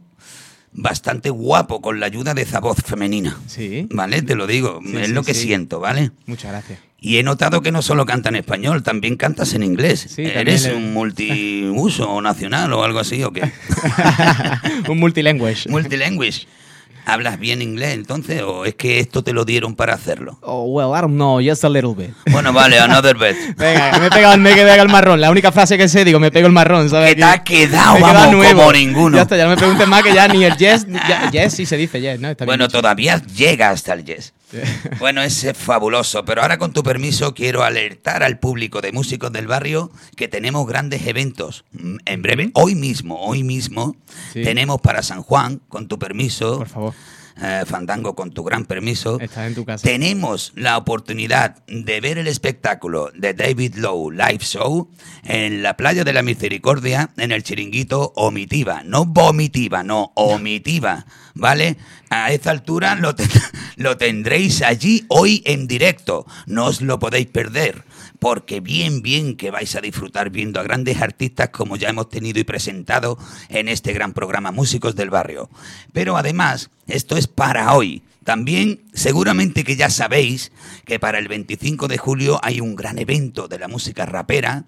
bastante 0.77 1.29
guapo 1.29 1.81
con 1.81 1.99
la 1.99 2.05
ayuda 2.05 2.33
de 2.33 2.41
esa 2.43 2.59
voz 2.59 2.77
femenina. 2.85 3.37
Sí. 3.47 3.87
¿Vale? 3.91 4.21
Te 4.21 4.35
lo 4.35 4.45
digo, 4.47 4.79
Sí, 4.85 4.97
es 4.97 5.07
sí, 5.07 5.13
lo 5.13 5.23
que 5.23 5.33
sí. 5.33 5.43
siento, 5.43 5.79
¿vale? 5.79 6.11
Muchas 6.25 6.51
gracias. 6.51 6.79
Y 6.99 7.17
he 7.17 7.23
notado 7.23 7.61
que 7.61 7.71
no 7.71 7.81
solo 7.81 8.05
canta 8.05 8.29
en 8.29 8.35
español, 8.35 8.81
también 8.81 9.15
cantas 9.15 9.53
en 9.53 9.61
inglés. 9.63 10.07
Sí, 10.09 10.23
¿Eres 10.23 10.63
le- 10.65 10.75
un 10.75 10.91
multiuso 10.93 12.09
o 12.09 12.21
nacional 12.21 12.73
o 12.73 12.83
algo 12.83 12.99
así 12.99 13.23
o 13.23 13.31
qué? 13.31 13.51
un 14.89 14.99
multilanguage. 14.99 15.69
Multilanguage. 15.69 16.47
¿Hablas 17.07 17.37
bien 17.39 17.61
inglés 17.61 17.93
entonces 17.93 18.41
o 18.41 18.65
es 18.65 18.73
que 18.75 18.99
esto 18.99 19.23
te 19.23 19.31
lo 19.31 19.45
dieron 19.45 19.75
para 19.75 19.93
hacerlo? 19.93 20.39
Oh, 20.41 20.63
well, 20.65 20.89
I 20.97 21.01
don't 21.01 21.13
know, 21.15 21.39
just 21.39 21.63
a 21.63 21.69
little 21.69 21.93
bit. 21.93 22.11
Bueno, 22.31 22.51
vale, 22.51 22.79
another 22.79 23.15
bet. 23.17 23.35
Venga, 23.57 23.99
me 23.99 24.07
he 24.07 24.09
pegado, 24.09 24.37
me 24.37 24.51
he 24.51 24.55
pegado 24.55 24.81
el 24.81 24.89
marrón. 24.89 25.21
La 25.21 25.29
única 25.29 25.51
frase 25.51 25.77
que 25.77 25.87
sé, 25.87 26.03
digo, 26.03 26.19
me 26.19 26.31
pego 26.31 26.47
el 26.47 26.53
marrón, 26.53 26.89
¿sabes? 26.89 27.09
Que 27.09 27.15
te 27.17 27.23
ha 27.23 27.43
quedado, 27.43 27.99
vamos, 27.99 28.31
nuevo. 28.31 28.59
como 28.61 28.73
ninguno. 28.73 29.17
Ya 29.17 29.23
está, 29.23 29.37
ya 29.37 29.43
no 29.43 29.51
me 29.51 29.57
preguntes 29.57 29.87
más 29.87 30.01
que 30.03 30.13
ya 30.13 30.27
ni 30.27 30.43
el 30.43 30.57
yes, 30.57 30.87
ya- 30.87 31.29
yes 31.31 31.53
sí 31.53 31.65
se 31.65 31.77
dice 31.77 32.01
yes, 32.01 32.19
¿no? 32.19 32.29
Está 32.29 32.43
bien 32.45 32.47
Bueno, 32.53 32.65
dicho. 32.67 32.79
todavía 32.79 33.21
llega 33.35 33.69
hasta 33.69 33.93
el 33.93 34.03
yes. 34.03 34.33
Bueno, 34.99 35.21
es 35.21 35.45
fabuloso, 35.55 36.23
pero 36.25 36.41
ahora 36.41 36.57
con 36.57 36.71
tu 36.73 36.83
permiso 36.83 37.33
quiero 37.33 37.63
alertar 37.63 38.23
al 38.23 38.39
público 38.39 38.81
de 38.81 38.91
músicos 38.91 39.31
del 39.31 39.47
barrio 39.47 39.91
que 40.15 40.27
tenemos 40.27 40.67
grandes 40.67 41.05
eventos. 41.07 41.65
Mm, 41.73 41.97
En 42.05 42.21
breve, 42.21 42.51
hoy 42.53 42.75
mismo, 42.75 43.19
hoy 43.25 43.43
mismo, 43.43 43.95
Sí. 44.33 44.43
tenemos 44.43 44.79
para 44.81 45.01
San 45.03 45.21
Juan, 45.23 45.61
con 45.69 45.87
tu 45.87 45.97
permiso, 45.99 46.59
Por 46.59 46.67
favor, 46.69 46.93
eh, 47.41 47.63
Fandango, 47.65 48.15
con 48.15 48.31
tu 48.31 48.43
gran 48.43 48.65
permiso, 48.65 49.19
estás 49.19 49.47
en 49.47 49.55
tu 49.55 49.65
casa. 49.65 49.83
tenemos 49.83 50.51
la 50.55 50.77
oportunidad 50.77 51.63
de 51.67 52.01
ver 52.01 52.17
el 52.17 52.27
espectáculo 52.27 53.11
de 53.13 53.33
David 53.33 53.75
Lowe 53.75 54.11
Live 54.11 54.39
Show 54.39 54.89
en 55.23 55.61
la 55.63 55.75
playa 55.77 56.03
de 56.03 56.13
la 56.13 56.21
Misericordia, 56.21 57.09
en 57.17 57.31
el 57.31 57.43
chiringuito 57.43 58.13
Omitiva. 58.15 58.83
No 58.83 59.05
vomitiva, 59.05 59.83
no, 59.83 60.11
omitiva. 60.15 61.05
¿Vale? 61.37 61.75
A 62.09 62.31
esa 62.31 62.51
altura 62.51 62.95
lo, 62.95 63.13
ten- 63.13 63.27
lo 63.75 63.97
tendréis 63.97 64.61
allí 64.61 65.03
hoy 65.09 65.43
en 65.45 65.67
directo. 65.67 66.25
No 66.45 66.65
os 66.67 66.81
lo 66.81 66.97
podéis 66.99 67.27
perder. 67.27 67.83
Porque 68.25 68.59
bien, 68.59 69.03
bien 69.03 69.37
que 69.37 69.51
vais 69.51 69.75
a 69.75 69.81
disfrutar 69.81 70.31
viendo 70.31 70.59
a 70.59 70.63
grandes 70.63 70.99
artistas 70.99 71.49
como 71.49 71.75
ya 71.75 71.89
hemos 71.89 72.09
tenido 72.09 72.39
y 72.39 72.43
presentado 72.43 73.19
en 73.49 73.69
este 73.69 73.93
gran 73.93 74.13
programa 74.13 74.49
Músicos 74.49 74.95
del 74.95 75.11
Barrio. 75.11 75.47
Pero 75.93 76.17
además, 76.17 76.71
esto 76.87 77.17
es 77.17 77.27
para 77.27 77.71
hoy. 77.75 78.01
También 78.23 78.81
seguramente 78.93 79.63
que 79.63 79.75
ya 79.75 79.91
sabéis 79.91 80.51
que 80.85 80.97
para 80.97 81.19
el 81.19 81.27
25 81.27 81.87
de 81.87 81.99
julio 81.99 82.39
hay 82.41 82.61
un 82.61 82.75
gran 82.75 82.97
evento 82.97 83.47
de 83.47 83.59
la 83.59 83.67
música 83.67 84.07
rapera 84.07 84.63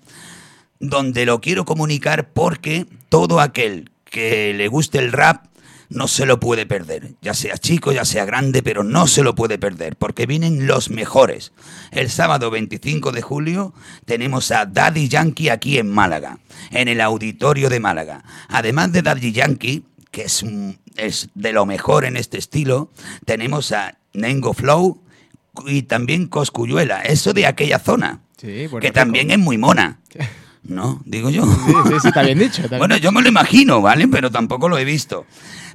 donde 0.80 1.26
lo 1.26 1.42
quiero 1.42 1.66
comunicar 1.66 2.30
porque 2.34 2.86
todo 3.10 3.40
aquel 3.40 3.90
que 4.06 4.54
le 4.54 4.68
guste 4.68 5.00
el 5.00 5.12
rap 5.12 5.48
no 5.90 6.08
se 6.08 6.26
lo 6.26 6.40
puede 6.40 6.66
perder, 6.66 7.14
ya 7.22 7.34
sea 7.34 7.58
chico, 7.58 7.92
ya 7.92 8.06
sea 8.06 8.26
grande, 8.26 8.62
pero 8.64 8.84
no 8.84 9.08
se 9.08 9.24
lo 9.24 9.36
puede 9.36 9.58
perder, 9.58 9.96
porque 9.96 10.26
vienen 10.26 10.68
los 10.68 10.90
mejores. 10.90 11.54
El 11.92 12.10
sábado 12.10 12.50
25 12.52 13.12
de 13.12 13.22
julio 13.22 13.74
tenemos 14.06 14.52
a 14.52 14.66
Daddy 14.66 15.08
Yankee 15.08 15.50
aquí 15.50 15.78
en 15.78 15.90
Málaga, 15.90 16.40
en 16.72 16.88
el 16.88 17.02
auditorio 17.02 17.70
de 17.70 17.80
Málaga. 17.80 18.24
Además 18.50 18.92
de 18.92 19.02
Daddy 19.02 19.32
Yankee, 19.32 19.86
que 20.12 20.24
es, 20.24 20.44
es 20.96 21.30
de 21.36 21.54
lo 21.54 21.66
mejor 21.66 22.06
en 22.06 22.18
este 22.18 22.38
estilo, 22.38 22.92
tenemos 23.26 23.72
a 23.72 23.98
Nengo 24.14 24.54
Flow 24.54 25.02
y 25.66 25.84
también 25.84 26.28
Coscuyuela, 26.28 27.02
eso 27.02 27.34
de 27.34 27.48
aquella 27.48 27.80
zona, 27.80 28.22
Sí, 28.38 28.68
que 28.82 28.92
también 28.92 29.32
es 29.32 29.40
muy 29.40 29.58
mona. 29.58 30.00
¿No? 30.64 31.02
Digo 31.06 31.30
yo. 31.30 31.46
Sí, 31.46 31.74
sí, 31.88 31.94
sí, 32.02 32.08
está 32.10 32.22
bien 32.24 32.40
dicho. 32.40 32.62
está 32.62 32.68
bien 32.76 32.80
Bueno, 32.80 32.98
yo 32.98 33.12
me 33.12 33.22
lo 33.22 33.30
imagino, 33.30 33.82
¿vale? 33.82 34.08
Pero 34.08 34.32
tampoco 34.32 34.68
lo 34.68 34.78
he 34.78 34.86
visto. 34.86 35.26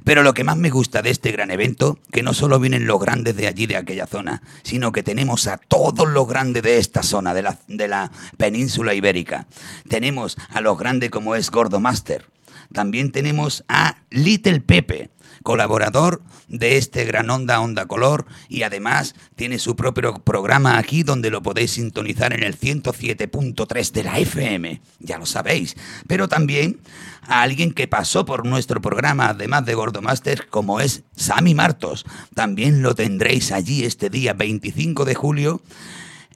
Pero 0.03 0.23
lo 0.23 0.33
que 0.33 0.43
más 0.43 0.57
me 0.57 0.69
gusta 0.69 1.01
de 1.01 1.09
este 1.09 1.31
gran 1.31 1.51
evento, 1.51 1.97
que 2.11 2.23
no 2.23 2.33
solo 2.33 2.59
vienen 2.59 2.85
los 2.85 2.99
grandes 2.99 3.35
de 3.35 3.47
allí, 3.47 3.67
de 3.67 3.77
aquella 3.77 4.05
zona, 4.05 4.41
sino 4.63 4.91
que 4.91 5.03
tenemos 5.03 5.47
a 5.47 5.57
todos 5.57 6.09
los 6.09 6.27
grandes 6.27 6.63
de 6.63 6.77
esta 6.77 7.03
zona, 7.03 7.33
de 7.33 7.41
la, 7.41 7.59
de 7.67 7.87
la 7.87 8.11
península 8.37 8.93
ibérica. 8.93 9.47
Tenemos 9.87 10.37
a 10.49 10.61
los 10.61 10.77
grandes 10.77 11.09
como 11.09 11.35
es 11.35 11.49
Gordo 11.49 11.79
Master. 11.79 12.25
También 12.73 13.11
tenemos 13.11 13.63
a 13.67 13.97
Little 14.09 14.59
Pepe, 14.59 15.09
colaborador 15.43 16.21
de 16.47 16.77
este 16.77 17.05
Gran 17.05 17.29
Onda 17.29 17.59
Onda 17.59 17.85
Color 17.85 18.25
y 18.49 18.63
además 18.63 19.15
tiene 19.35 19.59
su 19.59 19.75
propio 19.75 20.15
programa 20.15 20.77
aquí 20.77 21.03
donde 21.03 21.29
lo 21.29 21.43
podéis 21.43 21.71
sintonizar 21.71 22.33
en 22.33 22.43
el 22.43 22.57
107.3 22.57 23.91
de 23.91 24.03
la 24.03 24.19
FM, 24.19 24.81
ya 24.99 25.17
lo 25.17 25.25
sabéis. 25.25 25.75
Pero 26.07 26.27
también 26.27 26.79
a 27.27 27.41
alguien 27.41 27.73
que 27.73 27.87
pasó 27.87 28.25
por 28.25 28.45
nuestro 28.45 28.81
programa, 28.81 29.29
además 29.29 29.65
de 29.65 29.75
Gordo 29.75 30.01
Master, 30.01 30.47
como 30.47 30.79
es 30.79 31.03
Sammy 31.15 31.53
Martos. 31.53 32.05
También 32.33 32.81
lo 32.81 32.95
tendréis 32.95 33.51
allí 33.51 33.85
este 33.85 34.09
día 34.09 34.33
25 34.33 35.05
de 35.05 35.15
julio 35.15 35.61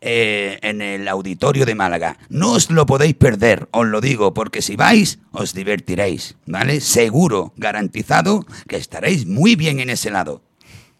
eh, 0.02 0.60
en 0.62 0.82
el 0.82 1.08
auditorio 1.08 1.66
de 1.66 1.76
Málaga. 1.76 2.18
No 2.30 2.54
os 2.54 2.70
lo 2.70 2.86
podéis 2.86 3.16
perder, 3.16 3.68
os 3.72 3.86
lo 3.88 4.02
digo, 4.02 4.34
porque 4.34 4.62
si 4.62 4.76
vais, 4.76 5.20
os 5.32 5.54
divertiréis, 5.54 6.36
¿vale? 6.45 6.82
Seguro, 6.82 7.54
garantizado, 7.58 8.45
que 8.68 8.78
estaréis 8.78 9.26
muy 9.26 9.56
bien 9.56 9.80
en 9.80 9.89
ese 9.89 10.12
lado. 10.12 10.43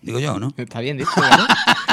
Digo 0.02 0.20
yo, 0.20 0.40
¿no? 0.40 0.54
Está 0.56 0.80
bien 0.80 0.98
dicho, 0.98 1.10
¿vale? 1.18 1.44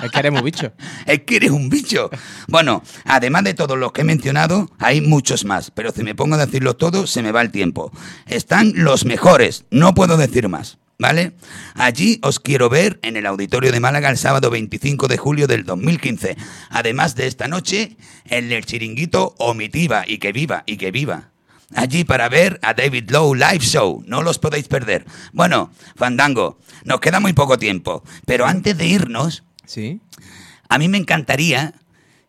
es 0.03 0.11
que 0.11 0.19
haremos 0.19 0.43
bicho. 0.43 0.73
Es 1.07 1.21
que 1.21 1.37
eres 1.37 1.51
un 1.51 1.69
bicho. 1.69 2.11
Bueno, 2.49 2.83
además 3.05 3.45
de 3.45 3.55
todos 3.55 3.79
los 3.79 3.93
que 3.93 4.03
he 4.03 4.05
mencionado, 4.05 4.71
hay 4.79 5.01
muchos 5.01 5.45
más, 5.45 5.71
pero 5.71 5.91
si 5.91 6.03
me 6.03 6.15
pongo 6.15 6.37
a 6.37 6.47
decirlos 6.47 6.79
todos, 6.79 7.11
se 7.11 7.23
me 7.23 7.33
va 7.33 7.43
el 7.43 7.51
tiempo. 7.51 7.91
Están 8.27 8.73
los 8.77 9.05
mejores, 9.05 9.65
no 9.71 9.95
puedo 9.95 10.17
decir 10.17 10.49
más. 10.49 10.79
¿Vale? 10.99 11.33
Allí 11.75 12.21
os 12.23 12.39
quiero 12.39 12.69
ver 12.69 13.01
en 13.03 13.17
el 13.17 13.27
Auditorio 13.27 13.73
de 13.73 13.81
Málaga 13.81 14.11
el 14.11 14.17
sábado 14.17 14.51
25 14.51 15.09
de 15.09 15.17
julio 15.17 15.47
del 15.47 15.65
2015. 15.65 16.37
Además 16.71 17.17
de 17.17 17.27
esta 17.27 17.49
noche, 17.49 17.97
en 18.27 18.53
el 18.53 18.65
chiringuito 18.65 19.35
Omitiva 19.39 20.05
y 20.07 20.19
que 20.19 20.33
viva, 20.33 20.63
y 20.67 20.77
que 20.77 20.93
viva. 20.93 21.31
Allí 21.75 22.05
para 22.05 22.29
ver 22.29 22.61
a 22.63 22.75
David 22.75 23.11
Lowe 23.11 23.35
Live 23.35 23.61
Show. 23.61 24.05
No 24.07 24.23
los 24.23 24.39
podéis 24.39 24.69
perder. 24.69 25.05
Bueno, 25.33 25.73
Fandango, 25.97 26.59
nos 26.85 27.01
queda 27.01 27.19
muy 27.19 27.33
poco 27.33 27.59
tiempo. 27.59 28.05
Pero 28.25 28.47
antes 28.47 28.79
de 28.79 28.87
irnos, 28.87 29.43
Sí, 29.67 30.01
a 30.69 30.79
mí 30.79 30.89
me 30.89 30.99
encantaría 30.99 31.75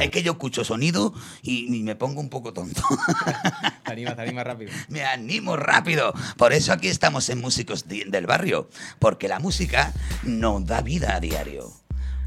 Es 0.08 0.12
que 0.12 0.24
yo 0.24 0.34
escucho 0.34 0.64
sonido 0.64 1.14
y, 1.42 1.74
y 1.78 1.84
me 1.84 1.96
pongo 1.96 2.20
un 2.20 2.30
poco 2.30 2.54
tonto. 2.54 2.82
Te 3.86 3.94
anima, 3.94 4.16
te 4.16 4.22
anima 4.22 4.44
rápido. 4.44 4.72
me 4.90 5.06
animo 5.06 5.56
rápido. 5.56 6.14
Por 6.38 6.52
eso 6.52 6.74
aquí 6.74 6.90
estamos 6.90 7.30
en 7.30 7.40
Músicos 7.40 7.86
del 7.88 8.26
Barrio, 8.28 8.70
porque 9.00 9.28
la 9.30 9.40
música 9.40 9.94
nos 10.24 10.66
da 10.66 10.82
vida 10.82 11.16
a 11.16 11.20
diario. 11.22 11.72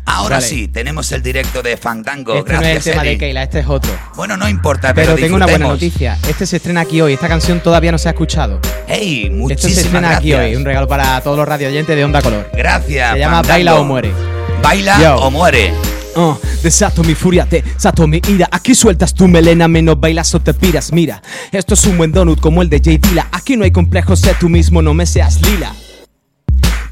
Ahora 0.07 0.41
sí, 0.41 0.67
tenemos 0.69 1.13
el 1.13 1.23
directo 1.23 1.63
de 1.63 1.77
Fandango. 1.77 2.35
Este 2.35 2.53
no 2.55 2.61
es 2.61 2.63
Gracias, 2.63 2.87
el 2.87 2.93
tema 2.93 3.03
Eli. 3.03 3.11
de 3.11 3.19
Keila, 3.19 3.43
este 3.43 3.59
es 3.61 3.67
otro. 3.69 3.93
Bueno, 4.17 4.37
no 4.39 4.49
importa, 4.49 4.95
pero, 4.95 5.15
Pero 5.15 5.23
tengo 5.23 5.37
una 5.37 5.47
buena 5.47 5.69
noticia. 5.69 6.19
Este 6.27 6.47
se 6.47 6.57
estrena 6.57 6.81
aquí 6.81 7.01
hoy. 7.03 7.13
Esta 7.13 7.29
canción 7.29 7.61
todavía 7.61 7.93
no 7.93 7.99
se 7.99 8.09
ha 8.09 8.13
escuchado. 8.13 8.59
¡Hey! 8.89 9.25
Esto 9.25 9.31
se 9.35 9.39
Muchísimas 9.39 9.77
estrena 9.77 10.01
gracias. 10.09 10.19
aquí 10.19 10.33
hoy. 10.35 10.57
Un 10.57 10.65
regalo 10.65 10.89
para 10.89 11.21
todos 11.21 11.37
los 11.37 11.47
radioyentes 11.47 11.95
de 11.95 12.05
Onda 12.05 12.23
Color. 12.23 12.51
Gracias. 12.55 13.13
Se 13.13 13.19
llama 13.19 13.37
Fandango. 13.45 13.53
Baila 13.53 13.75
o 13.77 13.85
Muere. 13.85 14.13
Baila 14.63 15.01
Yo. 15.01 15.17
o 15.17 15.31
muere. 15.31 16.00
Uh, 16.17 16.35
desato 16.63 17.05
mi 17.05 17.15
furia, 17.15 17.47
desato 17.47 18.07
mi 18.07 18.21
ira. 18.29 18.49
Aquí 18.51 18.75
sueltas 18.75 19.15
tu 19.15 19.29
melena, 19.29 19.69
menos 19.69 19.99
bailas 19.99 20.35
o 20.35 20.41
te 20.41 20.55
piras. 20.55 20.93
Mira, 20.93 21.23
esto 21.53 21.75
es 21.75 21.85
un 21.85 21.97
buen 21.97 22.13
donut 22.13 22.41
como 22.41 22.63
el 22.63 22.69
de 22.69 22.79
J. 22.79 23.09
Dilla. 23.09 23.29
Aquí 23.33 23.57
no 23.57 23.65
hay 23.65 23.71
complejos, 23.71 24.21
sé 24.21 24.35
tú 24.39 24.49
mismo, 24.49 24.83
no 24.83 24.95
me 24.95 25.07
seas 25.07 25.41
lila. 25.43 25.75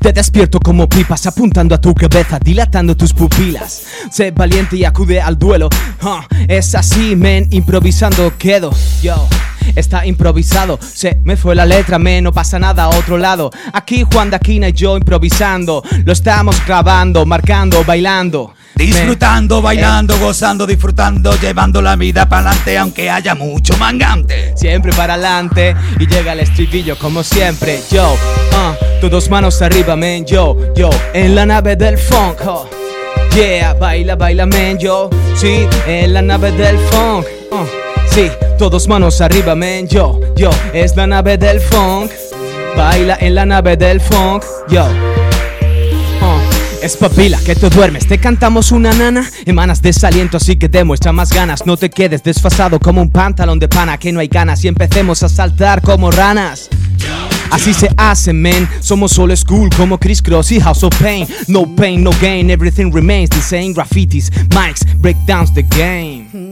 Te 0.01 0.12
despierto 0.12 0.61
como 0.61 0.89
pipas 0.89 1.27
apuntando 1.27 1.75
a 1.75 1.81
tu 1.81 1.93
cabeza, 1.93 2.39
dilatando 2.39 2.97
tus 2.97 3.12
pupilas. 3.12 3.83
Sé 4.12 4.31
valiente 4.31 4.77
y 4.77 4.85
acude 4.85 5.21
al 5.21 5.37
duelo. 5.37 5.69
Uh, 6.03 6.21
es 6.47 6.75
así, 6.77 7.16
men, 7.16 7.49
improvisando 7.51 8.33
quedo. 8.39 8.71
Yo. 9.03 9.29
Está 9.77 10.07
improvisado, 10.07 10.79
se 10.81 11.19
me 11.25 11.37
fue 11.37 11.55
la 11.55 11.64
letra, 11.66 11.99
me 11.99 12.21
no 12.21 12.33
pasa 12.33 12.59
nada 12.59 12.85
a 12.85 12.89
otro 12.89 13.19
lado. 13.19 13.51
Aquí 13.73 14.05
Juan 14.11 14.31
Daquina 14.31 14.69
y 14.69 14.73
yo 14.73 14.97
improvisando, 14.97 15.83
lo 16.05 16.12
estamos 16.12 16.64
grabando, 16.66 17.25
marcando, 17.27 17.85
bailando. 17.85 18.55
Disfrutando, 18.75 19.61
bailando, 19.61 20.16
gozando, 20.21 20.64
disfrutando, 20.64 21.35
llevando 21.41 21.83
la 21.83 21.97
vida 21.97 22.29
para 22.29 22.51
adelante, 22.51 22.79
aunque 22.79 23.11
haya 23.11 23.35
mucho 23.35 23.77
mangante. 23.77 24.53
Siempre 24.57 24.93
para 24.93 25.14
adelante 25.14 25.75
y 25.99 26.07
llega 26.07 26.33
el 26.33 26.41
estribillo 26.41 26.97
como 26.97 27.25
siempre. 27.25 27.81
Yo, 27.91 28.12
uh, 28.14 29.01
todos 29.01 29.29
manos 29.31 29.61
arriba, 29.62 29.97
men. 29.97 30.25
Yo, 30.25 30.57
yo, 30.77 30.91
en 31.12 31.35
la 31.35 31.45
nave 31.45 31.75
del 31.75 31.99
funk. 31.99 32.39
oh. 32.47 32.69
Yeah, 33.35 33.75
baila, 33.75 34.14
baila, 34.14 34.47
men. 34.47 34.79
Yo, 34.79 35.11
sí, 35.35 35.66
en 35.87 36.12
la 36.14 36.23
nave 36.23 36.53
del 36.53 36.79
funk. 36.79 37.27
uh. 37.51 37.78
Todos 38.59 38.89
manos 38.89 39.21
arriba, 39.21 39.55
men. 39.55 39.87
Yo, 39.87 40.19
yo, 40.35 40.51
es 40.73 40.97
la 40.97 41.07
nave 41.07 41.39
del 41.39 41.61
funk. 41.61 42.11
Baila 42.77 43.16
en 43.21 43.37
la 43.37 43.47
nave 43.47 43.77
del 43.77 44.01
funk. 44.01 44.43
Yo. 44.69 44.85
Uh, 46.21 46.85
Espabila, 46.85 47.39
que 47.39 47.55
te 47.55 47.71
duermes, 47.71 48.09
te 48.09 48.19
cantamos 48.19 48.73
una 48.73 48.93
nana 48.93 49.31
Emanas 49.47 49.81
desaliento, 49.81 50.39
así 50.39 50.57
que 50.57 50.69
demuestra 50.69 51.12
más 51.12 51.33
ganas 51.33 51.64
No 51.64 51.77
te 51.77 51.91
quedes 51.91 52.25
desfasado 52.25 52.81
como 52.81 53.01
un 53.01 53.11
pantalón 53.11 53.61
de 53.61 53.69
pana 53.69 53.99
Que 53.99 54.11
no 54.11 54.19
hay 54.19 54.27
ganas 54.27 54.64
y 54.64 54.69
empecemos 54.69 55.23
a 55.23 55.29
saltar 55.29 55.81
como 55.81 56.11
ranas 56.11 56.69
Así 57.51 57.73
se 57.73 57.89
hace, 57.97 58.33
men. 58.33 58.69
Somos 58.81 59.12
solo 59.12 59.35
school 59.37 59.71
como 59.77 59.99
Chris 59.99 60.21
Cross 60.21 60.53
y 60.53 60.61
House 60.61 60.85
of 60.85 60.95
Pain. 61.01 61.27
No 61.47 61.75
pain, 61.75 62.05
no 62.05 62.11
gain, 62.21 62.51
everything 62.51 62.93
remains 62.93 63.31
the 63.31 63.41
same. 63.41 63.73
Graffitis, 63.73 64.31
mics, 64.51 64.85
breakdowns 64.99 65.55
the 65.55 65.62
game. 65.62 66.48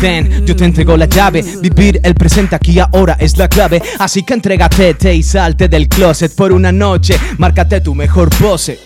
Ten, 0.00 0.46
yo 0.46 0.54
te 0.54 0.64
entrego 0.64 0.96
la 0.96 1.06
llave. 1.06 1.42
Vivir 1.60 2.00
el 2.02 2.14
presente 2.14 2.56
aquí 2.56 2.78
ahora 2.78 3.16
es 3.18 3.36
la 3.36 3.48
clave. 3.48 3.82
Así 3.98 4.22
que 4.22 4.34
entrégate 4.34 4.94
te 4.94 5.14
y 5.14 5.22
salte 5.22 5.68
del 5.68 5.88
closet 5.88 6.34
por 6.34 6.52
una 6.52 6.72
noche. 6.72 7.18
Márcate 7.38 7.80
tu 7.80 7.94
mejor 7.94 8.30
pose. 8.30 8.78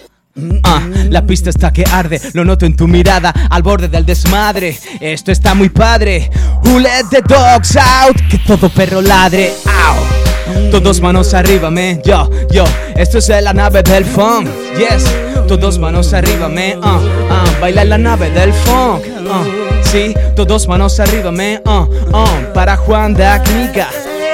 Ah, 0.63 0.81
la 1.11 1.27
pista 1.27 1.51
está 1.51 1.73
que 1.73 1.85
arde, 1.85 2.19
lo 2.33 2.43
noto 2.43 2.65
en 2.65 2.75
tu 2.75 2.89
mirada, 2.89 3.35
al 3.51 3.63
borde 3.63 3.89
del 3.89 4.07
desmadre. 4.07 4.79
Esto 4.99 5.31
está 5.31 5.55
muy 5.55 5.69
padre. 5.69 6.31
Who 6.65 6.79
let 6.79 7.05
the 7.11 7.21
dogs 7.21 7.77
out? 7.77 8.17
Que 8.31 8.39
todo 8.39 8.71
perro 8.71 9.03
ladre. 9.03 9.53
Ow. 9.67 10.71
Todos 10.71 11.01
manos 11.01 11.35
arriba, 11.35 11.71
man. 11.71 12.01
Yo, 12.03 12.31
yo, 12.51 12.65
esto 12.97 13.19
es 13.19 13.29
la 13.29 13.53
nave 13.53 13.83
del 13.83 14.05
funk. 14.05 14.49
Yes, 14.79 15.05
todos 15.47 15.79
manos 15.79 16.13
arriba, 16.15 16.49
man. 16.49 16.79
Uh, 16.79 16.97
uh, 16.97 17.61
baila 17.61 17.83
en 17.83 17.89
la 17.91 17.99
nave 17.99 18.31
del 18.31 18.53
funk. 18.53 19.05
Uh, 19.21 19.82
sí, 19.93 20.15
todos 20.35 20.67
manos 20.67 20.99
arriba, 20.99 21.31
man. 21.31 21.61
Uh, 21.67 21.87
uh, 22.17 22.53
para 22.55 22.77
Juan 22.79 23.15
Danica. 23.15 23.89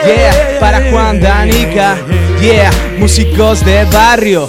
Yeah, 0.07 0.59
para 0.61 0.91
Juan 0.91 1.21
Danica. 1.21 1.97
Yeah, 2.41 2.71
músicos 2.99 3.65
de 3.65 3.85
barrio. 3.87 4.49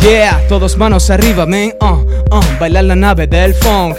Yeah, 0.00 0.40
todos 0.48 0.76
manos 0.78 1.10
arriba, 1.10 1.44
man. 1.44 1.74
Uh, 1.80 2.06
uh, 2.30 2.44
baila 2.58 2.80
en 2.80 2.88
la 2.88 2.96
nave 2.96 3.26
del 3.26 3.54
funk. 3.54 3.96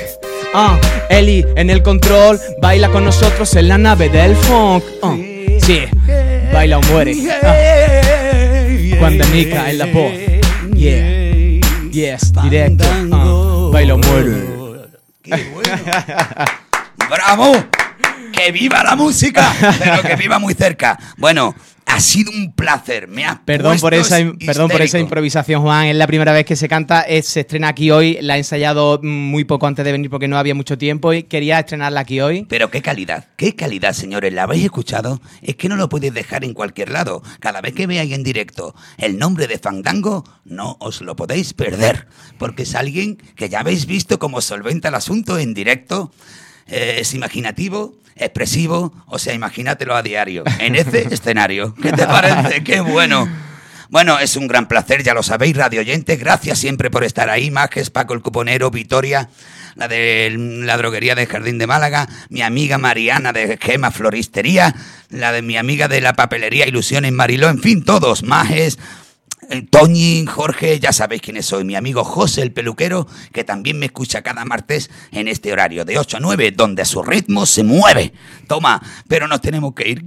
Uh, 0.53 0.75
Eli 1.09 1.45
en 1.55 1.69
el 1.69 1.83
control, 1.83 2.39
baila 2.59 2.89
con 2.89 3.05
nosotros 3.05 3.55
en 3.55 3.67
la 3.67 3.77
nave 3.77 4.09
del 4.09 4.35
funk. 4.35 4.83
Uh, 5.03 5.15
sí, 5.61 5.81
baila 6.51 6.79
o 6.79 6.81
muere. 6.81 7.13
Uh, 7.13 8.97
Juan 8.97 9.19
Danica 9.19 9.69
en 9.69 9.77
la 9.77 9.85
voz. 9.85 10.11
Yeah, 10.73 11.61
yes, 11.91 12.33
directo. 12.41 12.85
Uh, 13.11 13.71
baila 13.71 13.93
o 13.93 13.97
muere. 13.99 14.58
¡Qué 15.29 15.49
bueno! 15.53 15.77
¡Bravo! 17.09 17.65
¡Que 18.31 18.51
viva 18.51 18.83
la 18.83 18.95
música! 18.95 19.51
Pero 19.79 20.01
que 20.01 20.15
viva 20.15 20.39
muy 20.39 20.53
cerca. 20.53 20.97
Bueno, 21.17 21.55
Ha 21.91 21.99
sido 22.01 22.31
un 22.31 22.53
placer. 22.53 23.07
Me 23.07 23.25
has 23.25 23.39
Perdón 23.39 23.77
por, 23.79 23.93
esa, 23.93 24.17
perdón 24.45 24.69
por 24.69 24.81
esa 24.81 24.99
improvisación, 24.99 25.61
Juan. 25.63 25.87
Es 25.87 25.95
la 25.95 26.07
primera 26.07 26.31
vez 26.31 26.45
que 26.45 26.55
se 26.55 26.69
canta. 26.69 27.01
es- 27.01 27.25
se 27.27 27.41
estrena 27.41 27.67
aquí 27.69 27.91
hoy. 27.91 28.17
La 28.21 28.35
he 28.35 28.37
ensayado 28.39 28.99
mm, 29.01 29.07
muy 29.07 29.43
poco 29.43 29.67
antes 29.67 29.83
de 29.83 29.91
venir 29.91 30.09
porque 30.09 30.27
no 30.27 30.37
había 30.37 30.55
mucho 30.55 30.77
tiempo 30.77 31.11
y 31.13 31.23
quería 31.23 31.59
estrenarla 31.59 32.01
aquí 32.01 32.21
hoy. 32.21 32.45
Pero 32.47 32.69
qué 32.71 32.81
calidad, 32.81 33.25
qué 33.35 33.55
calidad, 33.55 33.93
señores. 33.93 34.31
¿La 34.33 34.43
habéis 34.43 34.65
escuchado? 34.65 35.19
Es 35.41 35.55
que 35.55 35.67
no 35.67 35.75
lo 35.75 35.89
podéis 35.89 36.13
dejar 36.13 36.43
en 36.43 36.53
cualquier 36.53 36.89
lado. 36.89 37.21
Cada 37.39 37.59
vez 37.59 37.73
que 37.73 37.87
veáis 37.87 38.13
en 38.13 38.23
directo 38.23 38.75
el 38.97 39.17
nombre 39.17 39.47
de 39.47 39.57
Fandango, 39.57 40.23
no 40.45 40.77
os 40.79 41.01
lo 41.01 41.15
podéis 41.15 41.53
perder. 41.53 42.07
Porque 42.37 42.63
es 42.63 42.75
alguien 42.75 43.17
que 43.35 43.49
ya 43.49 43.59
habéis 43.61 43.85
visto 43.87 44.19
cómo 44.19 44.41
solventa 44.41 44.87
el 44.89 44.95
asunto 44.95 45.37
en 45.39 45.53
directo. 45.53 46.11
Eh, 46.69 46.97
es 46.99 47.13
imaginativo, 47.13 47.95
expresivo, 48.15 48.93
o 49.07 49.17
sea, 49.19 49.33
imagínatelo 49.33 49.95
a 49.95 50.03
diario, 50.03 50.43
en 50.59 50.75
ese 50.75 51.07
escenario. 51.13 51.73
¿Qué 51.81 51.91
te 51.91 52.05
parece? 52.05 52.63
¡Qué 52.63 52.81
bueno! 52.81 53.27
Bueno, 53.89 54.19
es 54.19 54.35
un 54.35 54.47
gran 54.47 54.67
placer, 54.67 55.01
ya 55.01 55.15
lo 55.15 55.23
sabéis, 55.23 55.57
radio 55.57 55.81
oyentes. 55.81 56.19
Gracias 56.19 56.59
siempre 56.59 56.91
por 56.91 57.03
estar 57.03 57.27
ahí. 57.27 57.49
Majes, 57.49 57.89
Paco 57.89 58.13
el 58.13 58.21
Cuponero, 58.21 58.69
Vitoria, 58.69 59.29
la 59.75 59.87
de 59.87 60.31
la 60.37 60.77
droguería 60.77 61.15
del 61.15 61.25
Jardín 61.25 61.57
de 61.57 61.65
Málaga, 61.65 62.07
mi 62.29 62.43
amiga 62.43 62.77
Mariana 62.77 63.33
de 63.33 63.57
Gema 63.57 63.89
Floristería, 63.89 64.75
la 65.09 65.31
de 65.31 65.41
mi 65.41 65.57
amiga 65.57 65.87
de 65.87 66.01
la 66.01 66.13
papelería 66.13 66.67
Ilusiones 66.67 67.11
Mariló, 67.13 67.49
en 67.49 67.63
fin, 67.63 67.83
todos. 67.83 68.21
Majes, 68.21 68.77
Toñi, 69.69 70.25
Jorge, 70.25 70.79
ya 70.79 70.91
sabéis 70.93 71.21
quiénes 71.21 71.45
soy. 71.45 71.63
Mi 71.63 71.75
amigo 71.75 72.03
José 72.03 72.41
el 72.41 72.51
peluquero, 72.51 73.07
que 73.33 73.43
también 73.43 73.79
me 73.79 73.87
escucha 73.87 74.21
cada 74.21 74.45
martes 74.45 74.89
en 75.11 75.27
este 75.27 75.51
horario 75.51 75.85
de 75.85 75.97
8 75.97 76.17
a 76.17 76.19
9, 76.19 76.51
donde 76.51 76.85
su 76.85 77.01
ritmo 77.03 77.45
se 77.45 77.63
mueve. 77.63 78.13
Toma, 78.47 78.81
pero 79.07 79.27
nos 79.27 79.41
tenemos 79.41 79.73
que 79.73 79.89
ir. 79.89 80.05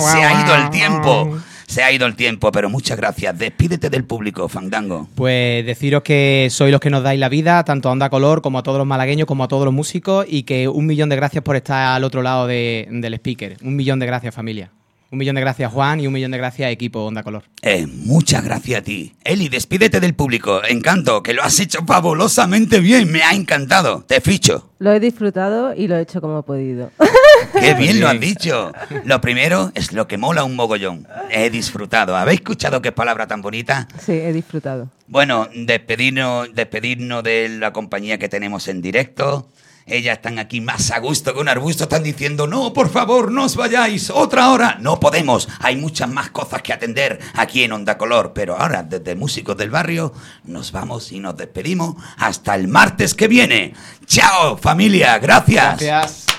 Se 0.00 0.22
ha 0.24 0.44
ido 0.44 0.54
el 0.56 0.70
tiempo. 0.70 1.38
Se 1.66 1.82
ha 1.82 1.90
ido 1.90 2.04
el 2.06 2.16
tiempo, 2.16 2.52
pero 2.52 2.68
muchas 2.68 2.98
gracias. 2.98 3.38
Despídete 3.38 3.88
del 3.88 4.04
público, 4.04 4.46
Fandango. 4.46 5.08
Pues 5.14 5.64
deciros 5.64 6.02
que 6.02 6.48
sois 6.50 6.70
los 6.70 6.80
que 6.82 6.90
nos 6.90 7.02
dais 7.02 7.18
la 7.18 7.30
vida, 7.30 7.64
tanto 7.64 7.88
a 7.88 7.92
Onda 7.92 8.10
Color 8.10 8.42
como 8.42 8.58
a 8.58 8.62
todos 8.62 8.76
los 8.76 8.86
malagueños, 8.86 9.26
como 9.26 9.44
a 9.44 9.48
todos 9.48 9.64
los 9.64 9.72
músicos, 9.72 10.26
y 10.28 10.42
que 10.42 10.68
un 10.68 10.84
millón 10.84 11.08
de 11.08 11.16
gracias 11.16 11.42
por 11.42 11.56
estar 11.56 11.94
al 11.94 12.04
otro 12.04 12.20
lado 12.20 12.46
de- 12.46 12.86
del 12.90 13.14
speaker. 13.14 13.56
Un 13.62 13.74
millón 13.76 13.98
de 14.00 14.06
gracias, 14.06 14.34
familia. 14.34 14.70
Un 15.12 15.18
millón 15.18 15.34
de 15.34 15.42
gracias, 15.42 15.70
Juan, 15.70 16.00
y 16.00 16.06
un 16.06 16.12
millón 16.14 16.30
de 16.30 16.38
gracias, 16.38 16.72
equipo 16.72 17.00
Onda 17.00 17.22
Color. 17.22 17.44
Eh, 17.60 17.86
muchas 17.86 18.42
gracias 18.42 18.80
a 18.80 18.82
ti. 18.82 19.14
Eli, 19.22 19.50
despídete 19.50 20.00
del 20.00 20.14
público. 20.14 20.64
Encanto, 20.64 21.22
que 21.22 21.34
lo 21.34 21.42
has 21.42 21.60
hecho 21.60 21.84
fabulosamente 21.86 22.80
bien. 22.80 23.12
Me 23.12 23.22
ha 23.22 23.34
encantado. 23.34 24.04
Te 24.08 24.22
ficho. 24.22 24.70
Lo 24.78 24.90
he 24.90 25.00
disfrutado 25.00 25.74
y 25.74 25.86
lo 25.86 25.96
he 25.96 26.00
hecho 26.00 26.22
como 26.22 26.38
he 26.38 26.42
podido. 26.42 26.92
Qué 27.60 27.74
bien 27.74 28.00
lo 28.00 28.08
has 28.08 28.18
dicho. 28.18 28.72
Lo 29.04 29.20
primero 29.20 29.70
es 29.74 29.92
lo 29.92 30.08
que 30.08 30.16
mola 30.16 30.44
un 30.44 30.56
mogollón. 30.56 31.06
He 31.30 31.50
disfrutado. 31.50 32.16
¿Habéis 32.16 32.40
escuchado 32.40 32.80
qué 32.80 32.90
palabra 32.90 33.26
tan 33.26 33.42
bonita? 33.42 33.88
Sí, 34.00 34.12
he 34.12 34.32
disfrutado. 34.32 34.88
Bueno, 35.08 35.46
despedirnos, 35.54 36.54
despedirnos 36.54 37.22
de 37.22 37.50
la 37.50 37.74
compañía 37.74 38.16
que 38.16 38.30
tenemos 38.30 38.66
en 38.66 38.80
directo. 38.80 39.46
Ellas 39.86 40.16
están 40.16 40.38
aquí 40.38 40.60
más 40.60 40.90
a 40.90 40.98
gusto 40.98 41.34
que 41.34 41.40
un 41.40 41.48
arbusto. 41.48 41.84
Están 41.84 42.02
diciendo, 42.02 42.46
no, 42.46 42.72
por 42.72 42.90
favor, 42.90 43.30
no 43.30 43.44
os 43.44 43.56
vayáis. 43.56 44.10
Otra 44.10 44.50
hora. 44.50 44.78
No 44.80 45.00
podemos. 45.00 45.48
Hay 45.60 45.76
muchas 45.76 46.08
más 46.08 46.30
cosas 46.30 46.62
que 46.62 46.72
atender 46.72 47.18
aquí 47.34 47.64
en 47.64 47.72
Onda 47.72 47.98
Color. 47.98 48.32
Pero 48.34 48.56
ahora, 48.56 48.82
desde 48.82 49.14
Músicos 49.14 49.56
del 49.56 49.70
Barrio, 49.70 50.12
nos 50.44 50.72
vamos 50.72 51.12
y 51.12 51.18
nos 51.18 51.36
despedimos 51.36 51.96
hasta 52.16 52.54
el 52.54 52.68
martes 52.68 53.14
que 53.14 53.28
viene. 53.28 53.74
Chao, 54.06 54.56
familia. 54.56 55.18
Gracias. 55.18 55.80
Gracias. 55.80 56.31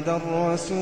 محمد 0.00 0.08
الرسول. 0.08 0.80